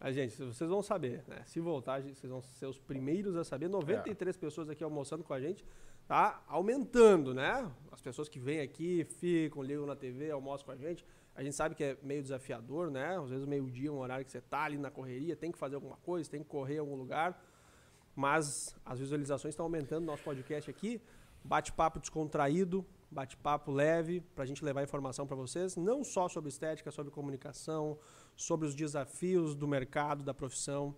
A 0.00 0.12
gente, 0.12 0.36
vocês 0.36 0.68
vão 0.68 0.82
saber, 0.82 1.24
né? 1.26 1.42
Se 1.46 1.60
voltar, 1.60 1.98
gente, 2.02 2.18
vocês 2.18 2.30
vão 2.30 2.42
ser 2.42 2.66
os 2.66 2.78
primeiros 2.78 3.36
a 3.36 3.42
saber. 3.42 3.68
93 3.68 4.36
pessoas 4.36 4.68
aqui 4.68 4.84
almoçando 4.84 5.24
com 5.24 5.32
a 5.32 5.40
gente. 5.40 5.64
Tá 6.06 6.44
aumentando, 6.46 7.32
né? 7.32 7.66
As 7.90 8.02
pessoas 8.02 8.28
que 8.28 8.38
vêm 8.38 8.60
aqui, 8.60 9.04
ficam, 9.04 9.62
ligam 9.62 9.86
na 9.86 9.96
TV, 9.96 10.30
almoçam 10.30 10.66
com 10.66 10.72
a 10.72 10.76
gente. 10.76 11.06
A 11.34 11.42
gente 11.42 11.56
sabe 11.56 11.74
que 11.74 11.82
é 11.82 11.96
meio 12.02 12.22
desafiador, 12.22 12.90
né? 12.90 13.18
Às 13.18 13.30
vezes 13.30 13.46
meio-dia, 13.46 13.90
um 13.90 13.96
horário 13.96 14.26
que 14.26 14.30
você 14.30 14.42
tá 14.42 14.64
ali 14.64 14.76
na 14.76 14.90
correria, 14.90 15.34
tem 15.34 15.50
que 15.50 15.56
fazer 15.56 15.76
alguma 15.76 15.96
coisa, 15.96 16.30
tem 16.30 16.42
que 16.42 16.50
correr 16.50 16.74
em 16.74 16.80
algum 16.80 16.96
lugar. 16.96 17.42
Mas 18.14 18.76
as 18.84 18.98
visualizações 18.98 19.52
estão 19.52 19.66
aumentando 19.66 20.00
no 20.00 20.06
nosso 20.06 20.22
podcast 20.22 20.70
aqui. 20.70 21.00
Bate-papo 21.42 22.00
descontraído, 22.00 22.86
bate-papo 23.10 23.70
leve, 23.70 24.20
para 24.34 24.44
a 24.44 24.46
gente 24.46 24.64
levar 24.64 24.82
informação 24.82 25.26
para 25.26 25.36
vocês, 25.36 25.76
não 25.76 26.02
só 26.02 26.28
sobre 26.28 26.48
estética, 26.48 26.90
sobre 26.90 27.12
comunicação, 27.12 27.98
sobre 28.34 28.66
os 28.66 28.74
desafios 28.74 29.54
do 29.54 29.68
mercado, 29.68 30.24
da 30.24 30.32
profissão. 30.32 30.94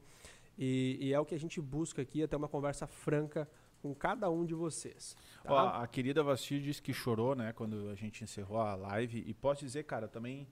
E, 0.58 0.98
e 1.00 1.12
é 1.12 1.18
o 1.18 1.24
que 1.24 1.34
a 1.34 1.38
gente 1.38 1.60
busca 1.60 2.02
aqui, 2.02 2.22
é 2.22 2.26
ter 2.26 2.36
uma 2.36 2.48
conversa 2.48 2.86
franca 2.86 3.48
com 3.82 3.94
cada 3.94 4.30
um 4.30 4.44
de 4.44 4.54
vocês. 4.54 5.16
tá? 5.44 5.52
Ó, 5.52 5.82
a 5.82 5.86
querida 5.86 6.22
Vastir 6.22 6.60
disse 6.60 6.82
que 6.82 6.92
chorou, 6.92 7.34
né, 7.34 7.52
quando 7.52 7.88
a 7.90 7.94
gente 7.94 8.24
encerrou 8.24 8.58
a 8.60 8.74
live. 8.74 9.24
E 9.26 9.34
posso 9.34 9.64
dizer, 9.64 9.84
cara, 9.84 10.08
também 10.08 10.46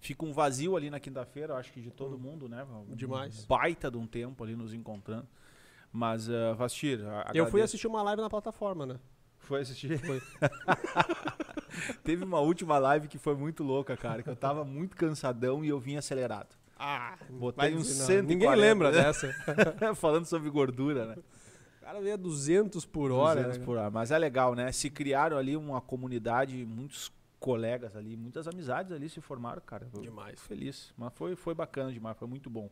fica 0.00 0.24
um 0.24 0.32
vazio 0.32 0.76
ali 0.76 0.90
na 0.90 0.98
quinta-feira, 0.98 1.54
acho 1.56 1.72
que 1.72 1.80
de 1.80 1.90
todo 1.90 2.18
mundo, 2.18 2.48
né? 2.48 2.64
Um 2.64 2.94
Demais. 2.94 3.44
baita 3.44 3.90
de 3.90 3.96
um 3.96 4.06
tempo 4.06 4.42
ali 4.42 4.56
nos 4.56 4.72
encontrando. 4.72 5.28
Mas, 5.92 6.28
ah, 6.30 6.52
Vastir, 6.54 7.00
a- 7.06 7.30
Eu 7.34 7.46
fui 7.46 7.60
assistir 7.62 7.86
uma 7.86 8.02
live 8.02 8.22
na 8.22 8.30
plataforma, 8.30 8.86
né? 8.86 8.96
Foi 9.38 9.60
assistir? 9.62 9.98
Foi. 9.98 10.20
Teve 12.04 12.24
uma 12.24 12.40
última 12.40 12.78
live 12.78 13.08
que 13.08 13.18
foi 13.18 13.34
muito 13.34 13.62
louca, 13.64 13.96
cara, 13.96 14.22
que 14.22 14.28
eu 14.30 14.36
tava 14.36 14.64
muito 14.64 14.96
cansadão 14.96 15.64
e 15.64 15.68
eu 15.68 15.78
vim 15.78 15.96
acelerado. 15.96 16.54
Ah, 16.78 17.16
Botei 17.28 17.74
uns 17.74 17.98
não. 17.98 18.06
140. 18.06 18.22
Ninguém 18.22 18.54
lembra 18.56 18.90
dessa. 18.92 19.32
Falando 19.94 20.24
sobre 20.26 20.48
gordura, 20.50 21.06
né? 21.06 21.16
O 21.78 21.84
cara 21.84 22.00
veio 22.00 22.14
a 22.14 22.16
200 22.16 22.84
por 22.86 23.10
hora. 23.10 23.40
200 23.42 23.58
né? 23.58 23.64
por 23.64 23.76
hora. 23.76 23.90
Mas 23.90 24.10
é 24.10 24.18
legal, 24.18 24.54
né? 24.54 24.70
Se 24.72 24.88
criaram 24.88 25.36
ali 25.36 25.56
uma 25.56 25.80
comunidade, 25.80 26.64
muitos 26.64 27.10
colegas 27.38 27.96
ali, 27.96 28.16
muitas 28.16 28.46
amizades 28.46 28.92
ali 28.92 29.08
se 29.08 29.20
formaram, 29.20 29.60
cara. 29.64 29.88
Eu 29.92 30.00
Demais. 30.00 30.40
feliz. 30.40 30.92
Mas 30.96 31.12
foi, 31.14 31.34
foi 31.36 31.54
bacana 31.54 31.92
demais, 31.92 32.16
foi 32.16 32.28
muito 32.28 32.48
bom. 32.48 32.70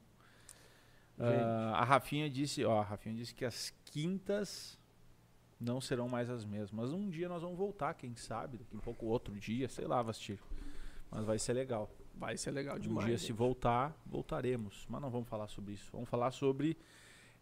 Ah, 1.21 1.79
a 1.81 1.85
Rafinha 1.85 2.29
disse, 2.31 2.65
ó, 2.65 2.81
a 2.81 2.85
Rafinha 2.85 3.15
disse 3.15 3.35
que 3.35 3.45
as 3.45 3.73
quintas 3.87 4.79
não 5.61 5.81
serão 5.81 6.09
mais 6.09 6.31
as 6.31 6.45
mesmas. 6.45 6.71
Mas 6.73 6.93
um 6.93 7.09
dia 7.09 7.29
nós 7.29 7.43
vamos 7.43 7.59
voltar, 7.59 7.95
quem 7.95 8.15
sabe, 8.17 8.59
daqui 8.59 8.77
um 8.77 8.81
pouco 8.81 9.07
outro 9.07 9.35
dia, 9.35 9.69
sei 9.69 9.87
lá, 9.87 10.01
Vastir. 10.03 10.39
Mas 11.11 11.25
vai 11.25 11.39
ser 11.39 11.53
legal. 11.55 11.91
Vai 12.15 12.37
ser 12.37 12.51
legal 12.51 12.77
Um 12.77 12.81
demais. 12.81 13.07
dia, 13.07 13.17
gente. 13.17 13.27
se 13.27 13.33
voltar, 13.33 13.97
voltaremos. 14.07 14.87
Mas 14.89 15.01
não 15.01 15.11
vamos 15.11 15.29
falar 15.29 15.49
sobre 15.49 15.73
isso. 15.75 15.89
Vamos 15.93 16.09
falar 16.09 16.31
sobre. 16.33 16.77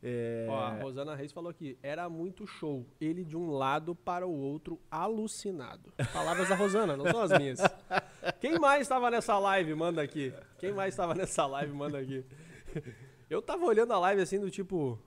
é, 0.02 0.46
Ó, 0.48 0.58
a 0.58 0.80
Rosana 0.82 1.14
Reis 1.14 1.32
falou 1.32 1.50
aqui, 1.50 1.78
era 1.82 2.08
muito 2.08 2.46
show. 2.46 2.86
Ele 3.00 3.24
de 3.24 3.36
um 3.36 3.50
lado 3.50 3.94
para 3.94 4.26
o 4.26 4.30
outro, 4.32 4.78
alucinado. 4.90 5.92
Palavras 6.12 6.48
da 6.48 6.54
Rosana, 6.54 6.96
não 6.96 7.06
são 7.06 7.20
as 7.22 7.32
minhas. 7.38 7.58
Quem 8.40 8.58
mais 8.58 8.82
estava 8.82 9.10
nessa 9.10 9.38
live, 9.38 9.74
manda 9.74 10.00
aqui. 10.02 10.32
Quem 10.58 10.72
mais 10.72 10.92
estava 10.94 11.14
nessa 11.14 11.44
live, 11.46 11.72
manda 11.72 11.98
aqui. 11.98 12.24
Eu 13.28 13.42
tava 13.42 13.64
olhando 13.64 13.92
a 13.92 13.98
live 13.98 14.22
assim 14.22 14.38
do 14.38 14.50
tipo. 14.50 14.98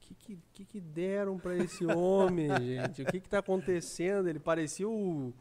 O 0.00 0.14
que, 0.24 0.38
que, 0.52 0.64
que, 0.64 0.80
deram 0.80 1.38
pra 1.38 1.56
esse 1.56 1.84
homem, 1.86 2.48
gente? 2.60 3.02
O 3.02 3.06
que, 3.06 3.20
que 3.20 3.28
tá 3.28 3.38
acontecendo? 3.38 4.28
Ele 4.28 4.38
parecia 4.38 4.88
o- 4.88 5.32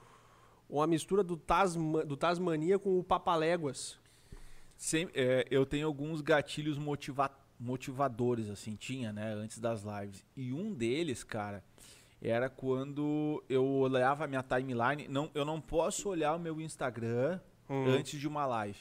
uma 0.70 0.88
mistura 0.88 1.24
do, 1.24 1.36
Tasma, 1.36 2.06
do 2.06 2.16
Tasmania 2.16 2.80
com 2.80 2.98
o 2.98 3.04
Papaléguas. 3.04 4.00
Sem- 4.78 5.10
é, 5.14 5.46
eu 5.52 5.66
tenho 5.66 5.86
alguns 5.86 6.22
gatilhos 6.22 6.78
motiva- 6.78 7.30
motivadores, 7.60 8.50
assim, 8.50 8.76
tinha, 8.76 9.12
né, 9.14 9.34
antes 9.34 9.60
das 9.60 9.84
lives. 9.84 10.26
E 10.36 10.54
um 10.54 10.74
deles, 10.74 11.24
cara, 11.24 11.64
era 12.22 12.50
quando 12.50 13.44
eu 13.50 13.64
olhava 13.66 14.24
a 14.24 14.28
minha 14.28 14.42
timeline. 14.42 15.08
Não, 15.10 15.30
eu 15.36 15.44
não 15.46 15.60
posso 15.62 16.10
olhar 16.10 16.34
o 16.36 16.40
meu 16.40 16.60
Instagram 16.62 17.40
Hum. 17.70 17.86
antes 17.88 18.20
de 18.20 18.28
uma 18.28 18.46
live. 18.46 18.80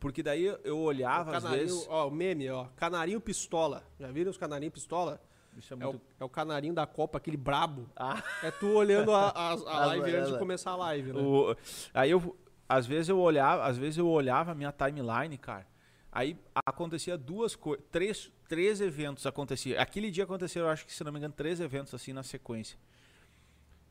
Porque 0.00 0.22
daí 0.22 0.44
eu 0.64 0.78
olhava, 0.78 1.36
às 1.36 1.44
vezes. 1.44 1.86
ó, 1.88 2.08
o 2.08 2.10
meme, 2.10 2.48
ó. 2.50 2.64
Canarinho 2.74 3.20
pistola. 3.20 3.84
Já 3.98 4.10
viram 4.10 4.30
os 4.30 4.38
canarinho 4.38 4.72
pistola? 4.72 5.20
Isso 5.56 5.74
é 5.74 5.76
É 5.76 5.86
o, 5.86 5.90
muito. 5.90 6.02
é 6.20 6.24
o 6.24 6.28
canarinho 6.28 6.72
da 6.72 6.86
Copa, 6.86 7.18
aquele 7.18 7.36
brabo. 7.36 7.86
Ah, 7.94 8.22
É 8.42 8.50
tu 8.50 8.68
olhando 8.68 9.12
a, 9.12 9.28
a, 9.28 9.50
a 9.52 9.86
live 9.94 10.16
antes 10.16 10.32
de 10.32 10.38
começar 10.38 10.70
a 10.70 10.76
live, 10.76 11.12
né? 11.12 11.20
o- 11.20 11.54
aí 11.92 12.10
eu. 12.10 12.36
Às 12.68 12.86
vezes 12.86 13.08
eu 13.08 13.18
olhava, 13.18 13.64
às 13.64 13.76
vezes 13.76 13.98
eu 13.98 14.08
olhava 14.08 14.52
a 14.52 14.54
minha 14.54 14.72
timeline, 14.72 15.36
cara. 15.36 15.66
Aí 16.12 16.36
acontecia 16.66 17.18
duas 17.18 17.54
coisas. 17.56 17.84
Três, 17.90 18.32
três 18.48 18.80
eventos 18.80 19.26
acontecia. 19.26 19.80
Aquele 19.82 20.10
dia 20.10 20.24
aconteceram, 20.24 20.66
eu 20.66 20.72
acho 20.72 20.86
que, 20.86 20.92
se 20.94 21.02
não 21.04 21.12
me 21.12 21.18
engano, 21.18 21.34
três 21.34 21.60
eventos 21.60 21.92
assim 21.92 22.12
na 22.12 22.22
sequência. 22.22 22.78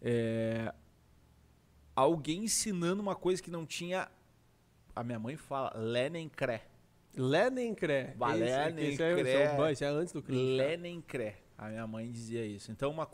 É, 0.01 0.74
alguém 1.95 2.45
ensinando 2.45 3.01
uma 3.01 3.16
coisa 3.16 3.43
que 3.43 3.51
não 3.51 3.66
tinha. 3.66 4.10
A 4.99 5.03
minha 5.03 5.17
mãe 5.17 5.37
fala, 5.37 5.71
Lenencré. 5.77 6.65
Lenencré. 7.15 8.15
Esse- 8.81 8.91
esse 8.91 9.01
é- 9.03 9.11
esse 9.13 9.31
é, 9.31 9.55
Lenencré. 9.55 9.87
antes 9.87 10.13
do 10.13 10.21
crime. 10.21 10.57
Lenencré. 10.57 11.37
A 11.57 11.69
minha 11.69 11.87
mãe 11.87 12.11
dizia 12.11 12.45
isso. 12.45 12.69
Então, 12.69 12.91
uma, 12.91 13.09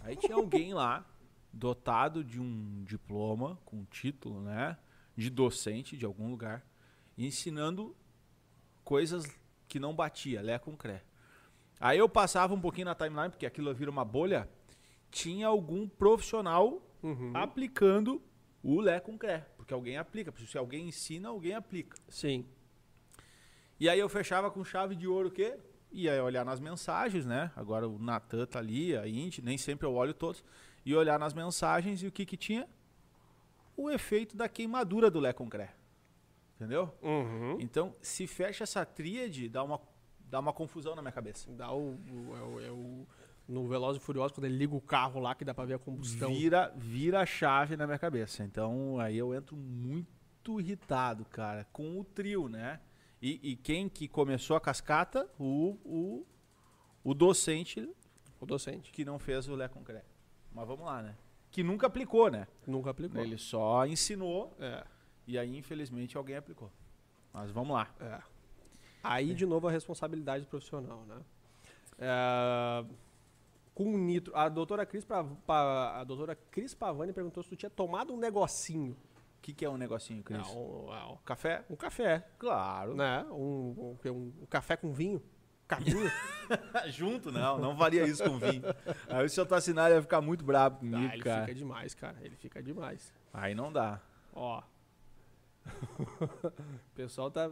aí 0.00 0.16
tinha 0.16 0.34
alguém 0.36 0.72
lá, 0.72 1.04
dotado 1.52 2.24
de 2.24 2.40
um 2.40 2.82
diploma, 2.84 3.58
com 3.66 3.76
um 3.78 3.84
título, 3.84 4.40
né? 4.40 4.78
De 5.16 5.28
docente 5.28 5.98
de 5.98 6.06
algum 6.06 6.30
lugar, 6.30 6.64
ensinando 7.16 7.94
coisas 8.82 9.24
que 9.68 9.78
não 9.78 9.94
batia, 9.94 10.40
Lé 10.40 10.58
com 10.58 10.74
Cré. 10.74 11.02
Aí 11.78 11.98
eu 11.98 12.08
passava 12.08 12.54
um 12.54 12.60
pouquinho 12.60 12.86
na 12.86 12.94
timeline, 12.94 13.28
porque 13.28 13.44
aquilo 13.44 13.74
vira 13.74 13.90
uma 13.90 14.04
bolha, 14.04 14.48
tinha 15.10 15.46
algum 15.46 15.86
profissional 15.88 16.80
Uhum. 17.02 17.32
aplicando 17.34 18.22
o 18.62 18.80
Lé 18.80 18.98
com 18.98 19.18
Cré. 19.18 19.46
Porque 19.68 19.74
alguém 19.74 19.98
aplica. 19.98 20.32
porque 20.32 20.46
Se 20.46 20.56
alguém 20.56 20.88
ensina, 20.88 21.28
alguém 21.28 21.52
aplica. 21.54 21.94
Sim. 22.08 22.46
E 23.78 23.86
aí 23.86 23.98
eu 24.00 24.08
fechava 24.08 24.50
com 24.50 24.64
chave 24.64 24.96
de 24.96 25.06
ouro 25.06 25.28
o 25.28 25.30
quê? 25.30 25.58
Ia 25.92 26.24
olhar 26.24 26.42
nas 26.42 26.58
mensagens, 26.58 27.26
né? 27.26 27.52
Agora 27.54 27.86
o 27.86 27.98
Natan 27.98 28.46
tá 28.46 28.60
ali, 28.60 28.96
a 28.96 29.06
Indy, 29.06 29.42
nem 29.42 29.58
sempre 29.58 29.86
eu 29.86 29.92
olho 29.92 30.14
todos. 30.14 30.42
Ia 30.86 30.98
olhar 30.98 31.18
nas 31.18 31.34
mensagens 31.34 32.02
e 32.02 32.06
o 32.06 32.10
que 32.12 32.24
que 32.24 32.34
tinha? 32.38 32.66
O 33.76 33.90
efeito 33.90 34.34
da 34.38 34.48
queimadura 34.48 35.10
do 35.10 35.20
Lé 35.20 35.34
Concré. 35.34 35.74
Entendeu? 36.56 36.90
Uhum. 37.02 37.58
Então, 37.60 37.94
se 38.00 38.26
fecha 38.26 38.64
essa 38.64 38.86
tríade, 38.86 39.50
dá 39.50 39.62
uma, 39.62 39.78
dá 40.30 40.40
uma 40.40 40.52
confusão 40.54 40.94
na 40.96 41.02
minha 41.02 41.12
cabeça. 41.12 41.52
Dá 41.52 41.70
o, 41.70 41.90
o- 41.90 42.36
é 42.36 42.42
o- 42.42 42.60
é 42.60 42.70
o- 42.70 43.06
No 43.48 43.66
Veloz 43.66 43.96
e 43.96 44.00
Furioso, 44.00 44.34
quando 44.34 44.44
ele 44.44 44.58
liga 44.58 44.74
o 44.76 44.80
carro 44.80 45.18
lá, 45.20 45.34
que 45.34 45.42
dá 45.44 45.54
pra 45.54 45.64
ver 45.64 45.74
a 45.74 45.78
combustão. 45.78 46.28
Vira, 46.34 46.70
vira 46.76 47.20
a 47.20 47.26
chave 47.26 47.76
na 47.78 47.86
minha 47.86 47.98
cabeça. 47.98 48.44
Então, 48.44 49.00
aí 49.00 49.16
eu 49.16 49.34
entro 49.34 49.56
muito 49.56 50.60
irritado, 50.60 51.24
cara, 51.24 51.66
com 51.72 51.98
o 51.98 52.04
trio, 52.04 52.48
né? 52.48 52.78
E, 53.22 53.40
e 53.52 53.56
quem 53.56 53.88
que 53.88 54.06
começou 54.06 54.54
a 54.54 54.60
cascata? 54.60 55.26
O, 55.38 55.78
o, 55.84 56.26
o 57.02 57.14
docente 57.14 57.88
O 58.38 58.44
docente. 58.46 58.92
que 58.92 59.02
não 59.04 59.18
fez 59.18 59.48
o 59.48 59.54
Lé 59.54 59.66
Concré. 59.66 60.04
Mas 60.52 60.66
vamos 60.68 60.84
lá, 60.84 61.02
né? 61.02 61.16
Que 61.50 61.62
nunca 61.62 61.86
aplicou, 61.86 62.30
né? 62.30 62.46
Nunca 62.66 62.90
aplicou. 62.90 63.20
Ele 63.22 63.38
só 63.38 63.86
ensinou 63.86 64.54
É, 64.60 64.84
e 65.26 65.38
aí, 65.38 65.56
infelizmente, 65.56 66.16
alguém 66.18 66.36
aplicou. 66.36 66.70
Mas 67.32 67.50
vamos 67.50 67.72
lá. 67.74 67.88
é. 67.98 68.20
Aí, 69.02 69.32
de 69.32 69.46
novo, 69.46 69.68
a 69.68 69.70
responsabilidade 69.70 70.44
profissional, 70.44 71.04
né? 71.06 71.16
É, 71.98 72.84
com 73.78 73.96
nitro... 73.96 74.34
A 74.36 74.48
doutora 74.48 74.84
Cris, 74.84 75.04
Pa- 75.04 75.22
Pa- 75.46 76.00
a 76.00 76.02
doutora 76.04 76.34
Cris 76.34 76.74
Pavani 76.74 77.12
perguntou 77.12 77.44
se 77.44 77.48
tu 77.50 77.54
tinha 77.56 77.70
tomado 77.70 78.12
um 78.12 78.16
negocinho. 78.16 78.92
O 79.38 79.40
que, 79.40 79.54
que 79.54 79.64
é 79.64 79.70
um 79.70 79.76
negocinho, 79.76 80.20
Cris? 80.24 80.38
Não, 80.40 80.86
um, 80.86 80.92
é, 80.92 81.18
Café? 81.24 81.64
um 81.70 81.76
café, 81.76 82.26
Claro. 82.40 82.96
né? 82.96 83.24
Um, 83.30 83.90
um, 83.92 83.96
que, 84.02 84.10
um- 84.10 84.32
um 84.42 84.46
café 84.46 84.76
com 84.76 84.92
vinho. 84.92 85.22
Cavinho. 85.68 86.10
Junto, 86.90 87.30
não. 87.30 87.58
Não 87.58 87.76
varia 87.76 88.04
isso 88.04 88.24
com 88.24 88.36
vinho. 88.38 88.64
Aí 89.08 89.24
o 89.24 89.28
seu 89.30 89.46
Tassinari 89.46 89.94
ia 89.94 90.02
ficar 90.02 90.20
muito 90.20 90.44
bravo 90.44 90.78
comigo, 90.78 90.96
ah, 90.96 91.14
ele 91.14 91.22
cara. 91.22 91.42
fica 91.42 91.54
demais, 91.54 91.94
cara. 91.94 92.16
Ele 92.20 92.34
fica 92.34 92.60
demais. 92.62 93.14
Aí 93.32 93.54
não 93.54 93.72
dá. 93.72 94.00
Ó. 94.34 94.60
o 96.00 96.94
pessoal 96.94 97.30
tá, 97.30 97.50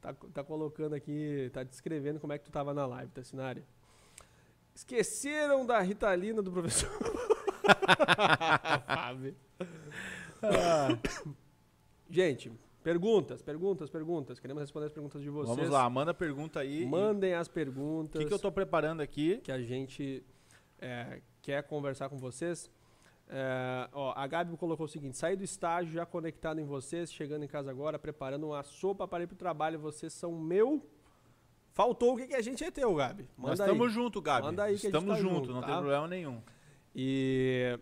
tá, 0.00 0.14
tá 0.32 0.44
colocando 0.44 0.94
aqui, 0.94 1.50
tá 1.52 1.62
descrevendo 1.62 2.18
como 2.20 2.32
é 2.32 2.38
que 2.38 2.44
tu 2.44 2.50
tava 2.50 2.72
na 2.72 2.86
live, 2.86 3.10
Tassinari. 3.12 3.64
Esqueceram 4.80 5.66
da 5.66 5.78
Ritalina 5.80 6.40
do 6.40 6.50
professor. 6.50 6.88
Fábio. 8.86 9.36
Gente, 12.08 12.50
perguntas, 12.82 13.42
perguntas, 13.42 13.90
perguntas. 13.90 14.40
Queremos 14.40 14.62
responder 14.62 14.86
as 14.86 14.92
perguntas 14.92 15.20
de 15.20 15.28
vocês. 15.28 15.54
Vamos 15.54 15.70
lá, 15.70 15.88
manda 15.90 16.14
pergunta 16.14 16.60
aí. 16.60 16.86
Mandem 16.86 17.34
as 17.34 17.46
O 17.46 17.50
perguntas 17.50 18.22
que, 18.22 18.26
que 18.28 18.32
eu 18.32 18.38
tô 18.38 18.50
preparando 18.50 19.02
aqui? 19.02 19.36
que 19.44 19.52
a 19.52 19.60
gente 19.60 20.24
é, 20.78 21.20
quer 21.42 21.62
conversar 21.64 22.08
com 22.08 22.16
vocês. 22.16 22.70
É, 23.28 23.86
ó, 23.92 24.14
a 24.16 24.26
Gabi 24.26 24.56
colocou 24.56 24.86
o 24.86 24.88
seguinte: 24.88 25.18
saí 25.18 25.36
do 25.36 25.44
estágio 25.44 25.92
já 25.92 26.06
conectado 26.06 26.58
em 26.58 26.64
vocês, 26.64 27.12
chegando 27.12 27.44
em 27.44 27.48
casa 27.48 27.70
agora, 27.70 27.98
preparando 27.98 28.46
uma 28.46 28.62
sopa 28.62 29.06
para 29.06 29.24
ir 29.24 29.26
pro 29.26 29.36
trabalho. 29.36 29.78
Vocês 29.78 30.14
são 30.14 30.32
meu. 30.40 30.82
Faltou 31.72 32.14
o 32.14 32.16
que, 32.16 32.26
que 32.26 32.34
a 32.34 32.42
gente 32.42 32.62
é 32.64 32.70
teu, 32.70 32.94
Gabi. 32.94 33.28
Nós 33.38 33.50
Manda 33.50 33.64
aí. 33.64 33.70
estamos 33.70 33.92
junto, 33.92 34.20
Gabi. 34.20 34.46
Manda 34.46 34.64
aí 34.64 34.70
que 34.70 34.86
a 34.86 34.90
gente 34.90 34.96
estamos 34.96 35.16
tá 35.16 35.22
junto, 35.22 35.34
junto, 35.34 35.52
não 35.52 35.60
tá? 35.60 35.66
tem 35.68 35.76
problema 35.76 36.08
nenhum. 36.08 36.42
E 36.94 37.78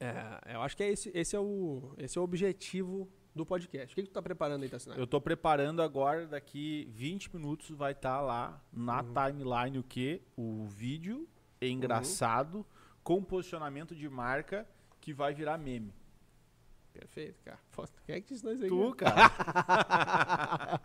é, 0.00 0.54
eu 0.54 0.62
acho 0.62 0.76
que 0.76 0.82
é 0.82 0.90
esse, 0.90 1.10
esse, 1.14 1.36
é 1.36 1.40
o, 1.40 1.94
esse 1.98 2.16
é 2.16 2.20
o 2.20 2.24
objetivo 2.24 3.08
do 3.34 3.44
podcast. 3.44 3.92
O 3.92 3.94
que, 3.94 4.02
que 4.02 4.08
tu 4.08 4.14
tá 4.14 4.22
preparando 4.22 4.62
aí, 4.62 4.68
Tassinari? 4.68 5.00
Eu 5.00 5.06
tô 5.06 5.20
preparando 5.20 5.82
agora, 5.82 6.26
daqui 6.26 6.88
20 6.90 7.34
minutos 7.34 7.70
vai 7.70 7.92
estar 7.92 8.20
lá 8.20 8.62
na 8.72 9.02
Uhum. 9.02 9.12
timeline 9.12 9.78
o 9.78 9.82
que? 9.82 10.22
O 10.36 10.64
vídeo 10.66 11.28
engraçado 11.60 12.64
com 13.02 13.22
posicionamento 13.22 13.94
de 13.94 14.08
marca 14.08 14.66
que 15.00 15.12
vai 15.12 15.34
virar 15.34 15.58
meme. 15.58 15.92
Perfeito, 16.94 17.42
cara. 17.44 17.58
Quem 18.06 18.14
é 18.14 18.20
que 18.20 18.34
ensinou 18.34 18.54
isso 18.54 18.62
aí? 18.62 18.68
Tu, 18.68 18.94
cara? 18.94 19.28
cara. 19.28 20.80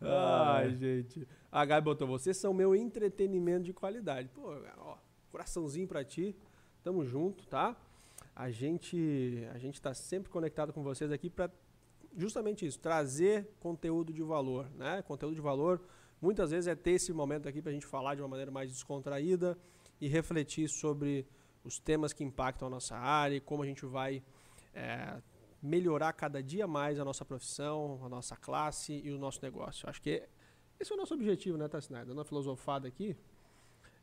Ai, 0.56 0.74
gente. 0.74 1.28
A 1.50 1.64
Gabi 1.66 1.84
botou, 1.84 2.08
vocês 2.08 2.38
são 2.38 2.54
meu 2.54 2.74
entretenimento 2.74 3.64
de 3.64 3.74
qualidade. 3.74 4.30
Pô, 4.30 4.56
ó, 4.78 4.96
coraçãozinho 5.30 5.86
pra 5.86 6.02
ti. 6.02 6.34
Tamo 6.82 7.04
junto, 7.04 7.46
tá? 7.46 7.76
A 8.34 8.50
gente, 8.50 9.46
a 9.52 9.58
gente 9.58 9.80
tá 9.80 9.92
sempre 9.92 10.30
conectado 10.30 10.72
com 10.72 10.82
vocês 10.82 11.12
aqui 11.12 11.28
pra 11.28 11.50
justamente 12.16 12.66
isso, 12.66 12.78
trazer 12.78 13.48
conteúdo 13.60 14.12
de 14.12 14.22
valor, 14.22 14.66
né? 14.76 15.02
Conteúdo 15.02 15.34
de 15.34 15.40
valor, 15.40 15.80
muitas 16.20 16.50
vezes 16.50 16.66
é 16.68 16.74
ter 16.74 16.92
esse 16.92 17.12
momento 17.12 17.48
aqui 17.48 17.60
pra 17.60 17.72
gente 17.72 17.86
falar 17.86 18.14
de 18.14 18.22
uma 18.22 18.28
maneira 18.28 18.50
mais 18.50 18.70
descontraída 18.70 19.58
e 20.00 20.08
refletir 20.08 20.68
sobre 20.68 21.26
os 21.64 21.78
temas 21.78 22.12
que 22.12 22.24
impactam 22.24 22.68
a 22.68 22.70
nossa 22.70 22.96
área 22.96 23.36
e 23.36 23.40
como 23.40 23.62
a 23.62 23.66
gente 23.66 23.84
vai 23.86 24.22
é, 24.74 25.20
melhorar 25.62 26.12
cada 26.12 26.42
dia 26.42 26.66
mais 26.66 26.98
a 26.98 27.04
nossa 27.04 27.24
profissão, 27.24 28.00
a 28.04 28.08
nossa 28.08 28.36
classe 28.36 29.00
e 29.04 29.10
o 29.10 29.18
nosso 29.18 29.40
negócio. 29.42 29.88
Acho 29.88 30.02
que 30.02 30.28
esse 30.80 30.90
é 30.90 30.94
o 30.94 30.98
nosso 30.98 31.14
objetivo, 31.14 31.56
né, 31.56 31.68
Tassinai? 31.68 32.04
Dando 32.04 32.18
uma 32.18 32.24
filosofada 32.24 32.88
aqui, 32.88 33.16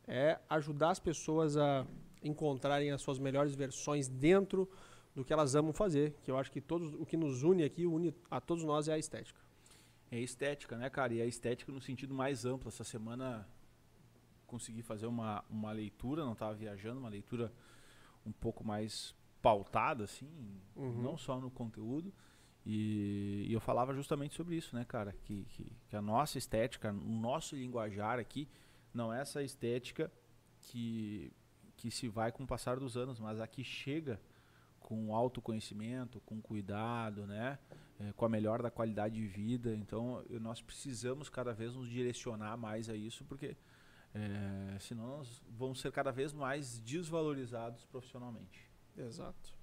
é 0.08 0.40
ajudar 0.50 0.92
as 0.92 1.00
pessoas 1.00 1.58
a 1.58 1.86
encontrarem 2.24 2.92
as 2.92 3.02
suas 3.02 3.20
melhores 3.20 3.54
versões 3.54 4.08
dentro 4.08 4.70
do 5.14 5.26
que 5.26 5.34
elas 5.34 5.56
amam 5.56 5.74
fazer, 5.74 6.16
que 6.24 6.32
eu 6.32 6.38
acho 6.38 6.52
que 6.52 6.62
todos, 6.62 6.94
o 6.94 7.06
que 7.06 7.18
nos 7.18 7.44
une 7.44 7.64
aqui, 7.64 7.86
une 7.86 8.16
a 8.32 8.40
todos 8.40 8.64
nós 8.64 8.88
é 8.88 8.94
a 8.94 8.98
estética. 8.98 9.40
É 10.12 10.20
estética, 10.20 10.78
né, 10.78 10.90
cara? 10.90 11.14
E 11.14 11.22
a 11.22 11.26
estética 11.26 11.72
no 11.72 11.82
sentido 11.82 12.14
mais 12.14 12.46
amplo. 12.46 12.70
Essa 12.70 12.84
semana 12.84 13.48
consegui 14.50 14.82
fazer 14.82 15.06
uma, 15.08 15.44
uma 15.50 15.72
leitura, 15.72 16.26
não 16.26 16.34
estava 16.34 16.54
viajando, 16.54 17.00
uma 17.00 17.10
leitura 17.10 17.54
um 18.26 18.32
pouco 18.32 18.64
mais 18.66 19.16
pautada, 19.42 20.04
assim, 20.04 20.28
Uhum. 20.76 21.02
não 21.02 21.18
só 21.18 21.40
no 21.40 21.50
conteúdo. 21.50 22.14
E, 22.66 23.46
e 23.48 23.54
eu 23.54 23.60
falava 23.62 23.94
justamente 23.94 24.36
sobre 24.36 24.56
isso, 24.56 24.76
né, 24.76 24.84
cara? 24.86 25.14
Que, 25.24 25.46
que, 25.46 25.72
que 25.88 25.96
a 25.96 26.02
nossa 26.02 26.38
estética, 26.38 26.92
o 26.92 26.94
nosso 27.10 27.56
linguajar 27.56 28.20
aqui, 28.20 28.48
não 28.94 29.14
é 29.14 29.22
essa 29.22 29.42
estética 29.42 30.12
que, 30.62 31.32
que 31.78 31.90
se 31.90 32.08
vai 32.10 32.32
com 32.32 32.44
o 32.44 32.48
passar 32.48 32.78
dos 32.80 32.98
anos, 32.98 33.20
mas 33.20 33.40
a 33.40 33.48
que 33.48 33.64
chega 33.64 34.20
com 34.80 35.16
autoconhecimento, 35.16 36.20
com 36.22 36.42
cuidado, 36.42 37.26
né? 37.26 37.58
É, 38.00 38.12
com 38.14 38.26
a 38.26 38.30
melhor 38.30 38.62
da 38.62 38.72
qualidade 38.72 39.16
de 39.16 39.26
vida. 39.28 39.74
Então, 39.76 40.24
eu- 40.30 40.40
nós 40.40 40.62
precisamos 40.62 41.30
cada 41.30 41.54
vez 41.54 41.76
nos 41.76 41.90
direcionar 41.90 42.58
mais 42.58 42.90
a 42.90 42.96
isso, 42.96 43.24
porque 43.26 43.56
é, 44.14 44.80
senão 44.80 45.08
nós 45.08 45.42
vamos 45.50 45.80
ser 45.80 45.92
cada 45.92 46.12
vez 46.12 46.34
mais 46.34 46.80
desvalorizados 46.80 47.86
profissionalmente. 47.86 48.70
Exato. 48.98 49.58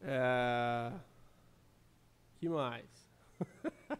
É... 0.00 0.92
que 2.38 2.48
mais? 2.48 3.10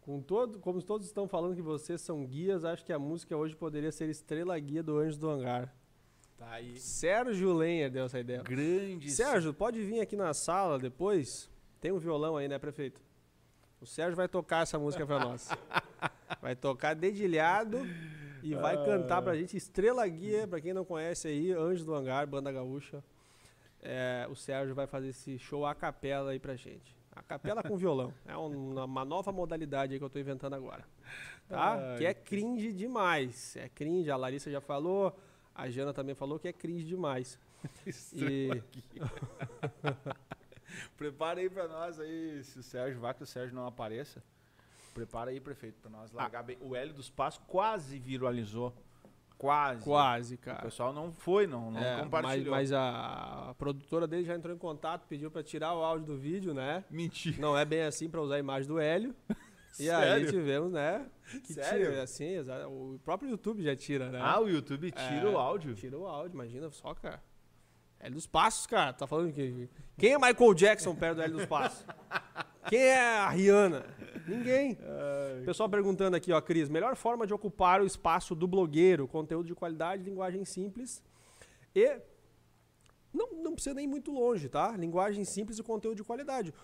Com 0.00 0.20
todo, 0.22 0.58
como 0.58 0.82
todos 0.82 1.06
estão 1.06 1.28
falando 1.28 1.54
que 1.54 1.62
vocês 1.62 2.00
são 2.00 2.24
guias, 2.24 2.64
acho 2.64 2.84
que 2.84 2.92
a 2.92 2.98
música 2.98 3.36
hoje 3.36 3.54
poderia 3.54 3.92
ser 3.92 4.08
Estrela 4.08 4.58
Guia 4.58 4.82
do 4.82 4.98
Anjos 4.98 5.18
do 5.18 5.28
Hangar. 5.28 5.72
Tá 6.38 6.52
aí. 6.52 6.80
Sérgio 6.80 7.52
Lenher 7.52 7.90
deu 7.90 8.06
essa 8.06 8.18
ideia. 8.18 8.42
Grande. 8.42 9.10
Sérgio, 9.10 9.52
pode 9.52 9.80
vir 9.82 10.00
aqui 10.00 10.16
na 10.16 10.32
sala 10.32 10.78
depois. 10.78 11.50
Tem 11.80 11.92
um 11.92 11.98
violão 11.98 12.36
aí, 12.36 12.48
né, 12.48 12.58
prefeito? 12.58 13.00
O 13.78 13.86
Sérgio 13.86 14.16
vai 14.16 14.26
tocar 14.26 14.62
essa 14.62 14.78
música 14.78 15.06
pra 15.06 15.18
nós. 15.18 15.48
Vai 16.40 16.56
tocar 16.56 16.94
dedilhado 16.94 17.78
e 18.42 18.54
vai 18.54 18.76
cantar 18.84 19.22
pra 19.22 19.36
gente 19.36 19.56
Estrela 19.56 20.06
Guia, 20.06 20.46
pra 20.46 20.60
quem 20.60 20.72
não 20.72 20.84
conhece 20.84 21.28
aí, 21.28 21.52
Anjo 21.52 21.84
do 21.84 21.94
Hangar, 21.94 22.26
Banda 22.26 22.50
Gaúcha. 22.52 23.02
É, 23.82 24.26
o 24.30 24.34
Sérgio 24.36 24.74
vai 24.74 24.86
fazer 24.86 25.08
esse 25.08 25.38
show 25.38 25.64
a 25.64 25.74
capela 25.74 26.30
aí 26.32 26.38
pra 26.38 26.54
gente. 26.56 26.94
A 27.12 27.22
capela 27.22 27.62
com 27.62 27.76
violão. 27.76 28.12
É 28.26 28.36
um- 28.36 28.82
uma 28.84 29.04
nova 29.04 29.32
modalidade 29.32 29.92
aí 29.94 29.98
que 29.98 30.04
eu 30.04 30.10
tô 30.10 30.18
inventando 30.18 30.54
agora. 30.54 30.84
Tá? 31.48 31.92
Ai, 31.92 31.98
que 31.98 32.06
é 32.06 32.14
cringe 32.14 32.72
demais. 32.72 33.56
É 33.56 33.68
cringe, 33.68 34.10
a 34.10 34.16
Larissa 34.16 34.50
já 34.50 34.60
falou, 34.60 35.18
a 35.54 35.68
Jana 35.68 35.92
também 35.92 36.14
falou 36.14 36.38
que 36.38 36.48
é 36.48 36.52
cringe 36.52 36.84
demais. 36.84 37.38
E 38.14 38.62
Prepara 40.96 41.40
aí 41.40 41.50
pra 41.50 41.66
nós 41.68 41.98
aí, 41.98 42.42
se 42.44 42.58
o 42.58 42.62
Sérgio 42.62 43.00
vai 43.00 43.12
que 43.12 43.22
o 43.22 43.26
Sérgio 43.26 43.54
não 43.54 43.66
apareça. 43.66 44.22
Prepara 44.94 45.30
aí, 45.30 45.40
prefeito, 45.40 45.80
pra 45.80 45.90
nós 45.90 46.10
largar 46.12 46.42
bem. 46.42 46.56
O 46.60 46.74
Hélio 46.74 46.92
dos 46.94 47.08
Passos 47.10 47.40
quase 47.46 47.98
viralizou. 47.98 48.74
Quase. 49.38 49.82
quase, 49.84 50.34
O 50.34 50.38
cara. 50.38 50.60
pessoal 50.62 50.92
não 50.92 51.12
foi, 51.14 51.46
não, 51.46 51.70
não 51.70 51.80
É, 51.80 51.94
mas, 51.96 52.04
compartilhou. 52.04 52.50
mas 52.54 52.72
a, 52.74 53.48
a 53.50 53.54
produtora 53.54 54.06
dele 54.06 54.24
já 54.24 54.34
entrou 54.34 54.54
em 54.54 54.58
contato, 54.58 55.06
pediu 55.08 55.30
pra 55.30 55.42
tirar 55.42 55.72
o 55.74 55.82
áudio 55.82 56.06
do 56.08 56.18
vídeo, 56.18 56.52
né? 56.52 56.84
Mentira. 56.90 57.40
Não 57.40 57.56
é 57.56 57.64
bem 57.64 57.80
assim 57.82 58.10
pra 58.10 58.20
usar 58.20 58.34
a 58.34 58.38
imagem 58.38 58.68
do 58.68 58.78
Hélio. 58.78 59.14
E 59.78 59.84
Sério? 59.84 60.12
aí 60.14 60.26
tivemos, 60.26 60.72
né? 60.72 61.06
Que 61.44 61.54
Sério? 61.54 61.90
tira, 61.90 62.02
assim, 62.02 62.24
exa- 62.34 62.66
o 62.68 62.98
próprio 63.04 63.30
YouTube 63.30 63.62
já 63.62 63.74
tira, 63.76 64.10
né? 64.10 64.18
Ah, 64.20 64.40
o 64.40 64.48
YouTube 64.48 64.90
tira 64.90 65.28
É, 65.28 65.32
o 65.32 65.38
áudio. 65.38 65.74
Tira 65.76 65.96
o 65.96 66.08
áudio, 66.08 66.34
imagina 66.34 66.68
só, 66.72 66.92
cara. 66.92 67.22
Hélio 68.00 68.16
dos 68.16 68.26
Passos, 68.26 68.66
cara. 68.66 68.92
Tá 68.92 69.06
falando 69.06 69.32
que. 69.32 69.70
Quem 69.96 70.12
é 70.12 70.18
Michael 70.18 70.54
Jackson 70.54 70.92
perto 70.96 71.16
do 71.18 71.22
Hélio 71.22 71.36
dos 71.36 71.46
Passos? 71.46 71.86
Quem 72.70 72.82
é 72.82 73.00
a 73.00 73.28
Rihanna? 73.28 73.84
Ninguém. 74.28 74.78
Pessoal 75.44 75.68
perguntando 75.68 76.14
aqui, 76.14 76.30
ó, 76.30 76.40
Cris, 76.40 76.68
melhor 76.68 76.94
forma 76.94 77.26
de 77.26 77.34
ocupar 77.34 77.82
o 77.82 77.84
espaço 77.84 78.32
do 78.32 78.46
blogueiro, 78.46 79.08
conteúdo 79.08 79.48
de 79.48 79.56
qualidade, 79.56 80.04
linguagem 80.04 80.44
simples 80.44 81.02
e 81.74 81.98
não, 83.12 83.32
não 83.42 83.54
precisa 83.54 83.74
nem 83.74 83.86
ir 83.86 83.88
muito 83.88 84.12
longe, 84.12 84.48
tá? 84.48 84.76
Linguagem 84.76 85.24
simples 85.24 85.58
e 85.58 85.64
conteúdo 85.64 85.96
de 85.96 86.04
qualidade. 86.04 86.54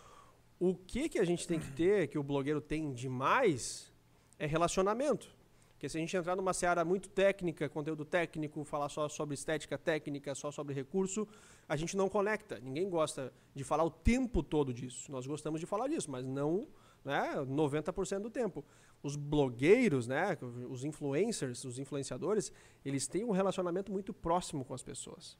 O 0.60 0.76
que 0.76 1.08
que 1.08 1.18
a 1.18 1.24
gente 1.24 1.44
tem 1.44 1.58
que 1.58 1.72
ter, 1.72 2.06
que 2.06 2.16
o 2.16 2.22
blogueiro 2.22 2.60
tem 2.60 2.92
demais, 2.92 3.92
é 4.38 4.46
relacionamento. 4.46 5.35
Porque 5.76 5.90
se 5.90 5.98
a 5.98 6.00
gente 6.00 6.16
entrar 6.16 6.34
numa 6.34 6.54
seara 6.54 6.82
muito 6.86 7.06
técnica, 7.06 7.68
conteúdo 7.68 8.02
técnico, 8.02 8.64
falar 8.64 8.88
só 8.88 9.10
sobre 9.10 9.34
estética 9.34 9.76
técnica, 9.76 10.34
só 10.34 10.50
sobre 10.50 10.74
recurso, 10.74 11.28
a 11.68 11.76
gente 11.76 11.94
não 11.98 12.08
conecta. 12.08 12.58
Ninguém 12.58 12.88
gosta 12.88 13.30
de 13.54 13.62
falar 13.62 13.84
o 13.84 13.90
tempo 13.90 14.42
todo 14.42 14.72
disso. 14.72 15.12
Nós 15.12 15.26
gostamos 15.26 15.60
de 15.60 15.66
falar 15.66 15.88
disso, 15.88 16.10
mas 16.10 16.24
não 16.24 16.66
né, 17.04 17.34
90% 17.46 18.20
do 18.20 18.30
tempo. 18.30 18.64
Os 19.02 19.16
blogueiros, 19.16 20.06
né, 20.06 20.38
os 20.70 20.82
influencers, 20.82 21.62
os 21.64 21.78
influenciadores, 21.78 22.50
eles 22.82 23.06
têm 23.06 23.22
um 23.22 23.30
relacionamento 23.30 23.92
muito 23.92 24.14
próximo 24.14 24.64
com 24.64 24.72
as 24.72 24.82
pessoas. 24.82 25.36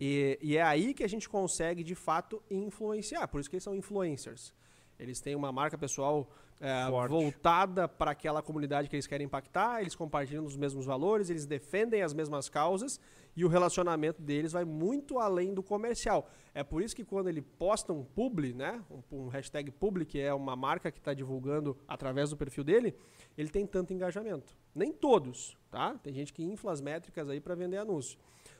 E, 0.00 0.38
e 0.40 0.56
é 0.56 0.62
aí 0.62 0.94
que 0.94 1.04
a 1.04 1.08
gente 1.08 1.28
consegue, 1.28 1.84
de 1.84 1.94
fato, 1.94 2.42
influenciar. 2.50 3.28
Por 3.28 3.38
isso 3.38 3.50
que 3.50 3.56
eles 3.56 3.64
são 3.64 3.74
influencers. 3.74 4.54
Eles 4.98 5.20
têm 5.20 5.34
uma 5.36 5.52
marca 5.52 5.78
pessoal 5.78 6.28
é, 6.60 6.90
voltada 7.08 7.86
para 7.86 8.10
aquela 8.10 8.42
comunidade 8.42 8.88
que 8.88 8.96
eles 8.96 9.06
querem 9.06 9.26
impactar, 9.26 9.80
eles 9.80 9.94
compartilham 9.94 10.44
os 10.44 10.56
mesmos 10.56 10.84
valores, 10.84 11.30
eles 11.30 11.46
defendem 11.46 12.02
as 12.02 12.12
mesmas 12.12 12.48
causas 12.48 12.98
e 13.36 13.44
o 13.44 13.48
relacionamento 13.48 14.20
deles 14.20 14.50
vai 14.52 14.64
muito 14.64 15.20
além 15.20 15.54
do 15.54 15.62
comercial. 15.62 16.28
É 16.52 16.64
por 16.64 16.82
isso 16.82 16.96
que 16.96 17.04
quando 17.04 17.28
ele 17.28 17.40
posta 17.40 17.92
um 17.92 18.02
publi, 18.04 18.52
né, 18.52 18.82
um, 18.90 19.26
um 19.26 19.28
hashtag 19.28 19.70
publi, 19.70 20.04
que 20.04 20.18
é 20.18 20.34
uma 20.34 20.56
marca 20.56 20.90
que 20.90 20.98
está 20.98 21.14
divulgando 21.14 21.78
através 21.86 22.30
do 22.30 22.36
perfil 22.36 22.64
dele, 22.64 22.96
ele 23.36 23.48
tem 23.48 23.64
tanto 23.64 23.92
engajamento. 23.92 24.56
Nem 24.74 24.92
todos, 24.92 25.56
tá? 25.70 25.94
Tem 26.02 26.12
gente 26.12 26.32
que 26.32 26.42
infla 26.42 26.72
as 26.72 26.80
métricas 26.80 27.28
aí 27.28 27.40
para 27.40 27.54
vender 27.54 27.76
anúncio. 27.76 28.18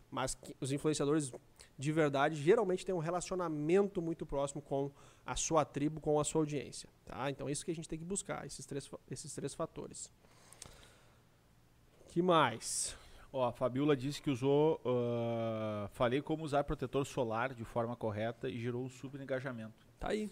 Mas 0.09 0.35
que- 0.35 0.55
os 0.61 0.71
influenciadores 0.71 1.33
de 1.79 1.93
verdade 1.93 2.35
geralmente 2.35 2.85
têm 2.85 2.95
um 2.95 2.99
relacionamento 2.99 4.03
muito 4.03 4.27
próximo 4.27 4.61
com 4.61 4.91
a 5.25 5.37
sua 5.37 5.65
tribo, 5.65 6.01
com 6.01 6.19
a 6.19 6.25
sua 6.25 6.41
audiência. 6.43 6.89
Tá? 7.05 7.31
Então 7.31 7.49
é 7.49 7.53
isso 7.53 7.65
que 7.65 7.71
a 7.71 7.75
gente 7.75 7.89
tem 7.89 7.99
que 7.99 8.05
buscar, 8.05 8.45
esses 8.47 8.67
três, 8.67 8.91
esses 9.11 9.33
três 9.35 9.55
fatores. 9.55 10.11
que 12.09 12.23
mais? 12.23 12.97
Ó, 13.33 13.45
a 13.45 13.53
Fabiola 13.53 13.95
disse 13.97 14.21
que 14.23 14.31
usou. 14.31 14.81
ah, 14.85 15.89
falei 15.93 16.21
como 16.23 16.45
usar 16.45 16.65
protetor 16.65 17.05
solar 17.07 17.55
de 17.55 17.65
forma 17.65 17.95
correta 17.95 18.49
e 18.49 18.59
gerou 18.59 18.83
um 18.85 18.89
super 18.89 19.21
engajamento. 19.21 19.75
Tá 20.01 20.09
aí. 20.09 20.31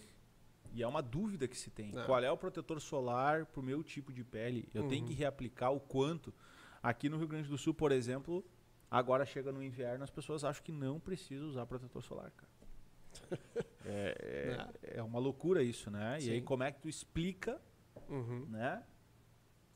E 0.73 0.83
é 0.83 0.87
uma 0.87 1.01
dúvida 1.01 1.47
que 1.47 1.55
se 1.57 1.69
tem. 1.69 1.97
É. 1.97 2.03
Qual 2.03 2.19
é 2.21 2.29
o 2.31 2.37
protetor 2.37 2.81
solar 2.81 3.45
pro 3.45 3.61
meu 3.63 3.83
tipo 3.83 4.11
de 4.11 4.23
pele? 4.23 4.67
Eu 4.73 4.87
tenho 4.87 5.03
Uhum. 5.03 5.07
que 5.09 5.13
reaplicar 5.13 5.71
o 5.71 5.79
quanto? 5.79 6.33
Aqui 6.83 7.07
no 7.07 7.17
Rio 7.17 7.27
Grande 7.27 7.47
do 7.47 7.57
Sul, 7.57 7.73
por 7.73 7.91
exemplo, 7.91 8.43
agora 8.89 9.25
chega 9.25 9.51
no 9.51 9.61
inverno, 9.63 10.03
as 10.03 10.09
pessoas 10.09 10.43
acham 10.43 10.63
que 10.63 10.71
não 10.71 10.99
precisa 10.99 11.45
usar 11.45 11.65
protetor 11.65 12.01
solar, 12.03 12.31
cara. 12.31 12.51
é, 13.85 14.67
é, 14.83 14.97
é 14.99 15.03
uma 15.03 15.19
loucura 15.19 15.63
isso, 15.63 15.89
né? 15.89 16.17
E 16.21 16.29
aí 16.29 16.39
Sim. 16.39 16.45
como 16.45 16.63
é 16.63 16.71
que 16.71 16.79
tu 16.81 16.89
explica, 16.89 17.61
Uhum, 18.09 18.45
né? 18.49 18.83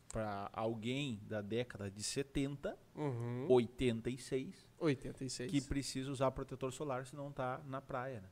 Pra 0.09 0.49
alguém 0.53 1.20
da 1.24 1.41
década 1.41 1.89
de 1.89 2.03
70, 2.03 2.78
uhum. 2.95 3.45
86, 3.49 4.68
86. 4.78 5.49
que 5.51 5.62
precisa 5.62 6.12
usar 6.12 6.32
protetor 6.32 6.72
solar 6.74 7.05
se 7.05 7.16
não 7.16 7.32
tá 7.32 7.62
na 7.66 7.82
praia, 7.82 8.22
né? 8.22 8.30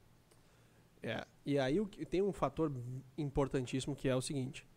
É, 1.01 1.27
e 1.45 1.57
aí 1.57 1.79
o 1.79 1.85
que- 1.87 2.05
tem 2.05 2.21
um 2.21 2.33
fator 2.33 2.71
importantíssimo 3.17 3.95
que 3.95 4.09
é 4.09 4.15
o 4.15 4.21
seguinte: 4.21 4.67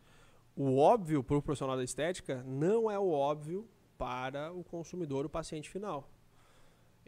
o 0.57 0.77
óbvio 0.79 1.23
para 1.25 1.37
o 1.37 1.43
profissional 1.43 1.77
da 1.77 1.83
estética 1.85 2.43
não 2.45 2.89
é 2.89 2.97
o 2.99 3.11
óbvio 3.11 3.69
para 3.99 4.53
o 4.53 4.64
consumidor, 4.64 5.24
o 5.24 5.28
paciente 5.28 5.68
final. 5.68 6.09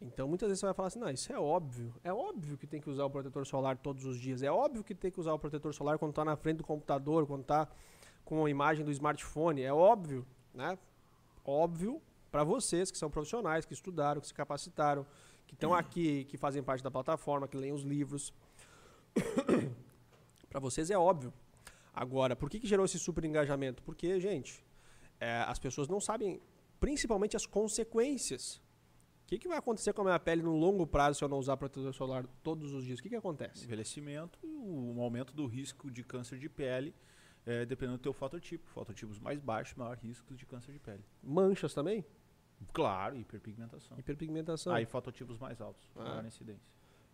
Então 0.00 0.26
muitas 0.28 0.48
vezes 0.48 0.60
você 0.60 0.66
vai 0.66 0.74
falar 0.74 0.88
assim: 0.88 0.98
não, 0.98 1.10
isso 1.10 1.32
é 1.32 1.38
óbvio. 1.38 1.94
É 2.02 2.12
óbvio 2.12 2.56
que 2.56 2.66
tem 2.66 2.80
que 2.80 2.90
usar 2.90 3.04
o 3.04 3.10
protetor 3.10 3.46
solar 3.46 3.76
todos 3.76 4.04
os 4.04 4.18
dias. 4.18 4.42
É 4.42 4.50
óbvio 4.50 4.82
que 4.82 4.94
tem 4.94 5.10
que 5.10 5.20
usar 5.20 5.32
o 5.32 5.38
protetor 5.38 5.72
solar 5.72 5.98
quando 5.98 6.10
está 6.10 6.24
na 6.24 6.36
frente 6.36 6.58
do 6.58 6.64
computador, 6.64 7.26
quando 7.26 7.42
está 7.42 7.68
com 8.24 8.44
a 8.44 8.50
imagem 8.50 8.84
do 8.84 8.90
smartphone. 8.90 9.62
É 9.62 9.72
óbvio, 9.72 10.26
né? 10.52 10.78
Óbvio 11.44 12.00
para 12.30 12.42
vocês 12.42 12.90
que 12.90 12.98
são 12.98 13.10
profissionais, 13.10 13.64
que 13.64 13.72
estudaram, 13.72 14.20
que 14.20 14.26
se 14.26 14.34
capacitaram, 14.34 15.06
que 15.46 15.54
estão 15.54 15.72
aqui, 15.72 16.24
que 16.24 16.36
fazem 16.36 16.62
parte 16.62 16.82
da 16.82 16.90
plataforma, 16.90 17.46
que 17.46 17.56
leem 17.56 17.72
os 17.72 17.82
livros. 17.82 18.32
Para 20.50 20.58
vocês 20.60 20.90
é 20.90 20.98
óbvio. 20.98 21.32
Agora, 21.92 22.34
por 22.34 22.50
que, 22.50 22.58
que 22.58 22.66
gerou 22.66 22.84
esse 22.84 22.98
super 22.98 23.24
engajamento? 23.24 23.82
Porque, 23.84 24.18
gente, 24.18 24.64
é, 25.20 25.42
as 25.42 25.60
pessoas 25.60 25.86
não 25.86 26.00
sabem, 26.00 26.40
principalmente 26.88 27.34
as 27.34 27.46
consequências. 27.46 28.56
O 29.22 29.26
que, 29.26 29.38
que 29.38 29.48
vai 29.48 29.56
acontecer 29.56 29.94
com 29.94 30.02
a 30.02 30.04
minha 30.04 30.18
pele 30.20 30.42
no 30.42 30.54
longo 30.54 30.86
prazo 30.86 31.18
se 31.18 31.24
eu 31.24 31.28
não 31.30 31.38
usar 31.38 31.56
protetor 31.56 31.94
solar 31.94 32.26
todos 32.42 32.74
os 32.74 32.84
dias? 32.84 32.98
O 32.98 33.02
que, 33.02 33.08
que 33.08 33.16
acontece? 33.16 33.64
Envelhecimento 33.64 34.38
um 34.44 35.00
aumento 35.00 35.32
do 35.34 35.46
risco 35.46 35.90
de 35.90 36.02
câncer 36.04 36.38
de 36.38 36.48
pele, 36.48 36.94
eh, 37.46 37.64
dependendo 37.64 37.96
do 37.98 38.02
teu 38.02 38.12
fototipo. 38.12 38.68
Fototipos 38.68 39.18
mais 39.18 39.38
baixos, 39.40 39.74
maior 39.76 39.96
risco 39.96 40.34
de 40.34 40.44
câncer 40.44 40.72
de 40.72 40.78
pele. 40.78 41.02
Manchas 41.22 41.72
também? 41.72 42.04
Claro, 42.72 43.16
hiperpigmentação. 43.18 43.98
Hiperpigmentação. 43.98 44.74
Aí 44.74 44.84
fototipos 44.84 45.38
mais 45.38 45.60
altos, 45.62 45.82
Ah. 45.96 46.04
maior 46.04 46.24
incidência. 46.26 46.62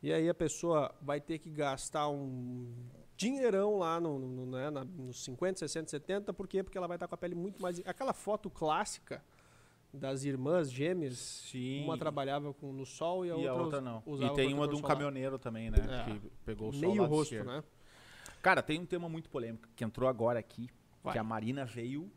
E 0.03 0.13
aí 0.13 0.29
a 0.29 0.35
pessoa 0.35 0.93
vai 1.01 1.21
ter 1.21 1.39
que 1.39 1.51
gastar 1.51 2.09
um 2.09 2.73
dinheirão 3.17 3.79
lá 3.79 4.01
no, 4.01 4.19
no- 4.19 4.47
no- 4.47 4.47
né, 4.47 4.69
na- 4.71 4.85
nos 4.85 5.23
50, 5.25 5.59
60, 5.61 5.89
70. 5.91 6.33
Por 6.33 6.49
quê? 6.49 6.63
Porque 6.65 6.77
ela 6.79 6.89
vai 6.89 6.97
estar 6.97 7.07
com 7.07 7.15
a 7.15 7.19
pele 7.19 7.35
muito 7.37 7.61
mais... 7.63 7.79
Aquela 7.87 8.13
foto 8.13 8.49
clássica 8.51 9.23
das 9.93 10.25
irmãs 10.25 10.71
gêmeas 10.71 11.19
Sim. 11.19 11.85
Uma 11.85 11.99
trabalhava 11.99 12.55
com, 12.55 12.73
no 12.73 12.87
sol 12.87 13.25
e 13.27 13.31
a, 13.31 13.37
e 13.37 13.47
a 13.47 13.53
outra, 13.55 13.79
outra 13.79 14.03
us- 14.07 14.21
não. 14.21 14.31
E 14.31 14.35
tem 14.35 14.55
uma 14.55 14.69
de 14.69 14.75
um 14.75 14.79
solar. 14.79 14.93
caminhoneiro 14.93 15.39
também, 15.39 15.71
né? 15.71 15.79
É. 15.79 16.05
Que 16.19 16.31
pegou 16.45 16.69
o 16.69 16.73
sol 16.73 16.81
Meio 16.81 17.05
rosto, 17.05 17.35
esquerdo. 17.35 17.49
né? 17.57 17.65
Cara, 18.43 18.63
tem 18.63 18.81
um 18.81 18.87
tema 18.87 19.09
muito 19.09 19.29
polêmico 19.29 19.69
que 19.75 19.85
entrou 19.85 20.09
agora 20.09 20.39
aqui, 20.39 20.69
Vai. 21.03 21.13
que 21.15 21.19
a 21.19 21.25
Marina 21.25 21.65
veio 21.65 22.11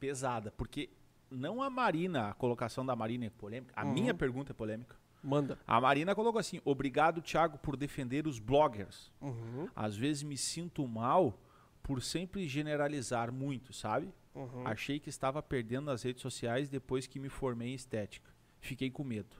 pesada, 0.00 0.50
porque 0.56 0.88
não 1.30 1.62
a 1.62 1.68
Marina, 1.68 2.30
a 2.30 2.34
colocação 2.34 2.84
da 2.84 2.96
Marina 2.96 3.26
é 3.26 3.30
polêmica, 3.30 3.72
a 3.76 3.84
Uhum. 3.84 3.92
minha 3.92 4.14
pergunta 4.14 4.52
é 4.52 4.54
polêmica. 4.54 4.96
Manda. 5.22 5.58
A 5.66 5.80
Marina 5.80 6.14
colocou 6.14 6.38
assim: 6.38 6.60
"Obrigado, 6.64 7.20
Thiago, 7.20 7.58
por 7.58 7.76
defender 7.76 8.26
os 8.26 8.38
bloggers. 8.38 9.12
Uhum, 9.20 9.68
Às 9.74 9.96
vezes 9.96 10.22
me 10.22 10.36
sinto 10.36 10.86
mal 10.86 11.38
por 11.82 12.00
sempre 12.00 12.46
generalizar 12.48 13.32
muito, 13.32 13.72
sabe? 13.72 14.12
Uhum. 14.34 14.66
Achei 14.66 14.98
que 14.98 15.08
estava 15.08 15.42
perdendo 15.42 15.90
as 15.90 16.02
redes 16.02 16.22
sociais 16.22 16.68
depois 16.68 17.06
que 17.06 17.18
me 17.18 17.28
formei 17.28 17.70
em 17.70 17.74
estética. 17.74 18.30
Fiquei 18.60 18.90
com 18.90 19.04
medo. 19.04 19.36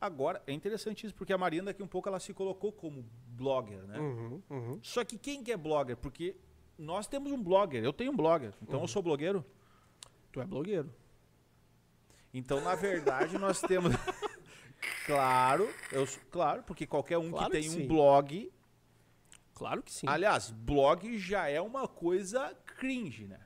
Agora, 0.00 0.42
é 0.46 0.52
interessante 0.52 1.06
isso, 1.06 1.14
porque 1.14 1.32
a 1.32 1.38
Marina 1.38 1.66
daqui 1.66 1.82
um 1.82 1.86
pouco 1.88 2.08
ela 2.08 2.20
se 2.20 2.34
colocou 2.34 2.70
como 2.70 3.04
blogger, 3.28 3.82
né? 3.86 3.98
Uhum, 3.98 4.42
uhum. 4.50 4.78
Só 4.82 5.04
que 5.04 5.16
quem 5.16 5.42
que 5.42 5.50
é 5.50 5.56
blogger? 5.56 5.96
Porque 5.96 6.36
nós 6.78 7.06
temos 7.06 7.32
um 7.32 7.42
blogger, 7.42 7.82
eu 7.82 7.92
tenho 7.92 8.12
um 8.12 8.16
blogger, 8.16 8.52
então 8.60 8.82
eu 8.82 8.88
sou 8.88 9.02
blogueiro. 9.02 9.44
Tu 10.30 10.40
é 10.40 10.44
blogueiro. 10.44 10.92
Então, 12.34 12.60
na 12.60 12.74
verdade, 12.74 13.38
nós 13.38 13.62
temos 13.62 13.94
Claro, 15.06 15.72
eu, 15.92 16.06
claro, 16.30 16.62
porque 16.64 16.86
qualquer 16.86 17.16
um 17.18 17.30
Claro 17.30 17.50
que 17.50 17.58
que 17.58 17.62
tem 17.62 17.70
sim. 17.70 17.84
um 17.84 17.88
blog. 17.88 18.52
Claro 19.54 19.82
que 19.82 19.92
sim. 19.92 20.06
Aliás, 20.08 20.50
blog 20.50 21.16
já 21.18 21.48
é 21.48 21.60
uma 21.60 21.86
coisa 21.86 22.54
cringe, 22.76 23.26
né? 23.26 23.40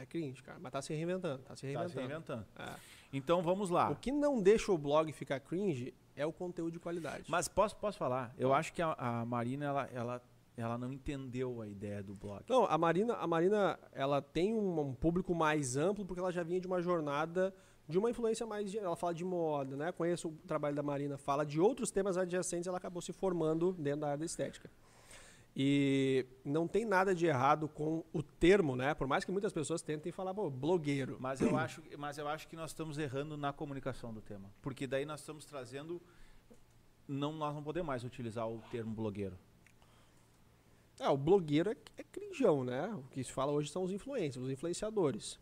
É 0.00 0.06
cringe, 0.06 0.42
cara. 0.42 0.58
Mas 0.60 0.70
tá 0.72 0.80
se 0.80 0.94
reinventando. 0.94 1.42
Tá 1.42 1.56
se 1.56 1.62
Tá 1.62 1.66
reinventando. 1.66 1.90
se 1.90 1.98
reinventando. 1.98 2.46
É. 2.58 2.74
Então 3.12 3.42
vamos 3.42 3.68
lá. 3.68 3.90
O 3.90 3.96
que 3.96 4.12
não 4.12 4.40
deixa 4.40 4.70
o 4.70 4.78
blog 4.78 5.12
ficar 5.12 5.40
cringe 5.40 5.92
é 6.14 6.24
o 6.24 6.32
conteúdo 6.32 6.72
de 6.72 6.78
qualidade. 6.78 7.24
Mas 7.28 7.48
posso, 7.48 7.76
posso 7.76 7.98
falar? 7.98 8.32
Eu 8.38 8.52
acho 8.52 8.72
que 8.72 8.80
a, 8.80 8.92
a 8.92 9.24
Marina, 9.24 9.64
ela, 9.64 9.88
ela, 9.92 10.22
ela 10.56 10.78
não 10.78 10.92
entendeu 10.92 11.60
a 11.60 11.66
ideia 11.66 12.02
do 12.02 12.14
blog. 12.14 12.44
Não, 12.48 12.64
a 12.64 12.78
Marina, 12.78 13.14
a 13.14 13.26
Marina, 13.26 13.78
ela 13.92 14.22
tem 14.22 14.54
um, 14.54 14.80
um 14.80 14.94
público 14.94 15.34
mais 15.34 15.76
amplo 15.76 16.04
porque 16.04 16.20
ela 16.20 16.32
já 16.32 16.42
vinha 16.42 16.60
de 16.60 16.66
uma 16.66 16.80
jornada 16.80 17.52
de 17.88 17.98
uma 17.98 18.10
influência 18.10 18.46
mais, 18.46 18.74
ela 18.74 18.94
fala 18.94 19.14
de 19.14 19.24
moda, 19.24 19.74
né? 19.74 19.90
Conheço 19.92 20.28
o 20.28 20.32
trabalho 20.46 20.76
da 20.76 20.82
Marina, 20.82 21.16
fala 21.16 21.44
de 21.46 21.58
outros 21.58 21.90
temas 21.90 22.18
adjacentes, 22.18 22.66
ela 22.66 22.76
acabou 22.76 23.00
se 23.00 23.14
formando 23.14 23.72
dentro 23.72 24.00
da 24.02 24.08
área 24.08 24.18
da 24.18 24.26
estética. 24.26 24.70
E 25.60 26.24
não 26.44 26.68
tem 26.68 26.84
nada 26.84 27.12
de 27.12 27.26
errado 27.26 27.68
com 27.68 28.04
o 28.12 28.22
termo, 28.22 28.76
né? 28.76 28.94
Por 28.94 29.08
mais 29.08 29.24
que 29.24 29.32
muitas 29.32 29.52
pessoas 29.52 29.82
tentem 29.82 30.12
falar, 30.12 30.32
pô, 30.32 30.48
blogueiro. 30.48 31.16
Mas 31.18 31.40
eu 31.40 31.54
acho, 31.58 31.82
mas 31.98 32.16
eu 32.16 32.28
acho 32.28 32.46
que 32.46 32.54
nós 32.54 32.70
estamos 32.70 32.96
errando 32.96 33.36
na 33.36 33.52
comunicação 33.52 34.14
do 34.14 34.20
tema. 34.20 34.48
Porque 34.62 34.86
daí 34.86 35.04
nós 35.04 35.18
estamos 35.18 35.44
trazendo. 35.44 36.00
Não, 37.08 37.32
nós 37.32 37.52
não 37.52 37.62
podemos 37.64 37.88
mais 37.88 38.04
utilizar 38.04 38.48
o 38.48 38.62
termo 38.70 38.94
blogueiro. 38.94 39.36
É, 41.00 41.08
o 41.08 41.16
blogueiro 41.16 41.70
é, 41.70 41.76
é 41.96 42.04
crinjão, 42.04 42.62
né? 42.62 42.86
O 42.94 43.02
que 43.10 43.24
se 43.24 43.32
fala 43.32 43.50
hoje 43.50 43.68
são 43.68 43.82
os 43.82 43.90
influencers, 43.90 44.44
os 44.44 44.50
influenciadores. 44.50 45.40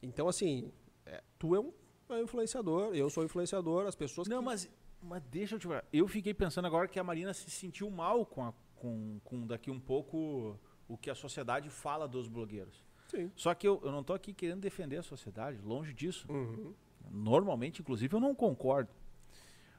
Então, 0.00 0.28
assim, 0.28 0.70
é, 1.04 1.20
tu 1.36 1.56
é 1.56 1.60
um, 1.60 1.72
é 2.10 2.14
um 2.14 2.22
influenciador, 2.22 2.94
eu 2.94 3.10
sou 3.10 3.24
influenciador, 3.24 3.86
as 3.86 3.96
pessoas 3.96 4.28
Não, 4.28 4.38
que... 4.38 4.44
mas, 4.44 4.70
mas 5.02 5.22
deixa 5.24 5.56
eu 5.56 5.58
te 5.58 5.66
falar. 5.66 5.84
Eu 5.92 6.06
fiquei 6.06 6.32
pensando 6.34 6.66
agora 6.66 6.86
que 6.86 6.98
a 6.98 7.04
Marina 7.04 7.32
se 7.34 7.50
sentiu 7.50 7.90
mal 7.90 8.24
com, 8.26 8.44
a- 8.44 8.52
com, 8.78 9.20
com 9.24 9.46
daqui 9.46 9.70
um 9.70 9.80
pouco 9.80 10.58
o 10.86 10.96
que 10.96 11.10
a 11.10 11.14
sociedade 11.14 11.68
fala 11.68 12.08
dos 12.08 12.28
blogueiros. 12.28 12.84
Sim. 13.08 13.30
Só 13.34 13.54
que 13.54 13.66
eu, 13.66 13.80
eu 13.84 13.90
não 13.90 14.00
estou 14.00 14.14
aqui 14.14 14.32
querendo 14.32 14.60
defender 14.60 14.96
a 14.96 15.02
sociedade, 15.02 15.58
longe 15.62 15.92
disso. 15.92 16.30
Uhum. 16.30 16.74
Normalmente, 17.10 17.80
inclusive, 17.80 18.14
eu 18.14 18.20
não 18.20 18.34
concordo. 18.34 18.90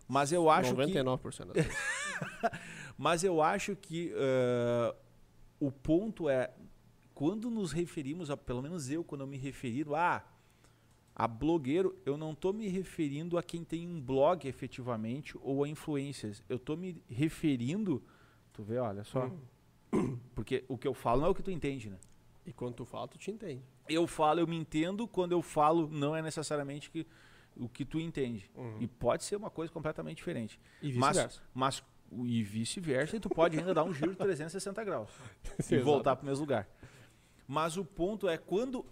Mas 0.08 0.32
eu 0.32 0.50
acho 0.50 0.74
que 0.76 0.82
99% 0.82 1.45
das 1.45 1.66
vezes. 1.66 1.78
Mas 2.97 3.24
eu 3.24 3.41
acho 3.41 3.76
que 3.76 4.12
eh, 4.16 4.95
o 5.60 5.72
ponto 5.72 6.28
é 6.28 6.52
quando 7.14 7.52
nos 7.52 7.72
referimos 7.72 8.32
a, 8.32 8.36
pelo 8.36 8.62
menos 8.62 8.89
eu, 8.89 9.04
quando 9.04 9.22
eu 9.22 9.28
me 9.28 9.38
refiro 9.38 9.95
a 9.95 10.24
a 11.20 11.28
blogueiro, 11.28 11.97
eu 12.06 12.18
não 12.18 12.32
estou 12.32 12.54
me 12.54 12.70
referindo 12.70 13.38
a 13.38 13.43
quem 13.43 13.62
tem 13.62 13.86
um 13.86 14.00
blog 14.00 14.47
efetivamente 14.47 15.38
ou 15.41 15.66
a 15.66 15.68
influencers. 15.68 16.41
Eu 16.47 16.56
estou 16.56 16.78
me 16.78 17.04
referindo, 17.10 18.02
tu 18.60 18.64
vê, 18.64 18.78
olha 18.78 19.05
só, 19.05 19.32
porque 20.36 20.66
o 20.68 20.78
que 20.78 20.86
eu 20.86 20.93
falo 20.93 21.22
não 21.22 21.28
é 21.28 21.32
o 21.32 21.36
que 21.36 21.41
tu 21.41 21.49
entende, 21.49 21.89
né? 21.89 21.97
E 22.45 22.51
quando 22.51 22.74
tu 22.74 22.86
fala, 22.86 23.07
tu 23.07 23.18
te 23.18 23.32
entende. 23.32 23.64
Eu 23.88 24.05
falo, 24.05 24.41
eu 24.41 24.47
me 24.47 24.57
entendo, 24.57 25.07
quando 25.07 25.32
eu 25.32 25.41
falo, 25.41 25.88
não 25.88 26.14
é 26.14 26.22
necessariamente 26.22 26.89
que, 26.91 27.07
o 27.55 27.70
que 27.70 27.86
tu 27.86 27.99
entende. 27.99 28.51
E 28.80 28.88
pode 28.88 29.24
ser 29.24 29.38
uma 29.38 29.49
coisa 29.49 29.72
completamente 29.72 30.18
diferente. 30.18 30.60
E 30.82 30.91
Mas, 30.93 31.16
vice-versa. 31.16 31.41
mas 31.53 31.84
e 32.26 32.43
vice-versa, 32.43 33.16
e 33.16 33.20
tu 33.20 33.30
pode 33.30 33.57
ainda 33.57 33.74
dar 33.74 33.84
um 33.84 33.93
giro 33.93 34.12
de 34.12 34.18
360 34.18 34.84
graus 34.84 35.10
e 35.60 35.76
Exato. 35.76 35.84
voltar 35.86 36.16
para 36.18 36.24
o 36.24 36.26
mesmo 36.26 36.41
lugar. 36.41 36.68
Mas 37.47 37.78
o 37.78 37.86
ponto 37.86 38.28
é 38.28 38.38
quando 38.38 38.86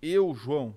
eu, 0.00 0.34
João 0.34 0.74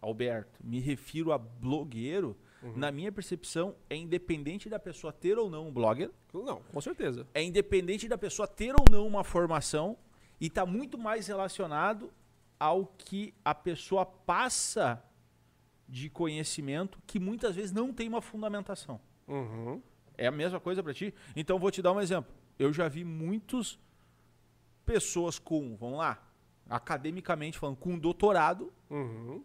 Alberto, 0.00 0.58
me 0.64 0.80
refiro 0.80 1.30
a 1.30 1.38
blogueiro, 1.38 2.36
Uhum. 2.62 2.72
na 2.76 2.90
minha 2.90 3.12
percepção, 3.12 3.74
é 3.88 3.96
independente 3.96 4.68
da 4.68 4.78
pessoa 4.78 5.12
ter 5.12 5.38
ou 5.38 5.50
não 5.50 5.68
um 5.68 5.72
blogger, 5.72 6.10
Não, 6.32 6.60
com 6.62 6.80
certeza. 6.80 7.26
é 7.34 7.42
independente 7.42 8.08
da 8.08 8.16
pessoa 8.18 8.48
ter 8.48 8.74
ou 8.74 8.84
não 8.90 9.06
uma 9.06 9.22
formação 9.22 9.96
e 10.40 10.46
está 10.46 10.64
muito 10.66 10.96
mais 10.98 11.26
relacionado 11.26 12.10
ao 12.58 12.86
que 12.86 13.34
a 13.44 13.54
pessoa 13.54 14.06
passa 14.06 15.02
de 15.88 16.08
conhecimento 16.10 16.98
que 17.06 17.18
muitas 17.20 17.54
vezes 17.54 17.72
não 17.72 17.92
tem 17.92 18.08
uma 18.08 18.20
fundamentação. 18.22 18.98
Uhum. 19.28 19.80
É 20.16 20.26
a 20.26 20.32
mesma 20.32 20.58
coisa 20.58 20.82
para 20.82 20.94
ti? 20.94 21.14
Então 21.36 21.58
vou 21.58 21.70
te 21.70 21.82
dar 21.82 21.92
um 21.92 22.00
exemplo. 22.00 22.34
Eu 22.58 22.72
já 22.72 22.88
vi 22.88 23.04
muitos 23.04 23.78
pessoas 24.84 25.38
com, 25.38 25.76
vamos 25.76 25.98
lá, 25.98 26.22
academicamente 26.68 27.58
falando, 27.58 27.76
com 27.76 27.98
doutorado 27.98 28.72
Uhum. 28.88 29.42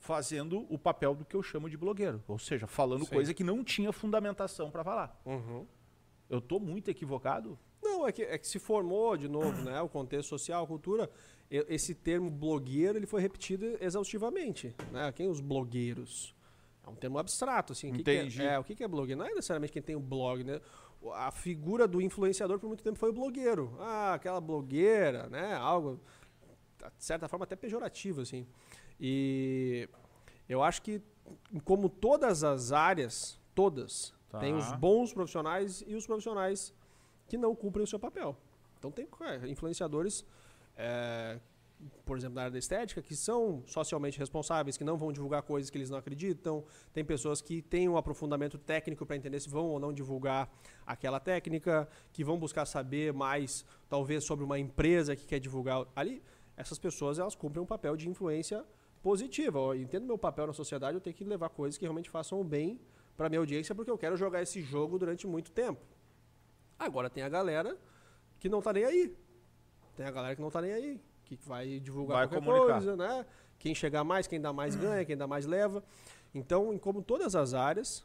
Fazendo 0.00 0.66
o 0.68 0.78
papel 0.78 1.14
do 1.14 1.24
que 1.24 1.36
eu 1.36 1.42
chamo 1.42 1.68
de 1.68 1.76
blogueiro, 1.76 2.24
ou 2.26 2.38
seja, 2.38 2.66
falando 2.66 3.04
Sim. 3.04 3.14
coisa 3.14 3.34
que 3.34 3.44
não 3.44 3.62
tinha 3.62 3.92
fundamentação 3.92 4.70
para 4.70 4.82
falar. 4.82 5.20
Uhum. 5.24 5.66
Eu 6.28 6.40
tô 6.40 6.58
muito 6.58 6.90
equivocado? 6.90 7.58
Não, 7.82 8.06
é 8.06 8.12
que, 8.12 8.22
é 8.22 8.38
que 8.38 8.46
se 8.46 8.58
formou 8.58 9.16
de 9.16 9.28
novo, 9.28 9.62
né? 9.62 9.80
O 9.80 9.88
contexto 9.88 10.28
social, 10.28 10.64
a 10.64 10.66
cultura. 10.66 11.10
Esse 11.50 11.94
termo 11.94 12.30
blogueiro 12.30 12.96
ele 12.98 13.06
foi 13.06 13.20
repetido 13.20 13.76
exaustivamente. 13.80 14.74
Né? 14.92 15.10
Quem 15.12 15.28
os 15.28 15.40
blogueiros? 15.40 16.34
É 16.86 16.88
um 16.88 16.94
termo 16.94 17.18
abstrato, 17.18 17.72
assim. 17.72 17.90
O 17.90 17.92
que 17.92 18.04
que 18.04 18.12
Entendi. 18.12 18.42
é, 18.42 18.54
é, 18.54 18.58
o 18.58 18.64
que 18.64 18.82
é 18.82 18.88
blogueiro? 18.88 19.18
Não 19.18 19.26
é 19.26 19.30
necessariamente 19.30 19.72
quem 19.72 19.82
tem 19.82 19.96
o 19.96 20.00
blog, 20.00 20.44
né? 20.44 20.60
A 21.14 21.30
figura 21.30 21.88
do 21.88 22.00
influenciador 22.00 22.58
por 22.58 22.68
muito 22.68 22.84
tempo 22.84 22.98
foi 22.98 23.10
o 23.10 23.12
blogueiro. 23.12 23.74
Ah, 23.80 24.14
aquela 24.14 24.40
blogueira, 24.40 25.28
né? 25.28 25.54
Algo, 25.54 26.00
de 26.96 27.04
certa 27.04 27.28
forma, 27.28 27.44
até 27.44 27.56
pejorativo, 27.56 28.20
assim. 28.20 28.46
E 29.00 29.88
eu 30.48 30.62
acho 30.62 30.82
que, 30.82 31.00
como 31.64 31.88
todas 31.88 32.44
as 32.44 32.70
áreas, 32.70 33.40
todas, 33.54 34.12
Tá. 34.30 34.38
tem 34.38 34.54
os 34.54 34.70
bons 34.72 35.12
profissionais 35.12 35.82
e 35.86 35.94
os 35.96 36.06
profissionais 36.06 36.72
que 37.26 37.36
não 37.36 37.54
cumprem 37.54 37.82
o 37.82 37.86
seu 37.86 37.98
papel. 37.98 38.36
Então 38.78 38.90
tem 38.90 39.08
é, 39.22 39.48
influenciadores, 39.48 40.24
é, 40.76 41.40
por 42.04 42.16
exemplo, 42.16 42.36
na 42.36 42.42
área 42.42 42.52
da 42.52 42.58
estética, 42.58 43.02
que 43.02 43.16
são 43.16 43.62
socialmente 43.66 44.18
responsáveis, 44.18 44.76
que 44.76 44.84
não 44.84 44.96
vão 44.96 45.12
divulgar 45.12 45.42
coisas 45.42 45.68
que 45.68 45.76
eles 45.76 45.90
não 45.90 45.98
acreditam. 45.98 46.64
Tem 46.92 47.04
pessoas 47.04 47.42
que 47.42 47.60
têm 47.60 47.88
um 47.88 47.96
aprofundamento 47.96 48.56
técnico 48.56 49.04
para 49.04 49.16
entender 49.16 49.40
se 49.40 49.48
vão 49.48 49.66
ou 49.66 49.80
não 49.80 49.92
divulgar 49.92 50.48
aquela 50.86 51.18
técnica, 51.18 51.88
que 52.12 52.22
vão 52.22 52.38
buscar 52.38 52.66
saber 52.66 53.12
mais, 53.12 53.64
talvez, 53.88 54.22
sobre 54.22 54.44
uma 54.44 54.58
empresa 54.60 55.16
que 55.16 55.26
quer 55.26 55.40
divulgar 55.40 55.86
ali. 55.96 56.22
Essas 56.56 56.78
pessoas 56.78 57.18
elas 57.18 57.34
cumprem 57.34 57.62
um 57.62 57.66
papel 57.66 57.96
de 57.96 58.08
influência 58.08 58.64
positiva. 59.02 59.58
Eu 59.58 59.74
entendo 59.74 60.06
meu 60.06 60.18
papel 60.18 60.46
na 60.46 60.52
sociedade, 60.52 60.94
eu 60.94 61.00
tenho 61.00 61.14
que 61.14 61.24
levar 61.24 61.48
coisas 61.48 61.78
que 61.78 61.84
realmente 61.84 62.10
façam 62.10 62.40
o 62.40 62.44
bem 62.44 62.80
para 63.16 63.28
minha 63.28 63.40
audiência, 63.40 63.74
porque 63.74 63.90
eu 63.90 63.98
quero 63.98 64.16
jogar 64.16 64.42
esse 64.42 64.62
jogo 64.62 64.98
durante 64.98 65.26
muito 65.26 65.50
tempo. 65.50 65.80
Agora 66.78 67.10
tem 67.10 67.22
a 67.22 67.28
galera 67.28 67.76
que 68.38 68.48
não 68.48 68.62
tá 68.62 68.72
nem 68.72 68.84
aí. 68.84 69.16
Tem 69.96 70.06
a 70.06 70.10
galera 70.10 70.34
que 70.34 70.40
não 70.40 70.50
tá 70.50 70.62
nem 70.62 70.72
aí, 70.72 71.00
que 71.24 71.36
vai 71.36 71.78
divulgar 71.80 72.18
Vai 72.18 72.28
qualquer 72.28 72.46
comunicar. 72.46 72.72
coisa, 72.74 72.96
né? 72.96 73.26
Quem 73.58 73.74
chegar 73.74 74.02
mais, 74.02 74.26
quem 74.26 74.40
dá 74.40 74.52
mais 74.52 74.74
ganha, 74.74 75.04
quem 75.04 75.16
dá 75.16 75.26
mais 75.26 75.44
leva. 75.44 75.84
Então, 76.34 76.72
em 76.72 76.78
como 76.78 77.02
todas 77.02 77.36
as 77.36 77.52
áreas, 77.52 78.02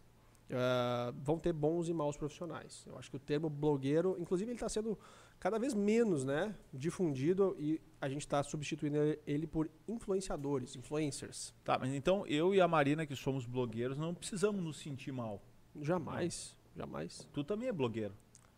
ah, 0.51 1.13
vão 1.23 1.39
ter 1.39 1.53
bons 1.53 1.87
e 1.87 1.93
maus 1.93 2.17
profissionais. 2.17 2.83
Eu 2.85 2.97
acho 2.97 3.09
que 3.09 3.15
o 3.15 3.19
termo 3.19 3.49
blogueiro, 3.49 4.15
inclusive, 4.19 4.51
ele 4.51 4.57
está 4.57 4.67
sendo 4.67 4.97
cada 5.39 5.59
vez 5.59 5.73
menos 5.73 6.23
né, 6.23 6.55
difundido 6.73 7.55
e 7.59 7.79
a 8.01 8.09
gente 8.09 8.21
está 8.21 8.41
substituindo 8.43 8.97
ele 9.25 9.45
por 9.47 9.69
influenciadores, 9.87 10.75
influencers. 10.75 11.53
Tá, 11.63 11.77
mas 11.79 11.93
então 11.93 12.25
eu 12.27 12.53
e 12.53 12.61
a 12.61 12.67
Marina, 12.67 13.05
que 13.05 13.15
somos 13.15 13.45
blogueiros, 13.45 13.97
não 13.97 14.13
precisamos 14.13 14.63
nos 14.63 14.77
sentir 14.79 15.11
mal. 15.11 15.41
Jamais, 15.81 16.55
jamais. 16.75 17.27
Tu 17.33 17.43
também 17.43 17.67
é 17.69 17.71
blogueiro. 17.73 18.13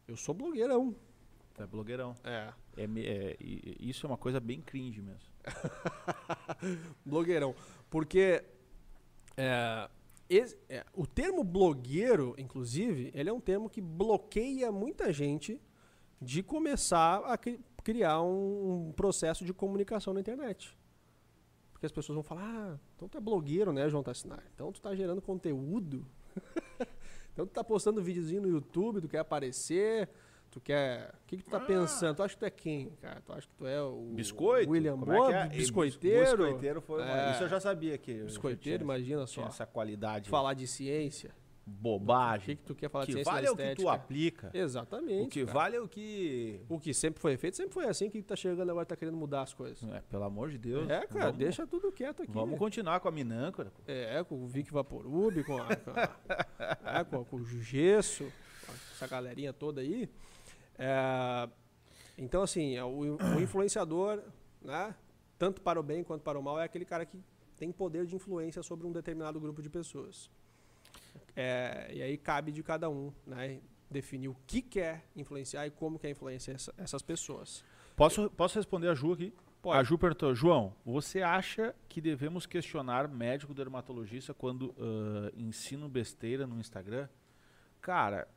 Eu 0.07 0.15
sou 0.15 0.33
blogueirão. 0.33 0.95
Tu 1.53 1.63
é 1.63 1.67
blogueirão. 1.67 2.15
É. 2.23 2.53
É, 2.77 2.83
é, 2.83 3.37
isso 3.79 4.05
é 4.05 4.09
uma 4.09 4.17
coisa 4.17 4.39
bem 4.39 4.61
cringe 4.61 5.01
mesmo. 5.01 5.27
blogueirão. 7.05 7.55
Porque 7.89 8.43
é, 9.35 9.89
esse- 10.29 10.57
é, 10.69 10.85
o 10.93 11.05
termo 11.05 11.43
blogueiro, 11.43 12.35
inclusive, 12.37 13.11
ele 13.13 13.29
é 13.29 13.33
um 13.33 13.39
termo 13.39 13.69
que 13.69 13.81
bloqueia 13.81 14.71
muita 14.71 15.11
gente 15.11 15.59
de 16.21 16.41
começar 16.43 17.17
a 17.25 17.37
cri- 17.37 17.59
criar 17.83 18.21
um, 18.21 18.87
um 18.87 18.91
processo 18.91 19.45
de 19.45 19.53
comunicação 19.53 20.13
na 20.13 20.19
internet. 20.19 20.77
Porque 21.71 21.85
as 21.85 21.91
pessoas 21.91 22.15
vão 22.15 22.23
falar, 22.23 22.41
ah, 22.43 22.79
então 22.95 23.07
tu 23.07 23.17
é 23.17 23.21
blogueiro, 23.21 23.71
né, 23.71 23.87
João 23.89 24.01
Tassinar? 24.03 24.43
Então 24.53 24.71
tu 24.71 24.81
tá 24.81 24.95
gerando 24.95 25.21
conteúdo. 25.21 26.05
então 27.33 27.45
tu 27.45 27.51
tá 27.53 27.63
postando 27.63 28.01
videozinho 28.01 28.41
no 28.41 28.49
YouTube, 28.49 28.99
tu 29.01 29.07
quer 29.07 29.19
aparecer, 29.19 30.09
tu 30.49 30.59
quer... 30.59 31.13
O 31.23 31.27
que, 31.27 31.37
que 31.37 31.43
tu 31.43 31.51
tá 31.51 31.59
pensando? 31.59 32.15
Tu 32.15 32.23
acha 32.23 32.33
que 32.33 32.39
tu 32.39 32.45
é 32.45 32.49
quem, 32.49 32.89
cara? 32.99 33.21
Tu 33.21 33.31
acha 33.31 33.47
que 33.47 33.53
tu 33.53 33.67
é 33.67 33.79
o 33.81 34.09
Biscoito? 34.13 34.71
William 34.71 34.97
Como 34.97 35.13
é 35.13 35.17
Bob, 35.17 35.27
que 35.29 35.33
é? 35.35 35.47
biscoiteiro? 35.49 36.37
Biscoiteiro 36.47 36.81
foi 36.81 37.03
É. 37.03 37.31
Isso 37.33 37.43
eu 37.43 37.49
já 37.49 37.59
sabia 37.59 37.95
que. 37.97 38.23
Biscoiteiro, 38.23 38.79
tinha- 38.79 38.83
imagina 38.95 39.27
só. 39.27 39.33
tinha 39.33 39.47
essa 39.47 39.65
qualidade. 39.67 40.29
Falar 40.31 40.55
de 40.55 40.65
ciência. 40.65 41.35
Bobagem. 41.69 42.53
O 42.53 42.57
que, 42.57 42.61
que 42.63 42.67
tu 42.67 42.75
quer 42.75 42.89
falar 42.89 43.03
de 43.05 43.07
que 43.11 43.13
ciência 43.17 43.31
vale 43.31 43.45
da 43.45 43.49
é 43.51 43.53
o 43.53 43.75
que 43.75 43.81
tu 43.81 43.89
aplica. 43.89 44.49
Exatamente. 44.53 45.25
O 45.25 45.29
que 45.29 45.41
cara. 45.45 45.53
vale 45.53 45.75
é 45.75 45.81
o 45.81 45.87
que. 45.87 46.61
O 46.69 46.79
que 46.79 46.93
sempre 46.93 47.19
foi 47.21 47.35
feito, 47.37 47.57
sempre 47.57 47.73
foi 47.73 47.85
assim 47.85 48.09
que 48.09 48.21
tá 48.21 48.35
chegando 48.35 48.69
agora, 48.69 48.85
tá 48.85 48.95
querendo 48.95 49.17
mudar 49.17 49.41
as 49.41 49.53
coisas. 49.53 49.83
É, 49.91 50.01
pelo 50.09 50.23
amor 50.23 50.49
de 50.49 50.57
Deus. 50.57 50.89
É, 50.89 51.05
cara, 51.05 51.25
vamos, 51.25 51.37
deixa 51.37 51.67
tudo 51.67 51.91
quieto 51.91 52.23
aqui. 52.23 52.31
Vamos 52.31 52.57
continuar 52.57 52.99
com 52.99 53.07
a 53.07 53.11
minâncora. 53.11 53.69
pô. 53.71 53.81
É, 53.85 54.23
com 54.23 54.43
o 54.43 54.47
Vic 54.47 54.71
Vaporub, 54.71 55.43
com, 55.43 55.57
a, 55.57 55.75
com, 55.75 55.91
a- 55.91 56.99
é, 56.99 57.03
com, 57.03 57.25
com 57.25 57.35
o 57.35 57.45
Gesso, 57.45 58.23
com 58.65 58.71
essa 58.93 59.07
galerinha 59.07 59.51
toda 59.51 59.81
aí. 59.81 60.09
É, 60.79 61.49
então, 62.17 62.41
assim, 62.43 62.75
é, 62.75 62.83
o, 62.83 63.17
o 63.17 63.41
influenciador, 63.41 64.21
né, 64.61 64.95
tanto 65.37 65.61
para 65.61 65.79
o 65.79 65.83
bem 65.83 66.03
quanto 66.03 66.21
para 66.23 66.39
o 66.39 66.41
mal, 66.41 66.59
é 66.59 66.63
aquele 66.63 66.85
cara 66.85 67.05
que 67.05 67.19
tem 67.57 67.71
poder 67.71 68.05
de 68.05 68.15
influência 68.15 68.61
sobre 68.63 68.85
um 68.87 68.91
determinado 68.91 69.39
grupo 69.39 69.61
de 69.61 69.69
pessoas. 69.69 70.29
É, 71.39 71.89
e 71.93 72.01
aí 72.01 72.17
cabe 72.17 72.51
de 72.51 72.63
cada 72.63 72.89
um, 72.89 73.13
né, 73.25 73.61
definir 73.91 74.27
o 74.27 74.35
que 74.47 74.59
quer 74.61 75.05
influenciar 75.15 75.67
e 75.67 75.71
como 75.71 75.99
quer 75.99 76.09
influenciar 76.09 76.55
essa- 76.55 76.73
essas 76.77 77.01
pessoas. 77.03 77.63
Posso, 77.95 78.29
posso 78.31 78.57
responder 78.57 78.87
a 78.89 78.95
Ju 78.95 79.13
aqui? 79.13 79.31
Pode. 79.61 79.77
A 79.79 79.83
Ju 79.83 79.97
perguntou, 79.99 80.33
João, 80.33 80.73
você 80.83 81.21
acha 81.21 81.75
que 81.87 82.01
devemos 82.01 82.45
questionar 82.47 83.07
médico 83.07 83.53
dermatologista 83.53 84.33
quando 84.33 84.73
ah, 84.79 85.31
ensino 85.35 85.87
besteira 85.87 86.47
no 86.47 86.59
Instagram? 86.59 87.07
Cara, 87.81 88.27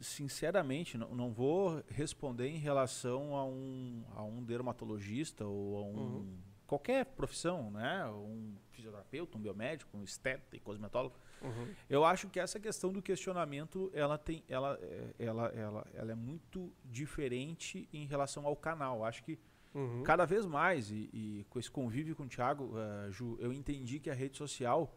sinceramente, 0.00 0.98
não, 0.98 1.14
não 1.14 1.32
vou 1.32 1.82
responder 1.88 2.48
em 2.48 2.58
relação 2.58 3.34
a 3.36 3.44
um, 3.46 4.04
a 4.14 4.22
um 4.22 4.42
dermatologista 4.42 5.46
ou 5.46 5.78
a 5.78 5.82
um, 5.82 5.96
Uhum. 5.96 6.38
qualquer 6.66 7.06
profissão, 7.06 7.70
né? 7.70 8.04
Um 8.08 8.54
fisioterapeuta, 8.70 9.38
um 9.38 9.40
biomédico, 9.40 9.96
um 9.96 10.02
esteta 10.04 10.54
e 10.56 10.60
cosmetólogo. 10.60 11.14
Uhum. 11.42 11.68
Eu 11.88 12.04
acho 12.04 12.28
que 12.28 12.38
essa 12.40 12.58
questão 12.60 12.92
do 12.92 13.02
questionamento, 13.02 13.90
ela 13.94 14.16
tem, 14.18 14.42
ela, 14.48 14.78
é- 14.80 15.14
ela, 15.18 15.46
ela, 15.48 15.86
ela 15.94 16.12
é 16.12 16.14
muito 16.14 16.72
diferente 16.84 17.88
em 17.92 18.06
relação 18.06 18.46
ao 18.46 18.56
canal. 18.56 19.04
Acho 19.04 19.22
que 19.24 19.38
Uhum. 19.74 20.02
cada 20.02 20.26
vez 20.26 20.44
mais 20.44 20.90
e, 20.90 21.08
e 21.12 21.46
com 21.48 21.58
esse 21.58 21.70
convívio 21.70 22.14
com 22.14 22.24
o 22.24 22.28
Thiago, 22.28 22.72
eh, 22.78 23.10
Ju, 23.10 23.38
eu 23.40 23.50
entendi 23.52 23.98
que 23.98 24.10
a 24.10 24.14
rede 24.14 24.36
social 24.36 24.94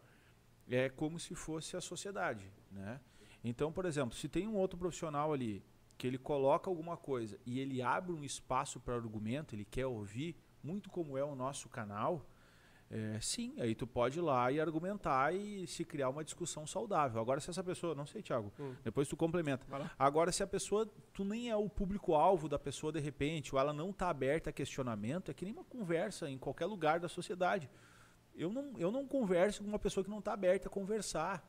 é 0.68 0.90
como 0.90 1.18
se 1.18 1.34
fosse 1.34 1.76
a 1.76 1.80
sociedade, 1.80 2.44
né? 2.70 3.00
Então, 3.42 3.72
por 3.72 3.86
exemplo, 3.86 4.14
se 4.14 4.28
tem 4.28 4.46
um 4.46 4.54
outro 4.54 4.78
profissional 4.78 5.32
ali 5.32 5.62
que 5.96 6.06
ele 6.06 6.18
coloca 6.18 6.68
alguma 6.68 6.94
coisa 6.96 7.38
e 7.46 7.58
ele 7.58 7.80
abre 7.80 8.12
um 8.12 8.22
espaço 8.22 8.78
para 8.78 8.94
argumento, 8.94 9.54
ele 9.54 9.64
quer 9.64 9.86
ouvir, 9.86 10.36
muito 10.62 10.90
como 10.90 11.16
é 11.16 11.24
o 11.24 11.34
nosso 11.34 11.70
canal, 11.70 12.26
é, 12.90 13.18
sim, 13.20 13.54
aí 13.58 13.74
tu 13.74 13.86
pode 13.86 14.18
ir 14.18 14.22
lá 14.22 14.50
e 14.52 14.60
argumentar 14.60 15.34
e 15.34 15.66
se 15.66 15.84
criar 15.84 16.08
uma 16.08 16.22
discussão 16.22 16.66
saudável. 16.66 17.20
Agora, 17.20 17.40
se 17.40 17.50
essa 17.50 17.62
pessoa, 17.64 17.94
não 17.94 18.06
sei, 18.06 18.22
Thiago, 18.22 18.52
Hum. 18.60 18.74
depois 18.84 19.08
tu 19.08 19.16
complementa. 19.16 19.66
Agora, 19.98 20.30
se 20.30 20.42
a 20.42 20.46
pessoa, 20.46 20.88
tu 21.12 21.24
nem 21.24 21.50
é 21.50 21.56
o 21.56 21.68
público-alvo 21.68 22.48
da 22.48 22.58
pessoa 22.58 22.92
de 22.92 23.00
repente, 23.00 23.54
ou 23.54 23.60
ela 23.60 23.72
não 23.72 23.90
está 23.90 24.08
aberta 24.08 24.50
a 24.50 24.52
questionamento, 24.52 25.30
é 25.30 25.34
que 25.34 25.44
nem 25.44 25.52
uma 25.52 25.64
conversa 25.64 26.30
em 26.30 26.38
qualquer 26.38 26.66
lugar 26.66 27.00
da 27.00 27.08
sociedade. 27.08 27.68
Eu 28.36 28.52
não, 28.52 28.72
eu 28.78 28.90
não 28.92 29.06
converso 29.06 29.62
com 29.62 29.68
uma 29.68 29.78
pessoa 29.78 30.04
que 30.04 30.10
não 30.10 30.18
está 30.20 30.32
aberta 30.34 30.68
a 30.68 30.70
conversar. 30.70 31.44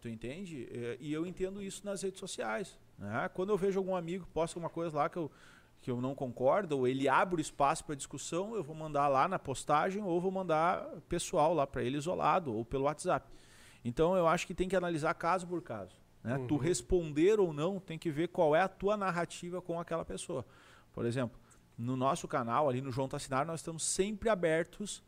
Tu 0.00 0.08
entende? 0.08 0.68
É, 0.72 0.98
E 1.00 1.12
eu 1.12 1.24
entendo 1.24 1.62
isso 1.62 1.86
nas 1.86 2.02
redes 2.02 2.18
sociais. 2.20 2.76
né? 2.98 3.30
Quando 3.32 3.50
eu 3.50 3.56
vejo 3.56 3.78
algum 3.78 3.94
amigo 3.96 4.26
posta 4.34 4.58
alguma 4.58 4.68
coisa 4.68 4.96
lá 4.96 5.08
que 5.08 5.16
eu, 5.16 5.30
que 5.82 5.90
eu 5.90 6.00
não 6.00 6.14
concordo, 6.14 6.78
ou 6.78 6.86
ele 6.88 7.08
abre 7.08 7.36
o 7.36 7.40
espaço 7.40 7.84
para 7.84 7.94
discussão, 7.96 8.54
eu 8.54 8.62
vou 8.62 8.74
mandar 8.74 9.08
lá 9.08 9.26
na 9.28 9.38
postagem 9.38 10.02
ou 10.02 10.20
vou 10.20 10.30
mandar 10.30 10.86
pessoal 11.08 11.52
lá 11.52 11.66
para 11.66 11.82
ele 11.82 11.98
isolado 11.98 12.54
ou 12.54 12.64
pelo 12.64 12.84
WhatsApp. 12.84 13.28
Então 13.84 14.16
eu 14.16 14.26
acho 14.28 14.46
que 14.46 14.54
tem 14.54 14.68
que 14.68 14.76
analisar 14.76 15.12
caso 15.14 15.46
por 15.46 15.60
caso. 15.60 16.00
Né? 16.22 16.38
Tu 16.46 16.54
Uhum. 16.54 16.60
responder 16.60 17.40
ou 17.40 17.52
não 17.52 17.80
tem 17.80 17.98
que 17.98 18.10
ver 18.12 18.28
qual 18.28 18.54
é 18.54 18.60
a 18.62 18.68
tua 18.68 18.96
narrativa 18.96 19.60
com 19.60 19.78
aquela 19.80 20.04
pessoa. 20.04 20.46
Por 20.92 21.04
exemplo, 21.04 21.36
no 21.76 21.96
nosso 21.96 22.28
canal, 22.28 22.68
ali 22.68 22.80
no 22.80 22.92
João 22.92 23.08
Tassinar, 23.08 23.44
nós 23.44 23.58
estamos 23.58 23.82
sempre 23.82 24.28
abertos 24.28 25.02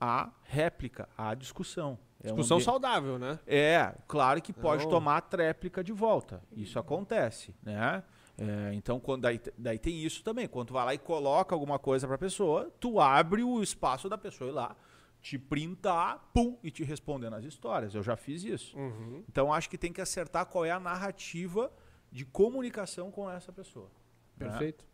à 0.00 0.30
réplica, 0.44 1.08
à 1.16 1.34
discussão. 1.34 1.98
É 2.22 2.28
um 2.32 2.36
Discussão 2.36 2.56
ambi- 2.56 2.64
saudável, 2.64 3.18
né? 3.18 3.38
é, 3.46 3.94
claro 4.08 4.40
que 4.40 4.50
pode 4.52 4.84
Não. 4.84 4.90
tomar 4.90 5.18
a 5.18 5.20
tréplica 5.20 5.84
de 5.84 5.92
volta. 5.92 6.42
Isso 6.52 6.78
acontece, 6.78 7.54
né? 7.62 8.02
É, 8.38 8.74
então, 8.74 9.00
quando 9.00 9.22
daí, 9.22 9.40
daí 9.56 9.78
tem 9.78 10.02
isso 10.02 10.22
também. 10.22 10.46
Quando 10.46 10.68
tu 10.68 10.74
vai 10.74 10.84
lá 10.84 10.94
e 10.94 10.98
coloca 10.98 11.54
alguma 11.54 11.78
coisa 11.78 12.06
pra 12.06 12.18
pessoa, 12.18 12.70
tu 12.78 13.00
abre 13.00 13.42
o 13.42 13.62
espaço 13.62 14.08
da 14.08 14.18
pessoa 14.18 14.50
ir 14.50 14.52
lá, 14.52 14.76
te 15.22 15.38
printar, 15.38 16.30
pum, 16.34 16.58
e 16.62 16.70
te 16.70 16.84
responder 16.84 17.30
nas 17.30 17.44
histórias. 17.44 17.94
Eu 17.94 18.02
já 18.02 18.16
fiz 18.16 18.44
isso. 18.44 18.76
Uhum. 18.76 19.24
Então, 19.28 19.52
acho 19.52 19.70
que 19.70 19.78
tem 19.78 19.92
que 19.92 20.00
acertar 20.00 20.46
qual 20.46 20.64
é 20.64 20.70
a 20.70 20.78
narrativa 20.78 21.72
de 22.12 22.24
comunicação 22.24 23.10
com 23.10 23.30
essa 23.30 23.52
pessoa. 23.52 23.90
né? 24.38 24.48
Perfeito. 24.48 24.84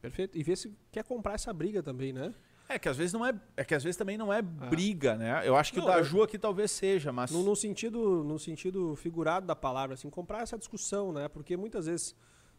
Perfeito. 0.00 0.38
E 0.38 0.42
ver 0.42 0.56
se 0.56 0.76
quer 0.92 1.02
comprar 1.02 1.34
essa 1.34 1.52
briga 1.52 1.82
também, 1.82 2.12
né? 2.12 2.32
É 2.68 2.78
que 2.78 2.88
às 2.88 2.96
vezes 2.96 3.12
não 3.12 3.24
é, 3.24 3.32
é 3.56 3.64
que 3.64 3.74
às 3.74 3.82
vezes 3.82 3.96
também 3.96 4.18
não 4.18 4.32
é 4.32 4.42
briga, 4.42 5.14
né? 5.16 5.42
Eu 5.46 5.54
acho 5.56 5.72
que 5.72 5.78
Não, 5.78 5.86
o 5.86 5.88
da 5.88 6.02
Ju 6.02 6.22
aqui 6.22 6.36
talvez 6.36 6.70
seja, 6.72 7.12
mas 7.12 7.30
No, 7.30 7.42
no 7.42 7.54
sentido, 7.54 8.24
no 8.24 8.38
sentido 8.38 8.96
figurado 8.96 9.46
da 9.46 9.54
palavra, 9.54 9.94
assim, 9.94 10.10
comprar 10.10 10.42
essa 10.42 10.58
discussão, 10.58 11.12
né? 11.12 11.28
Porque 11.28 11.56
muitas 11.56 11.86
vezes 11.86 12.14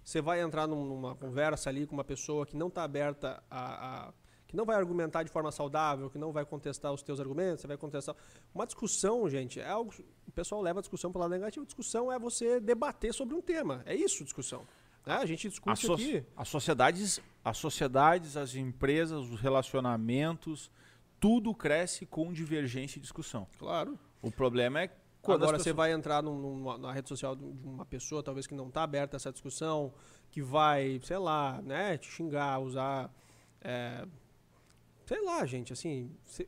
você 0.08 0.22
vai 0.22 0.40
entrar 0.42 0.66
num- 0.68 0.86
numa 0.86 1.14
conversa 1.16 1.70
ali 1.70 1.86
com 1.86 1.94
uma 1.94 2.04
pessoa 2.04 2.46
que 2.46 2.56
não 2.56 2.68
está 2.70 2.82
aberta 2.84 3.44
a, 3.52 4.08
a- 4.08 4.14
que 4.48 4.56
não 4.56 4.64
vai 4.64 4.78
argumentar 4.78 5.24
de 5.24 5.30
forma 5.30 5.52
saudável, 5.52 6.10
que 6.10 6.18
não 6.18 6.32
vai 6.32 6.46
contestar 6.46 6.94
os 6.94 7.02
teus 7.04 7.20
argumentos, 7.20 7.60
você 7.60 7.68
vai 7.68 7.76
contestar. 7.76 8.16
Uma 8.56 8.66
discussão, 8.66 9.30
gente, 9.30 9.60
é 9.60 9.68
algo. 9.68 9.94
O 10.26 10.32
pessoal 10.32 10.62
leva 10.62 10.80
a 10.80 10.82
discussão 10.82 11.12
para 11.12 11.20
lado 11.20 11.32
negativo. 11.32 11.66
Discussão 11.66 12.10
é 12.10 12.18
você 12.18 12.58
debater 12.62 13.14
sobre 13.14 13.36
um 13.36 13.42
tema. 13.42 13.84
É 13.86 13.94
isso, 13.94 14.24
discussão. 14.24 14.62
né? 15.06 15.16
A 15.18 15.26
gente 15.26 15.50
discute 15.50 15.86
so- 15.86 15.94
aqui. 15.96 16.24
as 16.38 16.48
sociedades, 16.48 17.20
as 17.44 17.58
sociedades, 17.58 18.38
as 18.38 18.56
empresas, 18.56 19.30
os 19.30 19.42
relacionamentos, 19.42 20.72
tudo 21.20 21.54
cresce 21.54 22.06
com 22.06 22.32
divergência 22.32 22.98
e 23.00 23.02
discussão. 23.02 23.46
Claro. 23.60 24.00
O 24.22 24.32
problema 24.32 24.82
é 24.84 24.90
quando 25.22 25.44
Agora 25.44 25.58
as 25.58 25.64
você 25.64 25.70
pessoas- 25.72 25.76
vai 25.78 25.92
entrar 25.92 26.22
num- 26.24 26.40
numa, 26.40 26.78
na 26.78 26.92
rede 26.92 27.10
social 27.10 27.36
de 27.36 27.44
uma 27.44 27.86
pessoa, 27.86 28.24
talvez 28.24 28.48
que 28.48 28.54
não 28.56 28.68
está 28.70 28.84
aberta 28.84 29.16
a 29.16 29.18
essa 29.18 29.32
discussão, 29.32 29.94
que 30.32 30.42
vai, 30.42 31.00
sei 31.04 31.18
lá, 31.18 31.62
né, 31.62 31.98
te 31.98 32.10
xingar, 32.10 32.60
usar. 32.60 33.14
é, 33.62 34.06
sei 35.06 35.22
lá, 35.24 35.46
gente, 35.46 35.74
assim. 35.74 36.16
se- 36.24 36.48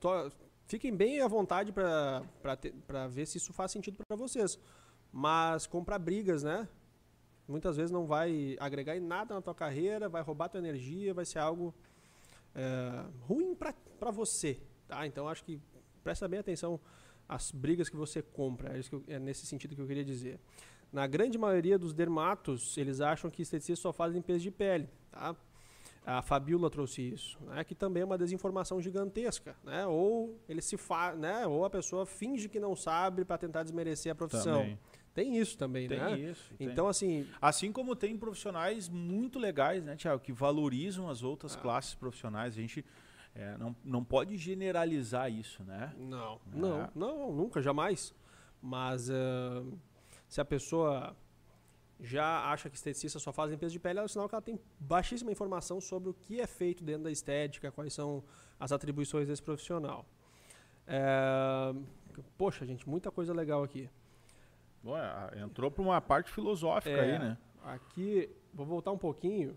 to- 0.00 0.30
fiquem 0.66 0.94
bem 0.94 1.20
à 1.20 1.28
vontade 1.28 1.72
para 1.72 3.06
ver 3.08 3.26
se 3.26 3.38
isso 3.38 3.52
faz 3.52 3.70
sentido 3.72 3.98
para 4.06 4.16
vocês. 4.16 4.58
Mas 5.12 5.66
comprar 5.66 5.98
brigas, 5.98 6.42
né? 6.42 6.68
Muitas 7.48 7.76
vezes 7.76 7.90
não 7.90 8.06
vai 8.06 8.56
agregar 8.60 8.96
em 8.96 9.00
nada 9.00 9.34
na 9.34 9.40
tua 9.42 9.54
carreira, 9.54 10.08
vai 10.08 10.22
roubar 10.22 10.48
tua 10.48 10.58
energia, 10.60 11.12
vai 11.14 11.24
ser 11.24 11.38
algo 11.40 11.74
é, 12.54 13.04
ruim 13.22 13.54
para 13.54 14.10
você, 14.10 14.60
tá? 14.88 15.06
Então 15.06 15.28
acho 15.28 15.44
que 15.44 15.60
presta 16.02 16.26
bem 16.28 16.40
atenção 16.40 16.80
às 17.30 17.50
brigas 17.52 17.88
que 17.88 17.96
você 17.96 18.20
compra, 18.22 18.76
é, 18.76 18.82
que 18.82 18.92
eu- 18.92 19.04
é 19.06 19.18
nesse 19.18 19.46
sentido 19.46 19.74
que 19.74 19.80
eu 19.80 19.86
queria 19.86 20.04
dizer. 20.04 20.38
Na 20.92 21.06
grande 21.06 21.38
maioria 21.38 21.78
dos 21.78 21.94
dermatos, 21.94 22.76
eles 22.76 23.00
acham 23.00 23.30
que 23.30 23.42
esteticistas 23.42 23.78
só 23.78 23.92
fazem 23.92 24.16
limpeza 24.16 24.40
de 24.40 24.50
pele, 24.50 24.88
tá? 25.12 25.36
A 26.04 26.22
Fabiola 26.22 26.68
trouxe 26.70 27.02
isso, 27.02 27.38
né? 27.44 27.62
Que 27.62 27.74
também 27.74 28.02
é 28.02 28.06
uma 28.06 28.18
desinformação 28.18 28.80
gigantesca, 28.80 29.54
né? 29.62 29.86
Ou 29.86 30.36
ele 30.48 30.60
se 30.62 30.76
fa, 30.76 31.14
né? 31.14 31.46
Ou 31.46 31.64
a 31.64 31.70
pessoa 31.70 32.04
finge 32.06 32.48
que 32.48 32.58
não 32.58 32.74
sabe 32.74 33.24
para 33.24 33.38
tentar 33.38 33.62
desmerecer 33.62 34.10
a 34.10 34.14
profissão. 34.14 34.60
Também. 34.62 34.78
Tem 35.14 35.36
isso 35.36 35.58
também, 35.58 35.86
Tem 35.88 35.98
né? 35.98 36.18
isso. 36.18 36.52
tem. 36.56 36.66
Então 36.68 36.88
assim, 36.88 37.26
Assim 37.40 37.70
como 37.70 37.94
tem 37.94 38.16
profissionais 38.16 38.88
muito 38.88 39.38
legais, 39.38 39.84
né, 39.84 39.94
Tiago, 39.94 40.20
que 40.22 40.32
valorizam 40.32 41.08
as 41.08 41.22
outras 41.22 41.54
Ah. 41.54 41.60
classes 41.60 41.94
profissionais. 41.94 42.54
A 42.56 42.60
gente 42.60 42.84
é, 43.40 43.56
não, 43.56 43.74
não 43.82 44.04
pode 44.04 44.36
generalizar 44.36 45.30
isso, 45.32 45.64
né? 45.64 45.94
Não, 45.96 46.34
É. 46.34 46.56
não, 46.58 46.90
não, 46.94 47.32
nunca, 47.32 47.62
jamais. 47.62 48.14
Mas 48.60 49.10
ah, 49.10 49.64
se 50.28 50.40
a 50.40 50.44
pessoa 50.44 51.16
já 51.98 52.50
acha 52.50 52.68
que 52.68 52.76
esteticista 52.76 53.18
só 53.18 53.32
faz 53.32 53.50
limpeza 53.50 53.72
de 53.72 53.78
pele, 53.78 53.98
é 54.00 54.08
sinal 54.08 54.28
que 54.28 54.34
ela 54.34 54.42
tem 54.42 54.60
baixíssima 54.78 55.32
informação 55.32 55.80
sobre 55.80 56.10
o 56.10 56.14
que 56.14 56.40
é 56.40 56.46
feito 56.46 56.84
dentro 56.84 57.04
da 57.04 57.10
estética, 57.10 57.72
quais 57.72 57.92
são 57.94 58.22
as 58.58 58.72
atribuições 58.72 59.26
desse 59.26 59.42
profissional. 59.42 60.04
É, 60.86 61.74
poxa, 62.36 62.66
gente, 62.66 62.88
muita 62.88 63.10
coisa 63.10 63.32
legal 63.32 63.62
aqui. 63.62 63.88
Bom, 64.82 64.96
entrou 65.36 65.70
para 65.70 65.82
uma 65.82 66.00
parte 66.00 66.30
filosófica 66.30 66.90
É, 66.96 67.12
aí, 67.12 67.18
né? 67.18 67.38
Aqui, 67.64 68.30
vou 68.52 68.66
voltar 68.66 68.90
um 68.92 68.98
pouquinho. 68.98 69.56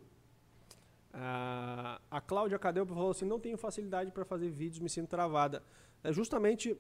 Ah, 1.14 2.02
a 2.10 2.20
Cláudia 2.20 2.58
Cadeu 2.58 2.86
falou 2.86 3.12
assim: 3.12 3.26
não 3.26 3.40
tenho 3.40 3.58
facilidade 3.58 4.12
para 4.12 4.26
fazer 4.26 4.50
vídeos, 4.50 4.80
me 4.80 4.90
sinto 4.90 5.08
travada. 5.10 5.62
É 6.04 6.12
justamente 6.12 6.76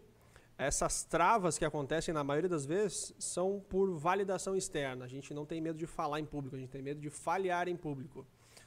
essas 0.57 1.03
travas 1.03 1.57
que 1.57 1.65
acontecem 1.65 2.13
na 2.13 2.23
maioria 2.23 2.49
das 2.49 2.65
vezes 2.65 3.13
são 3.19 3.63
por 3.69 3.91
validação 3.97 4.55
externa. 4.55 5.05
A 5.05 5.07
gente 5.07 5.33
não 5.33 5.45
tem 5.45 5.61
medo 5.61 5.77
de 5.77 5.85
falar 5.87 6.19
em 6.19 6.25
público, 6.25 6.55
a 6.55 6.59
gente 6.59 6.69
tem 6.69 6.81
medo 6.81 6.99
de 6.99 7.09
falhar 7.09 7.67
em 7.67 7.75
público. 7.75 8.25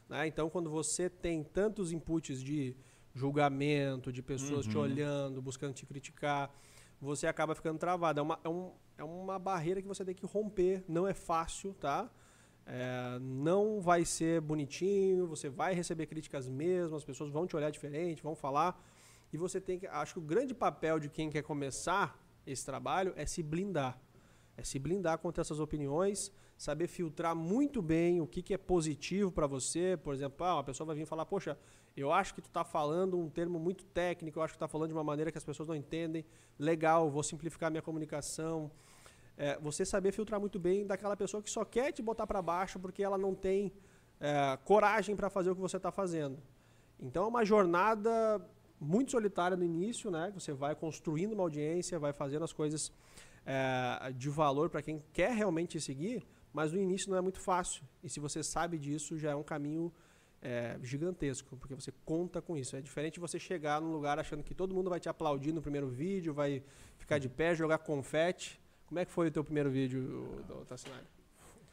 né? 0.08 0.26
Então, 0.26 0.48
quando 0.48 0.70
você 0.70 1.10
tem 1.10 1.42
tantos 1.42 1.90
inputs 1.92 2.40
de 2.40 2.76
julgamento, 3.14 4.12
de 4.12 4.22
pessoas 4.22 4.66
te 4.66 4.76
Uhum. 4.76 4.82
olhando, 4.84 5.42
buscando 5.42 5.72
te 5.74 5.84
criticar, 5.86 6.54
você 7.00 7.26
acaba 7.26 7.54
ficando 7.56 7.78
travado. 7.78 8.20
É 8.20 8.22
uma, 8.22 8.38
é, 8.44 8.48
um, 8.48 8.72
é 8.98 9.02
uma 9.04 9.38
barreira 9.38 9.82
que 9.82 9.88
você 9.88 10.04
tem 10.04 10.14
que 10.14 10.24
romper, 10.26 10.84
não 10.88 11.06
é 11.08 11.14
fácil, 11.14 11.74
tá? 11.74 12.08
É, 12.68 13.18
não 13.20 13.80
vai 13.80 14.04
ser 14.04 14.40
bonitinho, 14.40 15.26
você 15.26 15.48
vai 15.48 15.72
receber 15.72 16.06
críticas 16.06 16.48
mesmo, 16.48 16.96
as 16.96 17.04
pessoas 17.04 17.30
vão 17.30 17.46
te 17.46 17.54
olhar 17.54 17.70
diferente, 17.70 18.22
vão 18.22 18.34
falar. 18.34 18.82
E 19.32 19.36
você 19.36 19.60
tem 19.60 19.78
que. 19.78 19.86
Acho 19.86 20.14
que 20.14 20.18
o 20.18 20.22
grande 20.22 20.52
papel 20.52 20.98
de 20.98 21.08
quem 21.08 21.30
quer 21.30 21.42
começar 21.42 22.20
esse 22.44 22.64
trabalho 22.64 23.12
é 23.16 23.24
se 23.24 23.42
blindar. 23.42 24.00
É 24.56 24.64
se 24.64 24.78
blindar 24.78 25.18
contra 25.18 25.42
essas 25.42 25.60
opiniões, 25.60 26.32
saber 26.56 26.86
filtrar 26.86 27.36
muito 27.36 27.82
bem 27.82 28.20
o 28.20 28.26
que, 28.26 28.42
que 28.42 28.54
é 28.54 28.58
positivo 28.58 29.30
para 29.30 29.46
você. 29.46 29.96
Por 29.96 30.14
exemplo, 30.14 30.44
ah, 30.44 30.54
uma 30.54 30.64
pessoa 30.64 30.86
vai 30.86 30.96
vir 30.96 31.06
falar, 31.06 31.26
poxa, 31.26 31.58
eu 31.96 32.10
acho 32.10 32.34
que 32.34 32.40
tu 32.40 32.46
está 32.48 32.64
falando 32.64 33.18
um 33.18 33.28
termo 33.28 33.58
muito 33.58 33.84
técnico, 33.84 34.38
eu 34.38 34.42
acho 34.42 34.54
que 34.54 34.58
tu 34.58 34.64
está 34.64 34.68
falando 34.68 34.88
de 34.88 34.94
uma 34.94 35.04
maneira 35.04 35.30
que 35.30 35.38
as 35.38 35.44
pessoas 35.44 35.68
não 35.68 35.74
entendem. 35.74 36.24
Legal, 36.58 37.10
vou 37.10 37.22
simplificar 37.22 37.70
minha 37.70 37.82
comunicação 37.82 38.70
é, 39.36 39.58
você 39.58 39.84
saber 39.84 40.12
filtrar 40.12 40.40
muito 40.40 40.58
bem 40.58 40.86
daquela 40.86 41.16
pessoa 41.16 41.42
que 41.42 41.50
só 41.50 41.64
quer 41.64 41.92
te 41.92 42.02
botar 42.02 42.26
para 42.26 42.40
baixo 42.40 42.78
porque 42.78 43.02
ela 43.02 43.18
não 43.18 43.34
tem 43.34 43.72
é, 44.20 44.58
coragem 44.64 45.14
para 45.14 45.28
fazer 45.28 45.50
o 45.50 45.54
que 45.54 45.60
você 45.60 45.76
está 45.76 45.90
fazendo. 45.90 46.38
Então 46.98 47.24
é 47.24 47.28
uma 47.28 47.44
jornada 47.44 48.40
muito 48.80 49.10
solitária 49.10 49.56
no 49.56 49.64
início, 49.64 50.10
né? 50.10 50.30
Você 50.34 50.52
vai 50.52 50.74
construindo 50.74 51.32
uma 51.32 51.42
audiência, 51.42 51.98
vai 51.98 52.12
fazendo 52.12 52.44
as 52.44 52.52
coisas 52.52 52.92
é, 53.44 54.12
de 54.12 54.28
valor 54.28 54.70
para 54.70 54.82
quem 54.82 55.02
quer 55.12 55.32
realmente 55.32 55.80
seguir, 55.80 56.26
mas 56.52 56.72
no 56.72 56.80
início 56.80 57.10
não 57.10 57.18
é 57.18 57.20
muito 57.20 57.40
fácil. 57.40 57.82
E 58.02 58.08
se 58.08 58.18
você 58.20 58.42
sabe 58.42 58.78
disso, 58.78 59.18
já 59.18 59.30
é 59.30 59.34
um 59.34 59.42
caminho 59.42 59.92
é, 60.40 60.78
gigantesco, 60.82 61.56
porque 61.56 61.74
você 61.74 61.92
conta 62.04 62.40
com 62.40 62.56
isso. 62.56 62.76
É 62.76 62.80
diferente 62.80 63.20
você 63.20 63.38
chegar 63.38 63.80
num 63.80 63.92
lugar 63.92 64.18
achando 64.18 64.42
que 64.42 64.54
todo 64.54 64.74
mundo 64.74 64.88
vai 64.88 65.00
te 65.00 65.08
aplaudir 65.08 65.52
no 65.52 65.62
primeiro 65.62 65.88
vídeo, 65.88 66.32
vai 66.32 66.62
ficar 66.98 67.18
de 67.18 67.28
pé, 67.28 67.54
jogar 67.54 67.78
confete. 67.78 68.60
Como 68.86 69.00
é 69.00 69.04
que 69.04 69.12
foi 69.12 69.28
o 69.28 69.30
teu 69.30 69.42
primeiro 69.42 69.70
vídeo 69.70 70.44
do 70.46 70.64
Tassinari? 70.64 71.04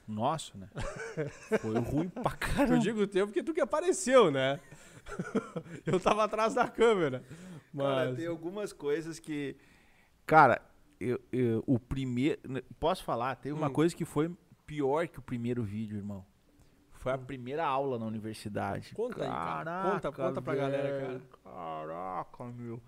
Nosso, 0.08 0.58
né? 0.58 0.68
Foi 1.62 1.80
ruim 1.80 2.10
pra 2.10 2.32
caramba. 2.32 2.76
Eu 2.76 2.80
digo 2.80 3.02
o 3.02 3.08
teu 3.08 3.26
porque 3.26 3.42
tu 3.42 3.54
que 3.54 3.62
apareceu, 3.62 4.30
né? 4.30 4.60
eu 5.86 6.00
tava 6.00 6.26
atrás 6.26 6.54
da 6.54 6.68
câmera. 6.68 7.24
Mas... 7.74 7.88
Cara, 7.88 8.16
tem 8.16 8.28
algumas 8.28 8.74
coisas 8.74 9.20
que. 9.20 9.56
Cara, 10.26 10.62
eu, 11.00 11.20
eu, 11.32 11.64
o 11.66 11.80
primeiro. 11.80 12.40
Posso 12.80 13.04
falar? 13.04 13.36
Teve 13.36 13.56
uma 13.56 13.70
hum. 13.70 13.74
coisa 13.74 13.96
que 13.96 14.04
foi 14.04 14.36
pior 14.66 15.08
que 15.08 15.20
o 15.20 15.22
primeiro 15.22 15.64
vídeo, 15.64 15.98
irmão. 15.98 16.26
Foi 16.94 17.12
a 17.12 17.16
hum. 17.16 17.26
primeira 17.26 17.66
aula 17.66 17.98
na 17.98 18.06
universidade. 18.06 18.94
Conta 18.94 19.20
Caraca, 19.20 19.60
aí, 19.60 19.66
cara. 19.66 19.92
Conta, 19.92 20.12
conta 20.12 20.42
pra 20.42 20.54
velho. 20.54 20.66
galera, 20.66 21.02
cara. 21.02 21.22
Caraca, 21.44 22.44
meu. 22.46 22.82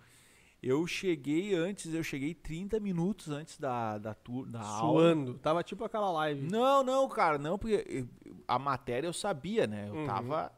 Eu 0.65 0.87
cheguei 0.87 1.53
antes, 1.53 1.93
eu 1.93 2.01
cheguei 2.01 2.33
30 2.33 2.79
minutos 2.79 3.29
antes 3.29 3.55
da, 3.59 3.99
da, 3.99 4.15
tour, 4.15 4.47
da 4.47 4.63
Suando. 4.63 4.81
aula. 4.81 5.03
Suando. 5.03 5.33
Tava 5.35 5.63
tipo 5.63 5.85
aquela 5.85 6.09
live. 6.09 6.49
Não, 6.49 6.83
não, 6.83 7.07
cara, 7.07 7.37
não, 7.37 7.55
porque 7.55 8.07
a 8.47 8.57
matéria 8.57 9.07
eu 9.07 9.13
sabia, 9.13 9.67
né? 9.67 9.87
Eu 9.87 9.93
uhum. 9.93 10.07
tava. 10.07 10.51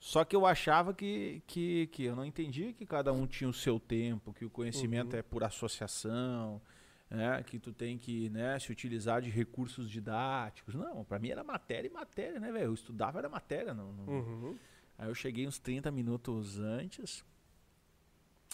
Só 0.00 0.24
que 0.24 0.34
eu 0.34 0.44
achava 0.44 0.92
que, 0.92 1.44
que, 1.46 1.86
que 1.92 2.06
eu 2.06 2.16
não 2.16 2.24
entendia 2.24 2.72
que 2.72 2.84
cada 2.84 3.12
um 3.12 3.24
tinha 3.24 3.48
o 3.48 3.52
seu 3.52 3.78
tempo, 3.78 4.32
que 4.32 4.44
o 4.44 4.50
conhecimento 4.50 5.12
uhum. 5.12 5.20
é 5.20 5.22
por 5.22 5.44
associação, 5.44 6.60
né? 7.08 7.40
que 7.44 7.60
tu 7.60 7.72
tem 7.72 7.98
que 7.98 8.28
né, 8.30 8.58
se 8.58 8.72
utilizar 8.72 9.22
de 9.22 9.30
recursos 9.30 9.88
didáticos. 9.88 10.74
Não, 10.74 11.04
para 11.04 11.20
mim 11.20 11.28
era 11.28 11.44
matéria 11.44 11.86
e 11.86 11.92
matéria, 11.92 12.40
né, 12.40 12.50
velho? 12.50 12.64
Eu 12.64 12.74
estudava 12.74 13.20
era 13.20 13.28
matéria. 13.28 13.72
Não, 13.74 13.92
não... 13.92 14.06
Uhum. 14.06 14.58
Aí 14.98 15.08
eu 15.08 15.14
cheguei 15.14 15.46
uns 15.46 15.60
30 15.60 15.88
minutos 15.92 16.58
antes. 16.58 17.24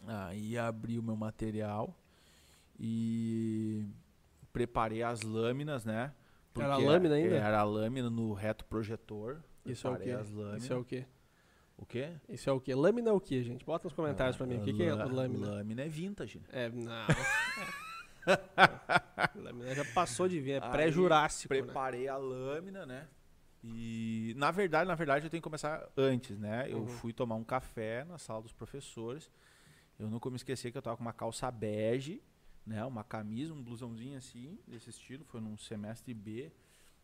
Aí 0.05 0.59
abri 0.59 0.99
o 0.99 1.03
meu 1.03 1.17
material 1.17 1.97
e 2.79 3.87
preparei 4.53 5.03
as 5.03 5.23
lâminas, 5.23 5.85
né? 5.85 6.13
Era 6.59 6.77
lâmina 6.77 7.15
ainda? 7.15 7.37
Era 7.37 7.63
lâmina 7.63 8.11
no 8.11 8.33
reto 8.33 8.65
projetor. 8.65 9.43
Isso 9.65 9.87
é 9.87 9.91
o 9.91 9.97
quê? 9.97 10.11
As 10.11 10.31
lâminas. 10.31 10.63
Isso 10.65 10.73
é 10.73 10.77
o 10.77 10.85
quê? 10.85 11.07
O 11.77 11.85
quê? 11.85 12.11
Isso 12.29 12.49
é 12.49 12.53
o 12.53 12.61
quê? 12.61 12.75
Lâmina 12.75 13.11
é 13.11 13.13
o 13.13 13.21
quê, 13.21 13.43
gente? 13.43 13.65
Bota 13.65 13.87
nos 13.87 13.93
comentários 13.93 14.37
ah, 14.37 14.39
pra 14.39 14.47
mim. 14.47 14.59
O 14.59 14.65
que, 14.65 14.73
que 14.73 14.83
é 14.83 14.95
lâmina? 14.95 15.47
Lâmina 15.47 15.83
é 15.83 15.89
vintage. 15.89 16.41
É, 16.51 16.71
não. 16.71 17.07
lâmina 19.35 19.75
já 19.75 19.85
passou 19.93 20.27
de 20.29 20.41
vir, 20.41 20.53
é 20.53 20.61
pré-jurássico. 20.61 21.53
Né? 21.53 21.63
Preparei 21.63 22.05
né? 22.05 22.09
a 22.09 22.17
lâmina, 22.17 22.87
né? 22.87 23.07
E 23.63 24.35
na 24.37 24.51
verdade, 24.51 24.89
na 24.89 24.95
verdade, 24.95 25.27
eu 25.27 25.31
tenho 25.31 25.41
que 25.41 25.45
começar 25.45 25.87
antes, 25.97 26.39
né? 26.39 26.67
Eu 26.71 26.79
uhum. 26.79 26.89
fui 26.89 27.13
tomar 27.13 27.35
um 27.35 27.45
café 27.45 28.05
na 28.05 28.17
sala 28.17 28.41
dos 28.41 28.53
professores. 28.53 29.31
Eu 29.99 30.09
nunca 30.11 30.29
me 30.29 30.37
esqueci 30.37 30.71
que 30.71 30.79
eu 30.79 30.83
tava 30.83 30.97
com 30.97 31.03
uma 31.03 31.13
calça 31.13 31.51
bege, 31.51 32.23
né? 32.67 32.85
Uma 32.85 33.03
camisa, 33.05 33.55
um 33.55 33.63
blusãozinho 33.63 34.19
assim, 34.19 34.59
desse 34.67 34.91
estilo. 34.91 35.25
Foi 35.25 35.41
num 35.41 35.57
semestre 35.57 36.13
B. 36.13 36.53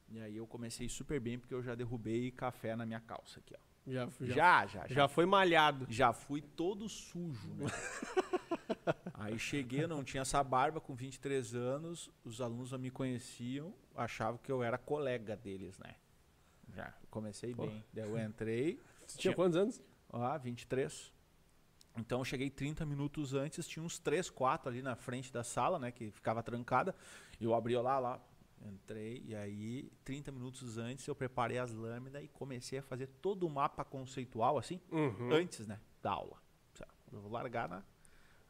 E 0.08 0.20
aí 0.20 0.36
eu 0.36 0.46
comecei 0.46 0.88
super 0.88 1.18
bem 1.18 1.38
porque 1.38 1.54
eu 1.54 1.62
já 1.62 1.74
derrubei 1.74 2.30
café 2.30 2.76
na 2.76 2.84
minha 2.84 3.00
calça 3.00 3.40
aqui, 3.40 3.54
ó. 3.54 3.72
Já, 3.84 4.08
já, 4.20 4.34
já, 4.34 4.66
já, 4.66 4.86
já. 4.86 5.08
foi 5.08 5.26
malhado. 5.26 5.86
Já 5.88 6.12
fui 6.12 6.40
todo 6.40 6.88
sujo, 6.88 7.48
né? 7.54 7.66
aí 9.14 9.36
cheguei, 9.38 9.86
não 9.88 10.04
tinha 10.04 10.20
essa 10.20 10.42
barba 10.44 10.80
com 10.80 10.94
23 10.94 11.54
anos, 11.54 12.08
os 12.24 12.40
alunos 12.40 12.70
não 12.70 12.78
me 12.78 12.90
conheciam, 12.90 13.74
achavam 13.96 14.38
que 14.38 14.52
eu 14.52 14.62
era 14.62 14.78
colega 14.78 15.34
deles, 15.34 15.78
né? 15.78 15.96
Já 16.74 16.94
comecei 17.10 17.54
Pô. 17.54 17.66
bem. 17.66 17.84
Daí 17.92 18.08
eu 18.08 18.18
entrei. 18.18 18.78
Você 19.04 19.18
tinha, 19.18 19.22
tinha 19.22 19.34
quantos 19.34 19.56
anos? 19.56 19.82
Ah, 20.12 20.38
23. 20.38 21.12
Então 21.96 22.20
eu 22.20 22.24
cheguei 22.24 22.48
30 22.48 22.86
minutos 22.86 23.34
antes, 23.34 23.66
tinha 23.66 23.84
uns 23.84 23.98
3, 23.98 24.30
4 24.30 24.68
ali 24.68 24.82
na 24.82 24.96
frente 24.96 25.32
da 25.32 25.44
sala, 25.44 25.78
né, 25.78 25.90
que 25.90 26.10
ficava 26.10 26.42
trancada. 26.42 26.94
Eu 27.40 27.54
abri 27.54 27.76
lá, 27.76 27.98
lá, 27.98 28.20
entrei 28.64 29.22
e 29.26 29.34
aí 29.34 29.92
30 30.04 30.32
minutos 30.32 30.78
antes 30.78 31.06
eu 31.06 31.14
preparei 31.14 31.58
as 31.58 31.72
lâminas 31.72 32.24
e 32.24 32.28
comecei 32.28 32.78
a 32.78 32.82
fazer 32.82 33.08
todo 33.20 33.46
o 33.46 33.50
mapa 33.50 33.84
conceitual 33.84 34.56
assim, 34.56 34.80
uhum. 34.90 35.32
antes, 35.32 35.66
né, 35.66 35.78
da 36.00 36.12
aula. 36.12 36.40
Eu 37.12 37.20
vou 37.20 37.30
largar 37.30 37.68
na 37.68 37.82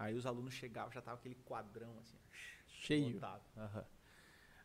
Aí 0.03 0.15
os 0.15 0.27
alunos 0.27 0.53
chegavam, 0.53 0.91
já 0.91 1.01
tava 1.01 1.19
aquele 1.19 1.37
quadrão 1.37 1.97
assim, 2.01 2.19
cheio. 2.67 3.21
Uhum. 3.57 3.85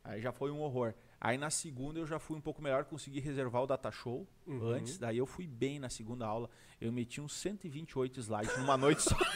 Aí 0.03 0.19
já 0.19 0.32
foi 0.32 0.49
um 0.49 0.59
horror. 0.61 0.95
Aí 1.20 1.38
na 1.38 1.49
segunda 1.49 1.99
eu 1.99 2.05
já 2.05 2.20
fui 2.20 2.38
um 2.38 2.41
pouco 2.41 2.61
melhor, 2.61 2.86
consegui 2.86 3.20
reservar 3.20 3.63
o 3.63 3.68
data 3.68 3.91
show 3.91 4.28
uhum. 4.45 4.70
antes. 4.70 4.97
Daí 4.97 5.18
eu 5.18 5.26
fui 5.26 5.47
bem 5.47 5.80
na 5.80 5.89
segunda 5.89 6.26
aula. 6.26 6.49
Eu 6.80 6.91
meti 6.91 7.20
uns 7.20 7.34
128 7.34 8.20
slides 8.20 8.57
numa 8.57 8.78
noite 8.78 9.01
só. 9.01 9.15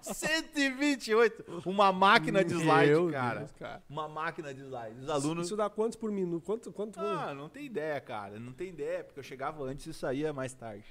128! 0.00 1.62
Uma 1.66 1.92
máquina 1.92 2.44
de 2.44 2.54
slide, 2.54 3.12
cara. 3.12 3.38
Deus, 3.40 3.52
cara. 3.52 3.82
Uma 3.88 4.08
máquina 4.08 4.52
de 4.52 4.60
slide. 4.60 5.00
Os 5.00 5.08
alunos. 5.08 5.46
Isso 5.46 5.56
dá 5.56 5.68
quantos 5.70 5.96
por 5.96 6.10
minuto? 6.10 6.44
Quanto, 6.44 6.72
quanto 6.72 7.00
Ah, 7.00 7.34
não 7.34 7.48
tem 7.48 7.64
ideia, 7.64 8.00
cara. 8.00 8.38
Não 8.38 8.52
tem 8.52 8.68
ideia, 8.68 9.02
porque 9.02 9.18
eu 9.18 9.24
chegava 9.24 9.62
antes 9.64 9.86
e 9.86 9.94
saía 9.94 10.32
mais 10.32 10.54
tarde. 10.54 10.84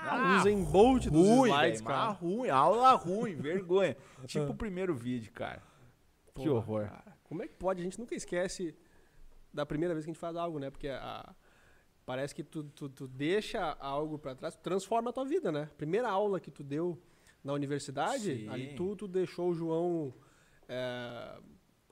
Ah, 0.00 0.42
um 0.46 0.64
Bolt 0.64 1.06
dos 1.06 1.26
ruim, 1.26 1.50
slides, 1.50 1.80
véio, 1.80 1.84
cara. 1.84 2.10
ruim, 2.12 2.48
aula 2.48 2.92
ruim, 2.94 3.34
vergonha. 3.34 3.96
tipo 4.26 4.52
o 4.52 4.54
primeiro 4.54 4.94
vídeo, 4.94 5.32
cara. 5.32 5.62
Porra, 6.32 6.44
que 6.44 6.48
horror. 6.48 6.84
Cara. 6.88 7.07
Como 7.28 7.42
é 7.42 7.46
que 7.46 7.54
pode? 7.54 7.80
A 7.80 7.84
gente 7.84 7.98
nunca 7.98 8.14
esquece 8.14 8.74
da 9.52 9.66
primeira 9.66 9.94
vez 9.94 10.04
que 10.04 10.10
a 10.10 10.12
gente 10.12 10.20
faz 10.20 10.34
algo, 10.34 10.58
né? 10.58 10.70
Porque 10.70 10.88
a, 10.88 11.34
parece 12.06 12.34
que 12.34 12.42
tu, 12.42 12.64
tu, 12.64 12.88
tu 12.88 13.06
deixa 13.06 13.76
algo 13.78 14.18
para 14.18 14.34
trás, 14.34 14.56
transforma 14.56 15.10
a 15.10 15.12
tua 15.12 15.24
vida, 15.24 15.52
né? 15.52 15.68
Primeira 15.76 16.08
aula 16.08 16.40
que 16.40 16.50
tu 16.50 16.64
deu 16.64 16.98
na 17.44 17.52
universidade, 17.52 18.44
Sim. 18.44 18.48
ali 18.48 18.74
tu, 18.74 18.96
tu 18.96 19.06
deixou 19.06 19.50
o 19.50 19.54
João 19.54 20.14
é, 20.68 21.38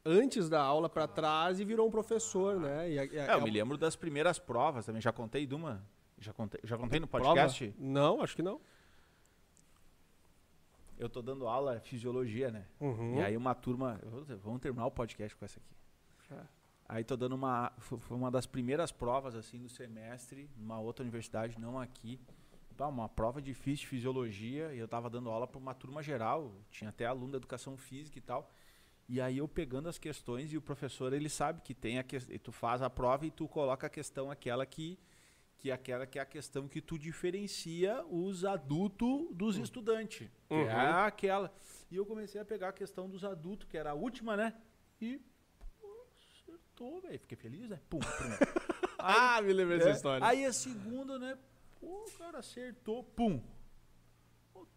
antes 0.04 0.48
da 0.48 0.60
aula 0.60 0.88
para 0.88 1.06
trás 1.06 1.60
e 1.60 1.64
virou 1.64 1.86
um 1.86 1.90
professor, 1.90 2.56
ah. 2.56 2.60
né? 2.60 2.90
E, 2.90 2.94
e, 2.94 3.18
é, 3.18 3.34
eu 3.34 3.42
me 3.42 3.50
lembro 3.50 3.76
das 3.76 3.94
primeiras 3.94 4.38
provas 4.38 4.86
também. 4.86 5.02
Já 5.02 5.12
contei 5.12 5.46
de 5.46 5.54
uma? 5.54 5.86
Já 6.18 6.32
contei, 6.32 6.60
já 6.64 6.78
contei 6.78 6.98
no 6.98 7.06
podcast? 7.06 7.72
Prova? 7.72 7.92
Não, 7.92 8.22
acho 8.22 8.34
que 8.34 8.42
não 8.42 8.60
eu 10.98 11.08
tô 11.08 11.22
dando 11.22 11.46
aula 11.46 11.78
de 11.78 11.88
fisiologia, 11.88 12.50
né? 12.50 12.66
Uhum. 12.80 13.16
E 13.16 13.22
aí 13.22 13.36
uma 13.36 13.54
turma, 13.54 14.00
vamos 14.42 14.60
terminar 14.60 14.86
o 14.86 14.90
podcast 14.90 15.36
com 15.36 15.44
essa 15.44 15.58
aqui. 15.58 16.34
É. 16.34 16.46
Aí 16.88 17.04
tô 17.04 17.16
dando 17.16 17.34
uma, 17.34 17.72
foi 17.78 18.16
uma 18.16 18.30
das 18.30 18.46
primeiras 18.46 18.92
provas 18.92 19.34
assim 19.34 19.58
do 19.58 19.68
semestre, 19.68 20.48
numa 20.56 20.78
outra 20.78 21.02
universidade, 21.02 21.58
não 21.58 21.78
aqui. 21.78 22.20
Uma 22.78 23.08
prova 23.08 23.40
difícil 23.40 23.84
de 23.84 23.86
fisiologia, 23.86 24.74
e 24.74 24.78
eu 24.78 24.86
tava 24.86 25.08
dando 25.08 25.30
aula 25.30 25.46
para 25.46 25.58
uma 25.58 25.72
turma 25.72 26.02
geral, 26.02 26.52
tinha 26.70 26.90
até 26.90 27.06
aluno 27.06 27.32
da 27.32 27.38
educação 27.38 27.74
física 27.74 28.18
e 28.18 28.20
tal. 28.20 28.50
E 29.08 29.20
aí 29.20 29.38
eu 29.38 29.48
pegando 29.48 29.88
as 29.88 29.98
questões 29.98 30.52
e 30.52 30.58
o 30.58 30.62
professor, 30.62 31.12
ele 31.12 31.28
sabe 31.28 31.62
que 31.62 31.72
tem 31.72 31.98
a 31.98 32.02
que, 32.02 32.18
tu 32.38 32.52
faz 32.52 32.82
a 32.82 32.90
prova 32.90 33.24
e 33.24 33.30
tu 33.30 33.48
coloca 33.48 33.86
a 33.86 33.90
questão 33.90 34.30
aquela 34.30 34.66
que 34.66 34.98
que 35.58 35.70
é 35.70 35.74
aquela 35.74 36.06
que 36.06 36.18
é 36.18 36.22
a 36.22 36.26
questão 36.26 36.68
que 36.68 36.80
tu 36.80 36.98
diferencia 36.98 38.04
os 38.06 38.44
adultos 38.44 39.28
dos 39.32 39.56
uhum. 39.56 39.62
estudantes. 39.62 40.28
Uhum. 40.50 40.68
é 40.68 41.06
aquela. 41.06 41.52
E 41.90 41.96
eu 41.96 42.04
comecei 42.04 42.40
a 42.40 42.44
pegar 42.44 42.68
a 42.68 42.72
questão 42.72 43.08
dos 43.08 43.24
adultos, 43.24 43.66
que 43.68 43.76
era 43.76 43.90
a 43.90 43.94
última, 43.94 44.36
né? 44.36 44.54
E 45.00 45.20
pô, 45.80 46.06
acertou, 46.14 47.00
velho. 47.00 47.18
Fiquei 47.18 47.36
feliz, 47.36 47.68
né? 47.68 47.80
Pum, 47.88 47.98
ah, 48.98 49.40
me 49.42 49.52
lembro 49.52 49.76
dessa 49.76 49.90
é, 49.90 49.92
história. 49.92 50.26
Aí 50.26 50.44
a 50.44 50.52
segunda, 50.52 51.18
né? 51.18 51.38
Pô, 51.80 52.04
o 52.06 52.18
cara 52.18 52.38
acertou, 52.38 53.04
pum. 53.04 53.40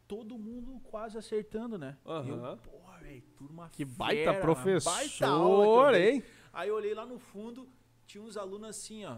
todo 0.08 0.38
mundo 0.38 0.80
quase 0.84 1.18
acertando, 1.18 1.78
né? 1.78 1.98
E 2.06 2.30
eu, 2.30 2.58
porra, 2.58 3.00
velho, 3.00 3.22
turma 3.38 3.70
Que 3.70 3.86
baita 3.86 4.34
fera, 4.34 4.42
professor, 4.42 4.92
baita 4.92 6.00
hein? 6.00 6.24
Aí 6.52 6.70
eu 6.70 6.76
olhei 6.76 6.94
lá 6.94 7.06
no 7.06 7.20
fundo, 7.20 7.68
tinha 8.06 8.24
uns 8.24 8.38
alunos 8.38 8.70
assim, 8.70 9.06
ó. 9.06 9.18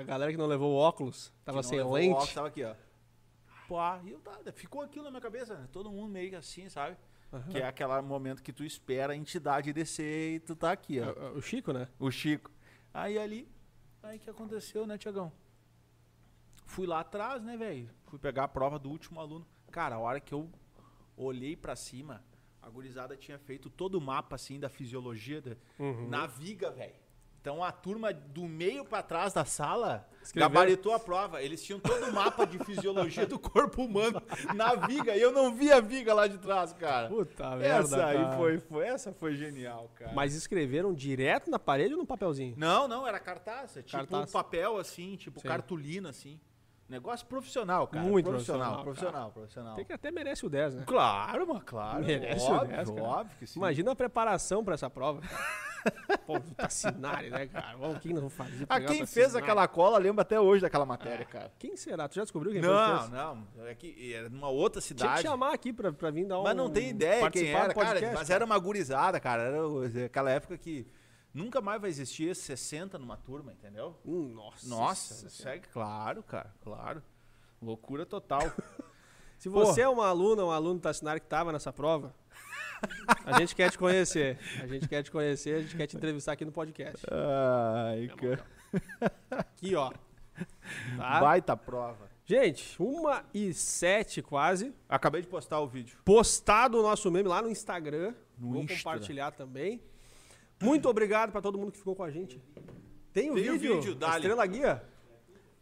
A 0.00 0.04
galera 0.04 0.30
que 0.32 0.38
não 0.38 0.46
levou 0.46 0.72
o 0.72 0.76
óculos, 0.76 1.32
tava 1.44 1.62
sem 1.62 1.78
levou 1.78 1.92
o 1.92 1.94
lente. 1.96 2.12
óculos, 2.14 2.34
tava 2.34 2.48
aqui, 2.48 2.64
ó. 2.64 2.74
Pá, 3.68 4.00
e 4.04 4.10
eu 4.10 4.20
ficou 4.52 4.82
aquilo 4.82 5.04
na 5.04 5.10
minha 5.10 5.20
cabeça, 5.20 5.54
né? 5.56 5.68
todo 5.70 5.90
mundo 5.90 6.10
meio 6.10 6.30
que 6.30 6.36
assim, 6.36 6.68
sabe? 6.68 6.96
Aham. 7.32 7.48
Que 7.50 7.58
é 7.58 7.66
aquele 7.66 8.00
momento 8.00 8.42
que 8.42 8.52
tu 8.52 8.64
espera 8.64 9.12
a 9.12 9.16
entidade 9.16 9.72
descer 9.72 10.34
e 10.34 10.40
tu 10.40 10.56
tá 10.56 10.72
aqui, 10.72 10.98
ó. 11.00 11.04
É, 11.04 11.08
é, 11.08 11.30
O 11.30 11.40
Chico, 11.40 11.72
né? 11.72 11.86
O 11.98 12.10
Chico. 12.10 12.50
Aí 12.92 13.16
ali, 13.16 13.48
aí 14.02 14.18
que 14.18 14.28
aconteceu, 14.28 14.86
né, 14.86 14.98
Tiagão? 14.98 15.30
Fui 16.64 16.86
lá 16.86 17.00
atrás, 17.00 17.42
né, 17.42 17.56
velho? 17.56 17.88
Fui 18.06 18.18
pegar 18.18 18.44
a 18.44 18.48
prova 18.48 18.78
do 18.78 18.88
último 18.90 19.20
aluno. 19.20 19.46
Cara, 19.70 19.96
a 19.96 19.98
hora 20.00 20.18
que 20.18 20.34
eu 20.34 20.50
olhei 21.16 21.54
pra 21.56 21.76
cima, 21.76 22.24
a 22.60 22.68
gurizada 22.68 23.16
tinha 23.16 23.38
feito 23.38 23.70
todo 23.70 23.96
o 23.96 24.00
mapa, 24.00 24.34
assim, 24.34 24.58
da 24.58 24.68
fisiologia 24.68 25.40
da- 25.40 25.56
Uhum. 25.78 26.08
na 26.08 26.26
viga, 26.26 26.70
velho. 26.72 26.94
Então 27.40 27.64
a 27.64 27.72
turma 27.72 28.12
do 28.12 28.42
meio 28.42 28.84
pra 28.84 29.02
trás 29.02 29.32
da 29.32 29.46
sala 29.46 30.06
Escreveram. 30.22 30.52
gabaritou 30.52 30.92
a 30.94 31.00
prova. 31.00 31.42
Eles 31.42 31.64
tinham 31.64 31.80
todo 31.80 32.04
o 32.10 32.12
mapa 32.12 32.46
de 32.46 32.58
fisiologia 32.58 33.26
do 33.26 33.38
corpo 33.38 33.82
humano 33.82 34.20
na 34.54 34.74
viga. 34.74 35.16
E 35.16 35.22
eu 35.22 35.32
não 35.32 35.54
vi 35.54 35.72
a 35.72 35.80
viga 35.80 36.12
lá 36.12 36.26
de 36.26 36.36
trás, 36.36 36.74
cara. 36.74 37.08
Puta 37.08 37.56
merda, 37.56 37.64
essa 37.78 38.06
aí 38.06 38.18
cara. 38.18 38.36
foi, 38.36 38.58
foi, 38.58 38.86
essa 38.86 39.12
foi 39.12 39.34
genial, 39.34 39.90
cara. 39.96 40.12
Mas 40.12 40.34
escreveram 40.34 40.92
direto 40.92 41.50
na 41.50 41.58
parede 41.58 41.94
ou 41.94 42.00
no 42.00 42.06
papelzinho? 42.06 42.54
Não, 42.58 42.86
não, 42.86 43.06
era 43.06 43.18
cartaz. 43.18 43.74
é 43.74 43.82
Tipo 43.82 43.96
Cartaz. 43.96 44.30
papel, 44.30 44.76
assim, 44.76 45.16
tipo 45.16 45.40
Sim. 45.40 45.48
cartolina, 45.48 46.10
assim. 46.10 46.38
Negócio 46.90 47.24
profissional, 47.26 47.86
cara. 47.86 48.04
Muito 48.04 48.28
profissional. 48.28 48.82
profissional, 48.82 48.82
Profissional, 48.82 49.30
profissional. 49.30 49.76
Tem 49.76 49.84
que 49.86 49.92
até 49.94 50.10
merece 50.10 50.44
o 50.44 50.50
10, 50.50 50.74
né? 50.74 50.82
Claro, 50.86 51.46
mano, 51.46 51.62
claro. 51.64 52.04
Merece 52.04 52.44
o 52.44 52.52
óbvio, 52.52 52.76
10, 52.76 52.90
cara. 52.90 53.02
óbvio 53.02 53.38
que 53.38 53.46
sim. 53.46 53.58
Imagina 53.60 53.92
a 53.92 53.96
preparação 53.96 54.62
pra 54.62 54.74
essa 54.74 54.90
prova. 54.90 55.22
Pô, 56.26 56.38
do 56.38 56.54
Tassinari, 56.54 57.30
né, 57.30 57.46
cara? 57.46 57.76
Vamos, 57.76 57.96
o 57.96 58.00
que 58.00 58.08
nós 58.10 58.18
vamos 58.18 58.34
fazer? 58.34 58.66
pra 58.66 58.76
Ah, 58.76 58.80
quem 58.80 59.04
fez 59.06 59.34
aquela 59.34 59.66
cola 59.68 59.98
lembra 59.98 60.22
até 60.22 60.38
hoje 60.40 60.62
daquela 60.62 60.84
matéria, 60.86 61.24
cara. 61.24 61.52
Quem 61.58 61.76
será? 61.76 62.08
Tu 62.08 62.16
já 62.16 62.22
descobriu 62.22 62.52
quem 62.52 62.60
Não, 62.60 62.98
fez? 62.98 63.10
não. 63.10 63.46
É 63.66 63.74
que 63.74 64.14
era 64.14 64.28
numa 64.28 64.48
outra 64.48 64.80
Tinha 64.80 64.88
cidade. 64.88 65.22
que 65.22 65.28
chamar 65.28 65.52
aqui 65.54 65.72
pra, 65.72 65.92
pra 65.92 66.10
vir 66.10 66.26
dar 66.26 66.40
um. 66.40 66.42
Mas 66.44 66.56
não 66.56 66.70
tem 66.70 66.90
ideia 66.90 67.30
quem 67.30 67.48
era, 67.48 67.72
cara. 67.72 67.74
podcast, 67.74 68.14
Mas 68.14 68.30
era 68.30 68.44
uma 68.44 68.58
gurizada, 68.58 69.18
cara. 69.20 69.42
Era 69.44 69.66
o- 69.68 69.82
aquela 70.06 70.30
época 70.30 70.56
que 70.58 70.86
nunca 71.32 71.60
mais 71.60 71.80
vai 71.80 71.90
existir 71.90 72.34
60 72.34 72.98
numa 72.98 73.16
turma, 73.16 73.52
entendeu? 73.52 73.96
Hum, 74.04 74.32
nossa. 74.34 74.68
Nossa, 74.68 75.28
segue, 75.30 75.66
claro, 75.68 76.22
cara, 76.22 76.52
claro. 76.62 77.02
Loucura 77.62 78.04
total. 78.06 78.40
Se 79.38 79.48
você 79.48 79.80
é 79.80 79.88
uma 79.88 80.06
aluna, 80.06 80.44
um 80.44 80.50
aluno 80.50 80.78
Tassinari 80.78 81.18
que 81.20 81.26
tava 81.26 81.50
nessa 81.50 81.72
prova, 81.72 82.14
a 83.24 83.38
gente 83.38 83.54
quer 83.54 83.70
te 83.70 83.78
conhecer. 83.78 84.38
A 84.62 84.66
gente 84.66 84.88
quer 84.88 85.02
te 85.02 85.10
conhecer, 85.10 85.54
a 85.56 85.60
gente 85.62 85.76
quer 85.76 85.86
te 85.86 85.96
entrevistar 85.96 86.32
aqui 86.32 86.44
no 86.44 86.52
podcast. 86.52 87.04
Ai, 87.10 88.08
cara. 88.16 88.44
Aqui, 89.30 89.74
ó. 89.74 89.90
Tá? 90.96 91.20
Baita 91.20 91.56
prova. 91.56 92.08
Gente, 92.24 92.80
uma 92.80 93.24
e 93.34 93.52
sete 93.52 94.22
quase. 94.22 94.72
Acabei 94.88 95.20
de 95.20 95.26
postar 95.26 95.60
o 95.60 95.66
vídeo. 95.66 95.98
Postado 96.04 96.78
o 96.78 96.82
nosso 96.82 97.10
meme 97.10 97.28
lá 97.28 97.42
no 97.42 97.50
Instagram. 97.50 98.14
No 98.38 98.52
Vou 98.52 98.62
Insta. 98.62 98.76
compartilhar 98.76 99.32
também. 99.32 99.82
Muito 100.62 100.88
obrigado 100.88 101.32
pra 101.32 101.40
todo 101.40 101.58
mundo 101.58 101.72
que 101.72 101.78
ficou 101.78 101.96
com 101.96 102.04
a 102.04 102.10
gente. 102.10 102.40
Tem 103.12 103.30
o 103.30 103.34
Tem 103.34 103.48
o 103.50 103.52
vídeo? 103.54 103.74
vídeo, 103.76 103.94
dale. 103.96 104.16
Estrela 104.18 104.46
Guia? 104.46 104.82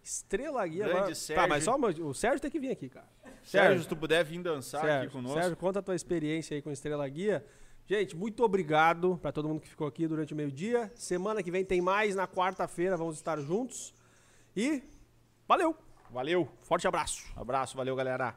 Estrela 0.03 0.67
Guia. 0.67 0.85
Grande 0.85 0.97
agora- 0.99 1.09
Tá, 1.11 1.15
Sérgio. 1.15 1.49
mas 1.49 1.65
só 1.65 1.77
o 1.77 2.15
Sérgio 2.15 2.41
tem 2.41 2.51
que 2.51 2.61
vir 2.61 2.71
aqui, 2.71 2.89
cara. 2.89 3.09
Sérgio, 3.51 3.83
se 3.83 3.89
tu 3.89 3.97
puder 3.97 4.25
vir 4.25 4.43
dançar 4.43 4.81
aqui 4.81 4.89
Sérgio, 4.89 5.11
conosco. 5.11 5.41
Sérgio, 5.41 5.57
conta 5.57 5.79
a 5.79 5.83
tua 5.83 5.95
experiência 5.95 6.55
aí 6.55 6.63
com 6.63 6.71
Estrela 6.71 7.09
Guia. 7.09 7.45
Gente, 7.87 8.15
muito 8.15 8.45
obrigado 8.45 9.19
pra 9.23 9.33
todo 9.33 9.49
mundo 9.49 9.61
que 9.61 9.69
ficou 9.69 9.87
aqui 9.87 10.07
durante 10.07 10.35
o 10.35 10.37
meio-dia. 10.37 10.93
Semana 10.95 11.43
que 11.43 11.51
vem 11.51 11.65
tem 11.65 11.81
mais, 11.81 12.15
na 12.15 12.29
quarta-feira 12.29 12.97
vamos 12.97 13.17
estar 13.17 13.41
juntos. 13.41 13.95
E 14.55 14.83
valeu! 15.47 15.75
Valeu. 16.11 16.49
Forte 16.61 16.87
abraço! 16.87 17.25
Abraço, 17.35 17.77
valeu, 17.77 17.97
galera. 17.97 18.37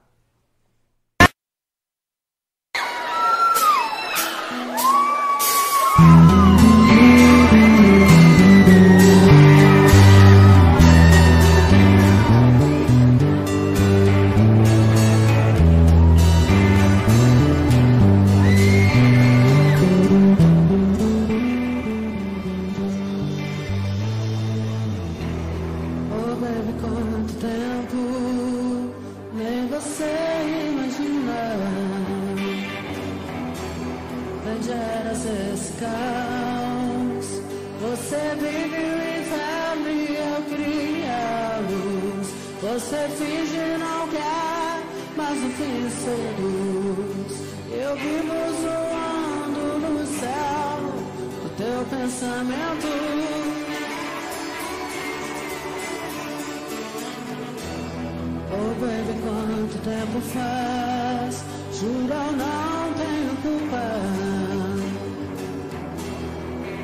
Tempo 59.83 60.21
faz? 60.21 61.43
Juro, 61.79 62.13
eu 62.13 62.31
não 62.33 62.93
tenho 62.93 63.35
culpa. 63.41 63.83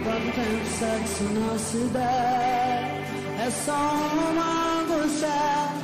Quanto 0.04 0.30
tempo 0.36 0.66
sexo 0.80 1.24
não 1.24 1.60
se 1.60 1.78
der? 1.94 3.08
É 3.40 3.50
só 3.66 3.74
uma 3.74 4.82
angústia 4.82 5.30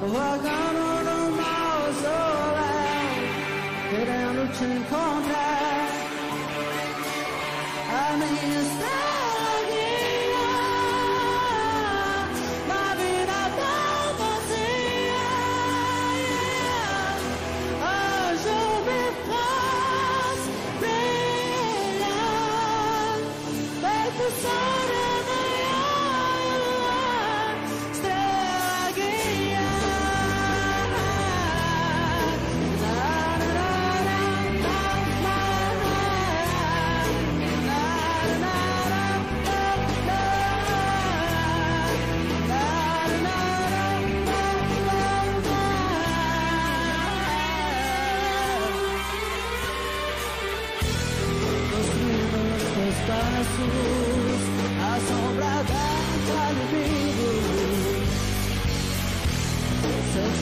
Vagando 0.00 0.86
no 1.08 1.18
mausoléu, 1.36 2.64
querendo 3.90 4.42
te 4.52 4.64
encontrar. 4.64 5.54
A 7.90 8.16
minha 8.16 8.60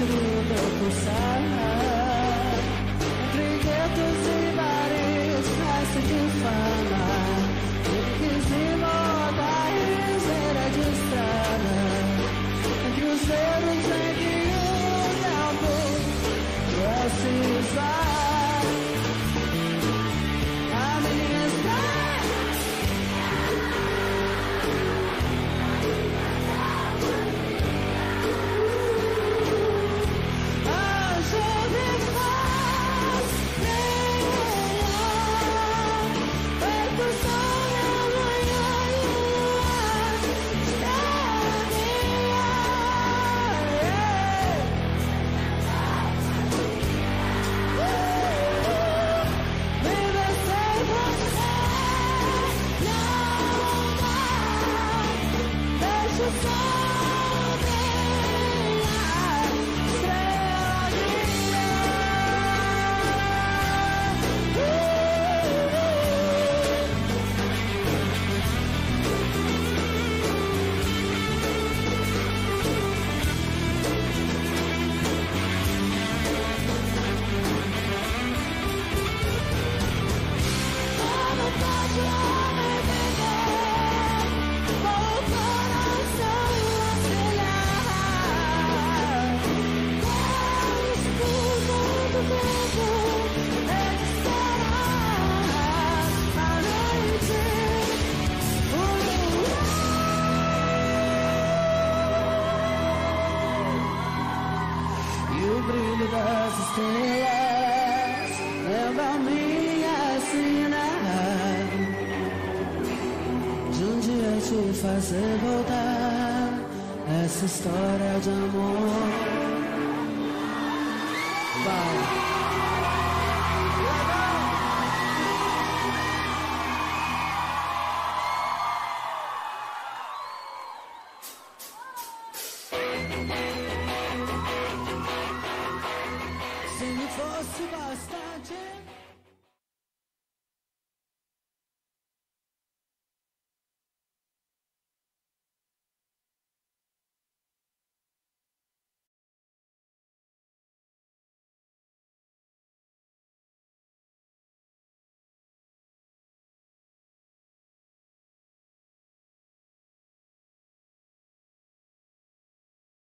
Sente 0.03 0.15
o 0.15 0.43
meu 0.43 1.42